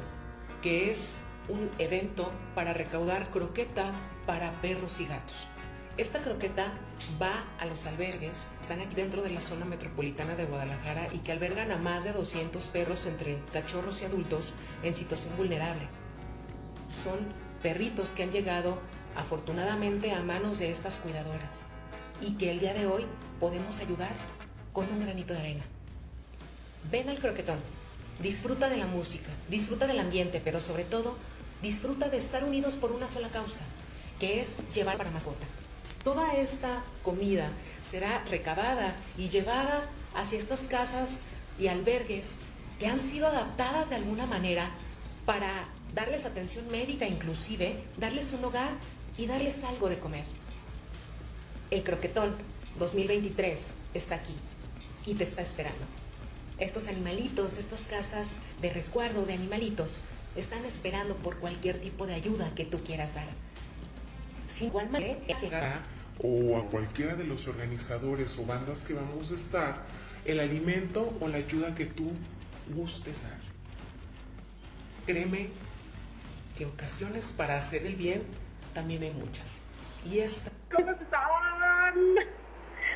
que 0.63 0.91
es 0.91 1.19
un 1.49 1.71
evento 1.79 2.33
para 2.55 2.73
recaudar 2.73 3.31
croqueta 3.31 3.93
para 4.27 4.61
perros 4.61 5.01
y 5.01 5.07
gatos. 5.07 5.49
Esta 5.97 6.19
croqueta 6.19 6.73
va 7.23 7.45
a 7.61 7.67
los 7.67 7.87
albergues, 7.87 8.49
están 8.61 8.81
aquí 8.81 8.97
dentro 8.97 9.23
de 9.23 9.31
la 9.31 9.41
zona 9.41 9.65
metropolitana 9.65 10.35
de 10.35 10.45
Guadalajara 10.45 11.09
y 11.13 11.19
que 11.19 11.31
albergan 11.31 11.71
a 11.71 11.77
más 11.77 12.03
de 12.03 12.13
200 12.13 12.65
perros 12.65 13.07
entre 13.07 13.39
cachorros 13.53 14.03
y 14.03 14.07
adultos 14.07 14.55
en 14.83 14.97
situación 14.97 15.37
vulnerable. 15.37 15.87
Son 16.89 17.19
perritos 17.63 18.11
que 18.11 18.25
han 18.25 18.33
llegado 18.33 18.79
afortunadamente 19.15 20.11
a 20.11 20.21
manos 20.21 20.59
de 20.59 20.73
estas 20.73 20.99
cuidadoras 20.99 21.67
y 22.21 22.33
que 22.33 22.51
el 22.51 22.59
día 22.59 22.75
de 22.75 22.87
hoy 22.87 23.07
podemos 23.39 23.79
ayudar 23.79 24.11
con 24.73 24.91
un 24.91 24.99
granito 24.99 25.33
de 25.33 25.39
arena. 25.39 25.65
Ven 26.91 27.09
al 27.09 27.21
croquetón, 27.21 27.61
disfruta 28.21 28.69
de 28.69 28.79
la 28.79 28.89
música, 28.89 29.31
disfruta 29.49 29.87
del 29.87 30.01
ambiente, 30.01 30.43
pero 30.45 30.61
sobre 30.61 30.83
todo 30.83 31.15
disfruta 31.63 32.09
de 32.09 32.17
estar 32.17 32.43
unidos 32.43 32.75
por 32.75 32.91
una 32.91 33.07
sola 33.07 33.29
causa, 33.29 33.63
que 34.19 34.41
es 34.41 34.57
llevar 34.75 34.97
para 34.97 35.13
mascota. 35.13 35.47
Toda 36.05 36.35
esta 36.35 36.85
comida 37.03 37.49
será 37.81 38.23
recabada 38.25 38.95
y 39.17 39.29
llevada 39.29 39.89
hacia 40.15 40.39
estas 40.39 40.61
casas 40.63 41.23
y 41.59 41.69
albergues 41.69 42.37
que 42.79 42.87
han 42.87 43.01
sido 43.01 43.27
adaptadas 43.27 43.89
de 43.89 43.97
alguna 43.97 44.27
manera 44.27 44.69
para 45.25 45.49
darles 45.95 46.27
atención 46.27 46.71
médica, 46.71 47.07
inclusive 47.07 47.83
darles 47.97 48.33
un 48.33 48.45
hogar 48.45 48.71
y 49.17 49.27
darles 49.27 49.65
algo 49.65 49.89
de 49.89 49.99
comer. 49.99 50.25
El 51.71 51.83
croquetón 51.83 52.35
2023 52.79 53.77
está 53.95 54.17
aquí 54.17 54.35
y 55.07 55.15
te 55.15 55.25
está 55.25 55.41
esperando. 55.41 55.87
Estos 56.59 56.87
animalitos, 56.89 57.57
estas 57.57 57.83
casas 57.83 58.33
de 58.61 58.69
resguardo 58.69 59.25
de 59.25 59.33
animalitos, 59.33 60.05
están 60.37 60.67
esperando 60.67 61.15
por 61.17 61.39
cualquier 61.39 61.81
tipo 61.81 62.07
de 62.07 62.15
ayuda 62.15 62.51
que 62.55 62.65
tú 62.65 62.79
quieras 62.85 63.15
dar. 63.15 63.27
Sin 64.49 64.69
igual 64.69 64.91
manera, 64.91 65.19
o 66.23 66.59
a 66.59 66.71
cualquiera 66.71 67.15
de 67.15 67.25
los 67.25 67.49
organizadores 67.49 68.39
o 68.39 68.47
bandas 68.47 68.85
que 68.85 68.95
vamos 68.95 69.33
a 69.33 69.35
estar 69.35 69.83
el 70.25 70.41
alimento 70.41 71.17
o 71.21 71.29
la 71.29 71.39
ayuda 71.39 71.75
que 71.75 71.87
tú 71.87 72.13
gustes 72.69 73.25
dar. 73.25 73.39
Créeme 75.07 75.51
que 76.57 76.67
ocasiones 76.67 77.33
para 77.33 77.59
hacer 77.59 77.85
el 77.85 77.97
bien 77.97 78.23
también 78.73 79.03
hay 79.03 79.11
muchas. 79.11 79.63
Y 80.05 80.19
esta... 80.19 80.51
¿Cómo 80.73 80.91
están? 80.91 81.95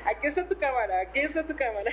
Aquí 0.04 0.26
está 0.26 0.46
tu 0.46 0.58
cámara, 0.58 1.00
aquí 1.00 1.20
está 1.20 1.46
tu 1.46 1.54
cámara. 1.56 1.90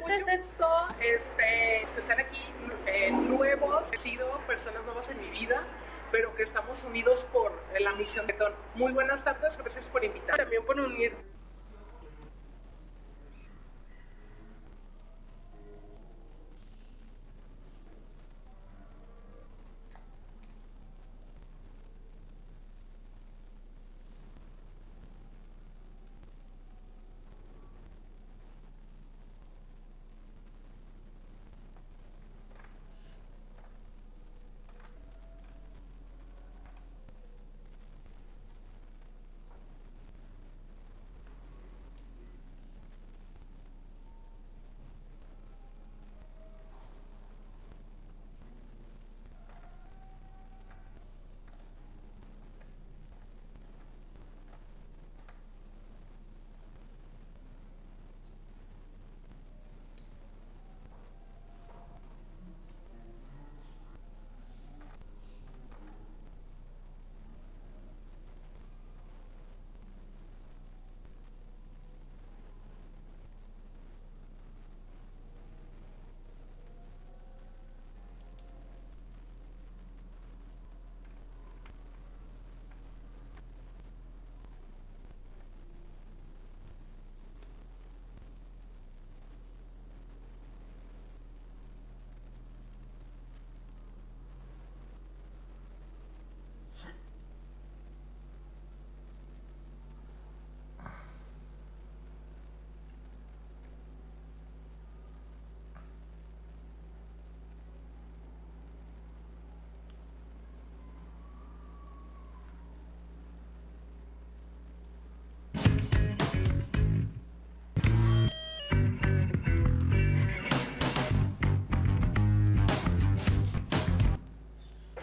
Mucho 0.00 0.36
gusto, 0.38 0.88
este, 1.00 1.84
que 1.94 2.00
están 2.00 2.20
aquí 2.20 2.40
eh, 2.86 3.10
nuevos, 3.10 3.88
he 3.92 3.96
sido 3.96 4.38
personas 4.46 4.84
nuevas 4.84 5.08
en 5.10 5.20
mi 5.20 5.30
vida, 5.30 5.62
pero 6.10 6.34
que 6.34 6.42
estamos 6.42 6.84
unidos 6.84 7.26
por 7.32 7.52
la 7.80 7.92
misión 7.94 8.26
de 8.26 8.32
Ton. 8.32 8.52
Muy 8.74 8.92
buenas 8.92 9.24
tardes, 9.24 9.56
gracias 9.58 9.86
por 9.86 10.04
invitar, 10.04 10.36
también 10.36 10.64
por 10.64 10.78
unir 10.80 11.16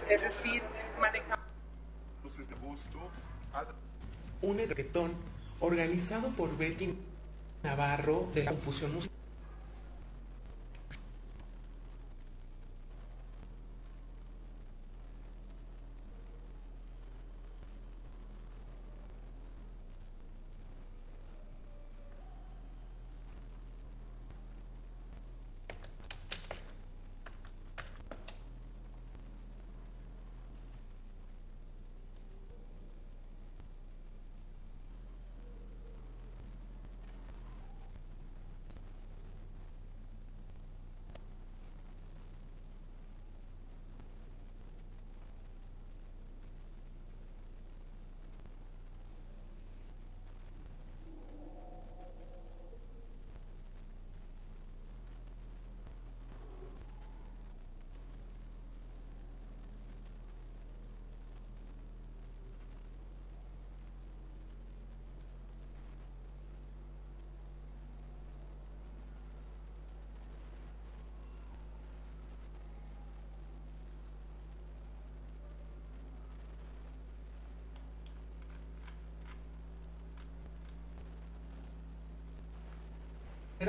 es 0.09 0.21
decir, 0.21 0.61
manejamos 0.99 1.39
este 2.39 2.55
gusto. 2.55 3.11
Un 4.41 4.57
reggaetón 4.57 5.13
organizado 5.59 6.29
por 6.29 6.57
Betty 6.57 6.97
Navarro 7.63 8.29
de 8.33 8.43
la 8.43 8.51
Confusión 8.51 8.93
Musical. 8.93 9.14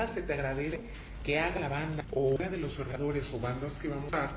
Se 0.06 0.22
te 0.22 0.32
agradece 0.34 0.80
que 1.24 1.38
haga 1.38 1.60
la 1.60 1.68
banda 1.68 2.04
o 2.10 2.28
una 2.28 2.48
de 2.48 2.58
los 2.58 2.78
oradores 2.78 3.32
o 3.32 3.40
bandas 3.40 3.78
que 3.78 3.88
vamos 3.88 4.12
a 4.14 4.30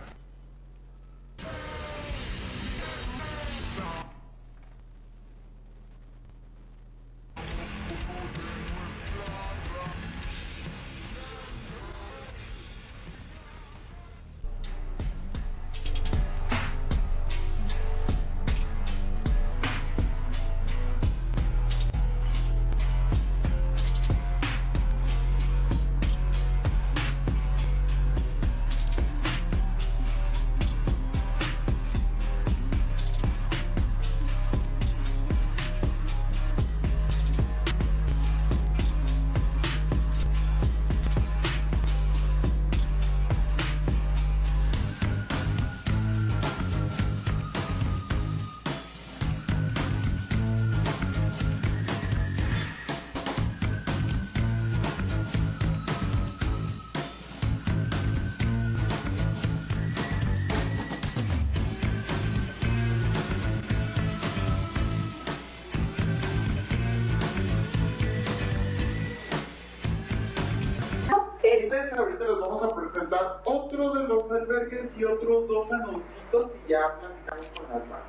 Entonces 71.51 71.91
ahorita 71.93 72.25
les 72.25 72.39
vamos 72.39 72.63
a 72.63 72.75
presentar 72.75 73.41
otro 73.43 73.93
de 73.93 74.03
los 74.03 74.31
albergues 74.31 74.95
y 74.97 75.03
otros 75.03 75.47
dos 75.47 75.71
anuncios 75.71 76.17
y 76.31 76.69
ya 76.69 76.99
platicamos 76.99 77.51
con 77.57 77.63
las 77.69 77.89
bandas. 77.89 77.99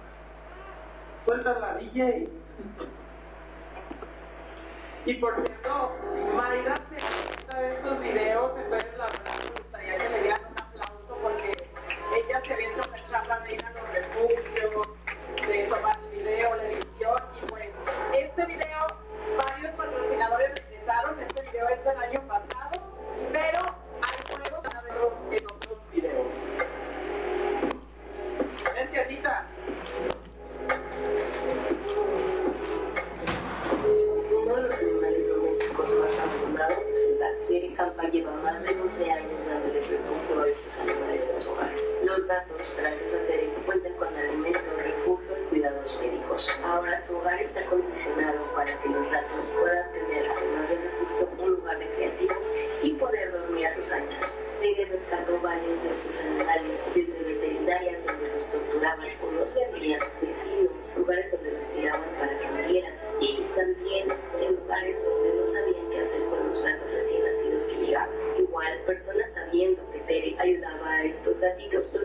Suelta 1.25 1.59
la 1.59 1.75
DJ. 1.77 2.29
Y 5.07 5.15
por 5.15 5.35
cierto, 5.35 5.93
Mayra 6.37 6.75
se 6.77 6.97
gusta 6.97 7.73
estos 7.73 8.01
videos, 8.01 8.53
entonces 8.59 8.80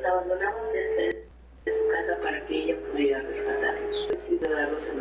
los 0.05 0.13
abandonaba 0.13 0.61
cerca 0.61 1.17
de 1.65 1.73
su 1.73 1.87
casa 1.89 2.17
para 2.21 2.45
que 2.45 2.55
ella 2.55 2.77
pudiera 2.91 3.19
rescatarlos. 3.21 4.07
Decide 4.09 4.49
darlos 4.49 4.89
en 4.89 4.99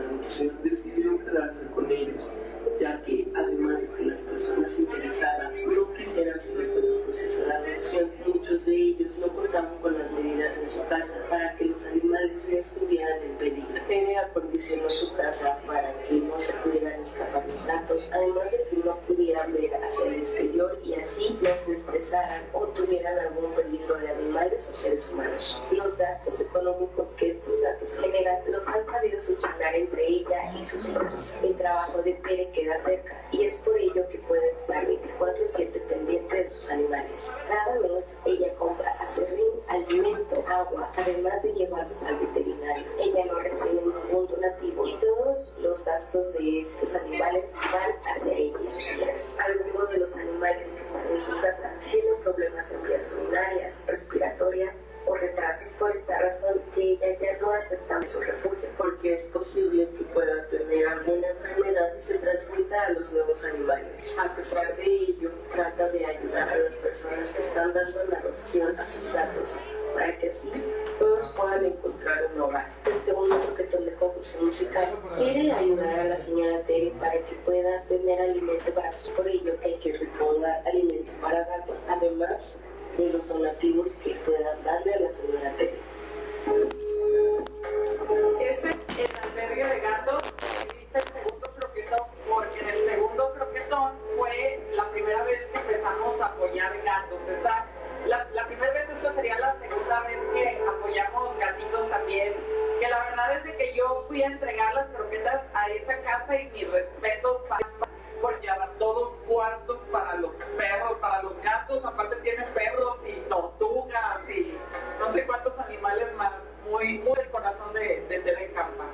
decidieron 0.63 1.19
quedarse 1.19 1.67
con 1.69 1.91
ellos, 1.91 2.33
ya 2.81 3.03
que 3.03 3.29
además 3.35 3.83
de 3.83 3.89
que 3.89 4.05
las 4.07 4.21
personas 4.23 4.79
interesadas 4.79 5.57
no 5.67 5.93
quisieran 5.95 6.41
seguir 6.41 6.73
con 6.75 6.85
el 6.85 7.01
proceso 7.01 7.45
de 7.45 7.53
adopción, 7.53 8.11
muchos 8.27 8.67
de 8.67 8.75
ellos 8.75 9.19
no 9.19 9.29
contaban 9.29 9.79
con 9.81 9.99
las 9.99 10.13
medidas 10.13 10.57
en 10.59 10.71
su 10.71 10.87
casa 10.87 11.19
para 11.29 11.55
que 11.57 11.67
los 11.67 11.87
animales 11.87 12.49
no 12.49 12.59
estuvieran 12.59 13.23
en 13.23 13.37
peligro. 13.37 13.75
Tere 13.89 14.17
acondicionó 14.19 14.89
su 14.91 15.15
casa 15.15 15.59
para 15.67 15.93
que 16.05 16.15
no 16.15 16.39
se 16.41 16.55
pudieran 16.55 17.01
escapar 17.01 17.45
los 17.49 17.67
gatos, 17.67 18.09
además 18.13 18.51
de 18.53 18.65
que 18.71 18.77
no 18.85 18.99
pudieran 19.01 19.53
ver 19.53 19.75
hacia 19.75 20.07
el 20.07 20.15
exterior 20.15 20.81
y 20.85 20.95
así 20.95 21.39
no 21.43 21.51
se 21.57 21.77
estresaran 21.77 22.43
o 22.53 22.67
tuvieran 22.69 23.19
algún 23.19 23.53
peligro 23.55 23.97
de 23.99 24.11
animales 24.11 24.69
o 24.71 24.75
seres 24.75 25.11
humanos. 25.11 25.63
Los 25.71 25.99
gastos 25.99 26.41
económicos 26.41 27.13
que 27.13 27.31
estos 27.31 27.61
gatos 27.61 27.99
generan 28.01 28.39
los 28.51 28.67
han 28.69 28.87
sabido 28.87 29.21
subsanar 29.21 29.75
entre 29.75 30.07
ella 30.07 30.53
y 30.59 30.65
sus 30.65 30.91
hijas. 30.91 31.41
El 31.43 31.57
trabajo 31.57 32.03
de 32.03 32.15
Tere 32.15 32.51
queda 32.55 32.79
cerca 32.79 33.21
y 33.33 33.45
es 33.45 33.59
por 33.59 33.77
ello 33.77 34.09
que 34.09 34.19
puede 34.19 34.51
estar 34.53 34.87
24/7 34.87 35.81
pendiente 35.89 36.37
de 36.37 36.49
sus 36.49 36.71
animales. 36.71 37.37
Cada 37.49 37.81
mes 37.81 38.21
ella 38.25 38.55
compra 38.55 38.93
acerrín, 39.01 39.61
alimento, 39.69 40.45
agua, 40.47 40.91
además 40.97 41.43
de 41.43 41.53
llevarlos 41.53 42.05
al 42.05 42.19
veterinario. 42.19 42.85
Ella 42.99 43.25
no 43.27 43.41
recibe 43.41 43.83
ningún 43.83 44.27
donativo 44.29 44.87
y 44.87 44.95
todos 44.99 45.57
los 45.59 45.85
gastos 45.85 46.33
de 46.35 46.63
estos 46.63 46.95
animales 46.95 47.53
van 47.73 47.93
hacia 48.15 48.33
ella 48.33 48.59
y 48.65 48.69
sus 48.69 48.99
hijas. 48.99 49.39
Algunos 49.45 49.91
de 49.91 49.99
los 49.99 50.17
animales 50.17 50.73
que 50.73 50.83
están 50.83 51.07
en 51.11 51.21
su 51.21 51.41
casa 51.41 51.75
tienen 51.91 52.17
problemas 52.23 52.73
en 52.73 52.83
vías 52.85 53.19
urinarias, 53.21 53.85
respiratorias 53.87 54.89
o 55.07 55.15
retrasos. 55.17 55.73
Por 55.79 55.95
esta 55.95 56.19
razón 56.19 56.63
que 56.75 56.93
ella 56.93 57.19
ya 57.21 57.39
no 57.39 57.53
acepta 57.53 58.07
su 58.07 58.21
refugio 58.21 58.69
porque 58.79 59.15
es 59.15 59.25
posible 59.25 59.89
que 59.97 60.05
pueda 60.05 60.47
tener 60.49 60.87
alguna 60.87 61.29
enfermedad 61.29 61.95
y 61.99 62.03
se 62.03 62.19
a 62.53 62.91
los 62.91 63.13
nuevos 63.13 63.45
animales. 63.45 64.17
A 64.19 64.35
pesar 64.35 64.77
de 64.77 64.85
ello, 64.85 65.31
trata 65.51 65.89
de 65.89 66.05
ayudar 66.05 66.49
a 66.49 66.57
las 66.57 66.75
personas 66.75 67.33
que 67.33 67.43
están 67.43 67.73
dando 67.73 68.03
en 68.03 68.15
adopción 68.15 68.79
a 68.79 68.87
sus 68.87 69.13
gatos 69.13 69.59
para 69.95 70.19
que 70.19 70.29
así 70.29 70.51
todos 70.99 71.33
puedan 71.37 71.65
encontrar 71.65 72.31
un 72.35 72.41
hogar. 72.43 72.71
El 72.85 73.01
segundo 73.01 73.41
croquetón 73.41 73.87
de 73.87 73.95
confusión 73.95 74.47
musical 74.47 74.89
quiere 75.17 75.53
ayudar 75.53 76.01
a 76.01 76.05
la 76.05 76.19
señora 76.19 76.61
Tere 76.63 76.93
para 76.99 77.19
que 77.25 77.35
pueda 77.45 77.83
tener 77.85 78.21
alimento 78.21 78.75
para 78.75 78.91
por 79.17 79.29
ello 79.29 79.57
hay 79.63 79.79
que 79.79 79.97
recaudar 79.97 80.63
alimento 80.67 81.13
para 81.23 81.45
gato, 81.45 81.77
además 81.89 82.59
de 82.99 83.11
los 83.11 83.29
donativos 83.29 83.95
que 83.95 84.15
puedan 84.27 84.63
darle 84.65 84.95
a 84.95 85.01
la 85.01 85.11
señora 85.11 85.55
Tere. 85.57 85.79
Ese 88.41 88.69
es 88.69 88.99
el 88.99 89.19
albergue 89.23 89.65
de 89.65 89.81
gatos, 89.81 90.23
el 90.93 91.03
segundo 91.03 91.54
porque 92.29 92.61
en 92.61 92.69
el 92.69 92.89
segundo 92.89 93.33
croquetón 93.35 93.93
fue 94.17 94.61
la 94.73 94.85
primera 94.91 95.23
vez 95.25 95.45
que 95.47 95.59
empezamos 95.59 96.21
a 96.21 96.27
apoyar 96.27 96.77
gatos. 96.83 97.19
Esta- 97.29 97.67
la, 98.07 98.27
la 98.33 98.47
primera 98.47 98.71
vez, 98.73 98.89
esta 98.91 99.15
sería 99.15 99.39
la 99.39 99.57
segunda 99.59 100.01
vez 100.01 100.19
que 100.35 100.63
apoyamos 100.69 101.39
gatitos 101.39 101.89
también. 101.89 102.35
Que 102.81 102.89
la 102.89 102.99
verdad 103.05 103.37
es 103.39 103.45
de 103.45 103.57
que 103.57 103.75
yo 103.75 104.05
fui 104.09 104.23
a 104.23 104.27
entregar 104.27 104.75
las 104.75 104.87
croquetas 104.89 105.43
a 105.55 105.69
esa 105.71 106.03
casa 106.03 106.37
y 106.37 106.49
mis 106.51 106.71
respetos 106.71 107.43
para 107.49 107.65
porque 108.21 108.49
adaptó 108.49 108.95
dos 108.95 109.19
cuartos 109.27 109.79
para 109.93 110.15
los 110.17 110.31
perros, 110.57 110.93
para 110.99 111.23
los 111.23 111.37
gatos, 111.43 111.85
aparte 111.85 112.17
tiene 112.17 112.43
perros 112.55 112.97
y 113.07 113.21
tortugas 113.29 114.21
y 114.31 114.59
no 114.99 115.13
sé 115.13 115.27
cuántos 115.27 115.59
animales 115.59 116.11
más, 116.15 116.33
muy, 116.71 116.99
muy 117.01 117.13
del 117.17 117.29
corazón 117.31 117.75
de, 117.75 118.01
de 118.09 118.19
TV 118.21 118.53
Campa. 118.55 118.85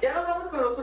Ya 0.00 0.12
nos 0.14 0.28
vamos 0.28 0.50
con 0.50 0.62
los 0.62 0.78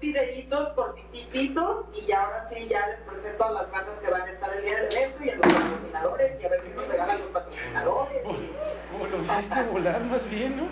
videitos 0.00 0.72
cortititos 0.72 1.84
y 1.94 2.06
ya 2.06 2.22
ahora 2.22 2.48
sí 2.48 2.66
ya 2.68 2.86
les 2.88 3.00
presento 3.00 3.44
a 3.44 3.50
las 3.52 3.70
bandas 3.70 3.98
que 3.98 4.10
van 4.10 4.22
a 4.22 4.30
estar 4.30 4.54
el 4.54 4.64
día 4.64 4.76
del 4.76 4.92
evento 4.92 5.24
y 5.24 5.30
a 5.30 5.36
los 5.36 5.46
patrocinadores 5.46 6.40
y 6.40 6.44
a 6.44 6.48
ver 6.48 6.60
qué 6.60 6.68
nos 6.70 6.88
regalan 6.88 7.18
los 7.18 7.28
patrocinadores. 7.28 8.22
Oh, 8.24 9.06
lo 9.06 9.22
hiciste 9.22 9.62
volar 9.64 10.02
más 10.04 10.28
bien, 10.28 10.56
¿no? 10.56 10.68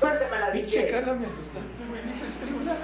Suélteme 0.00 0.38
la 0.40 0.50
Pinche. 0.50 0.90
Carla, 0.90 1.14
me 1.14 1.26
asustaste, 1.26 1.84
güey. 1.86 2.02
Dije 2.02 2.26
celular. 2.26 2.76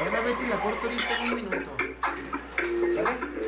Bueno, 0.00 0.22
Betty, 0.24 0.46
la 0.48 0.56
corto 0.56 0.86
ahorita 0.86 1.16
en 1.16 1.22
un 1.22 1.34
minuto. 1.34 1.70
¿Sale? 2.94 3.43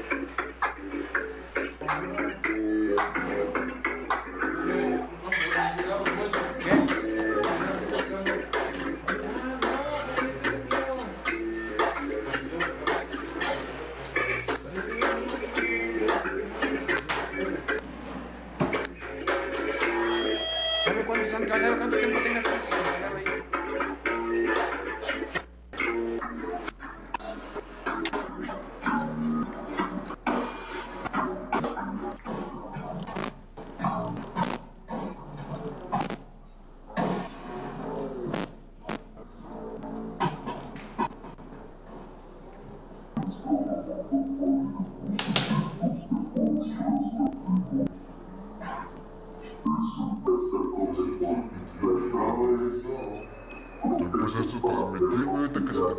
Pues 53.87 54.34
esto 54.34 54.66
te 54.66 54.74
lo 54.74 54.89
metí, 54.91 55.22
güey, 55.24 55.49
que 55.53 55.61
te 55.61 55.64
cayó. 55.64 55.91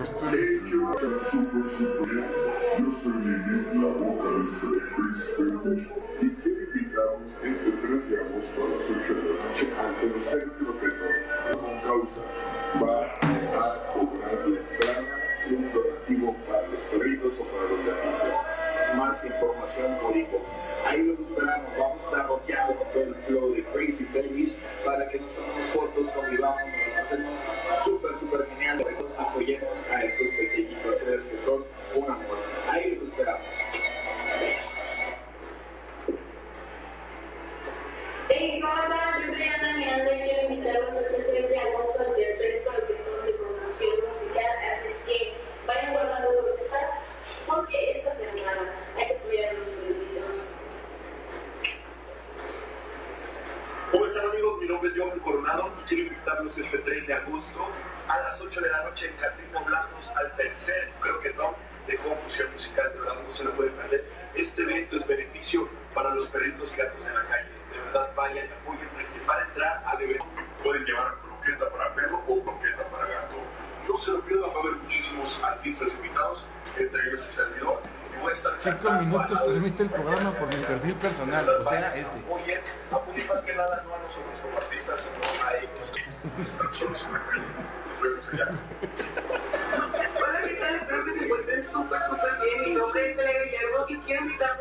Este... 0.00 0.62
Yo 0.68 0.86
soy 3.02 3.12
la 3.14 3.88
de 3.88 4.44
Chris 4.94 5.20
y 7.42 7.48
este 7.48 7.70
3 7.72 8.10
de 8.10 8.16
agosto 8.20 8.58
a 8.62 8.68
las 8.68 8.84
8 8.88 9.14
de 9.14 9.22
la 9.24 9.34
noche 9.44 9.66
al 9.78 9.92
tercer 10.00 10.44
croquetón. 10.52 11.16
Con 11.64 11.76
causa 11.80 12.22
va 12.80 12.88
a 13.02 13.92
cobrar 13.92 14.38
la 14.46 14.58
entrada 14.60 15.02
un 15.50 15.72
donativo 15.72 16.36
para 16.46 16.68
los 16.68 16.82
perritos 16.82 17.40
o 17.40 17.44
para 17.44 17.64
los 17.64 17.80
gatitos. 17.84 18.57
Más 18.98 19.24
información 19.24 19.96
inbox. 20.12 20.44
Ahí 20.84 21.04
los 21.04 21.20
esperamos. 21.20 21.70
Vamos 21.78 22.02
a 22.02 22.04
estar 22.04 22.26
roqueando 22.26 22.76
con 22.92 23.02
el 23.02 23.14
flow 23.14 23.54
de 23.54 23.64
Crazy 23.66 24.04
Fetish 24.06 24.56
para 24.84 25.08
que 25.08 25.20
nos 25.20 25.32
tomemos 25.36 25.68
fotos, 25.68 26.10
convivamos, 26.10 26.60
nos 26.60 26.88
lo 26.88 26.94
pasemos 26.94 27.32
súper, 27.84 28.16
súper 28.16 28.48
genial. 28.48 28.84
Apoyemos 29.16 29.78
a 29.92 30.02
estos 30.02 30.28
pequeñitos 30.36 30.98
seres 30.98 31.26
que 31.26 31.38
son 31.38 31.64
un 31.94 32.10
amor. 32.10 32.38
Ahí 32.68 32.90
los 32.90 33.04
esperamos. 33.04 33.46
Hey, 38.28 38.60
¿cómo 38.60 38.82
están? 38.82 39.26
Yo 39.28 39.32
soy 39.32 39.42
Ana 39.46 39.80
y 39.80 40.22
quiero 40.22 40.52
invitarlos 40.52 40.94
este 40.96 41.07
nombre 54.78 54.92
es 54.92 55.02
Johan 55.02 55.18
Coronado 55.18 55.72
y 55.80 55.88
quiero 55.88 56.02
invitarlos 56.04 56.56
este 56.56 56.78
3 56.78 57.06
de 57.08 57.14
agosto 57.14 57.66
a 58.06 58.16
las 58.20 58.40
8 58.40 58.60
de 58.60 58.70
la 58.70 58.84
noche 58.84 59.08
en 59.08 59.16
Catrino 59.16 59.64
Blancos 59.64 60.08
al 60.16 60.36
tercer 60.36 60.92
croquetón 61.00 61.54
de 61.88 61.96
confusión 61.96 62.52
musical. 62.52 62.92
De 62.94 63.00
verdad 63.00 63.16
no 63.26 63.32
se 63.32 63.42
lo 63.42 63.52
pueden 63.54 63.72
perder. 63.74 64.04
Este 64.36 64.62
evento 64.62 64.98
es 64.98 65.06
beneficio 65.08 65.68
para 65.92 66.14
los 66.14 66.26
perritos 66.26 66.72
y 66.72 66.76
gatos 66.76 67.04
de 67.04 67.12
la 67.12 67.24
calle. 67.24 67.48
De 67.72 67.78
verdad 67.86 68.08
vayan 68.14 68.46
y 68.46 68.52
apoyen. 68.52 68.88
Para 69.26 69.44
entrar 69.46 69.82
al 69.84 70.00
evento 70.00 70.24
pueden 70.62 70.84
llevar 70.84 71.14
croqueta 71.22 71.70
para 71.70 71.94
perro 71.96 72.22
o 72.28 72.44
croqueta 72.44 72.84
para 72.84 73.06
gato. 73.06 73.36
No 73.88 73.98
se 73.98 74.12
lo 74.12 74.20
pierdan, 74.20 74.50
va 74.50 74.58
a 74.58 74.60
haber 74.60 74.76
muchísimos 74.76 75.42
artistas 75.42 75.92
invitados, 75.96 76.46
entre 76.76 77.08
ellos 77.08 77.22
su 77.22 77.32
servidor. 77.32 77.82
Cinco 78.58 78.90
minutos 78.92 79.44
transmite 79.44 79.82
el 79.84 79.90
programa 79.90 80.30
por 80.32 80.48
mi 80.54 80.64
perfil 80.64 80.94
personal, 80.94 81.48
o 81.48 81.64
sea, 81.64 81.94
este. 81.94 82.22
Oye, 82.28 82.60
más 83.28 83.40
que 83.42 83.54
nada 83.54 83.84
no 83.86 83.94
a 83.94 83.98
nosotros 83.98 84.40
como 84.40 84.56
artistas, 84.56 85.00
sino 85.00 85.44
a 85.44 85.54
ellos. 85.56 85.92
Hola, 90.16 90.40
¿qué 90.44 90.54
tal? 90.54 90.74
Espero 90.74 91.04
que 91.04 91.18
se 91.18 91.24
encuentren 91.24 91.64
súper, 91.64 92.00
súper 92.02 92.32
bien. 92.42 92.62
Mi 92.64 92.74
nombre 92.74 93.10
es 93.10 93.16
Belén 93.16 93.44
Guillermo 93.44 93.86
y 93.88 93.96
quiero 93.98 94.22
invitarlos 94.22 94.57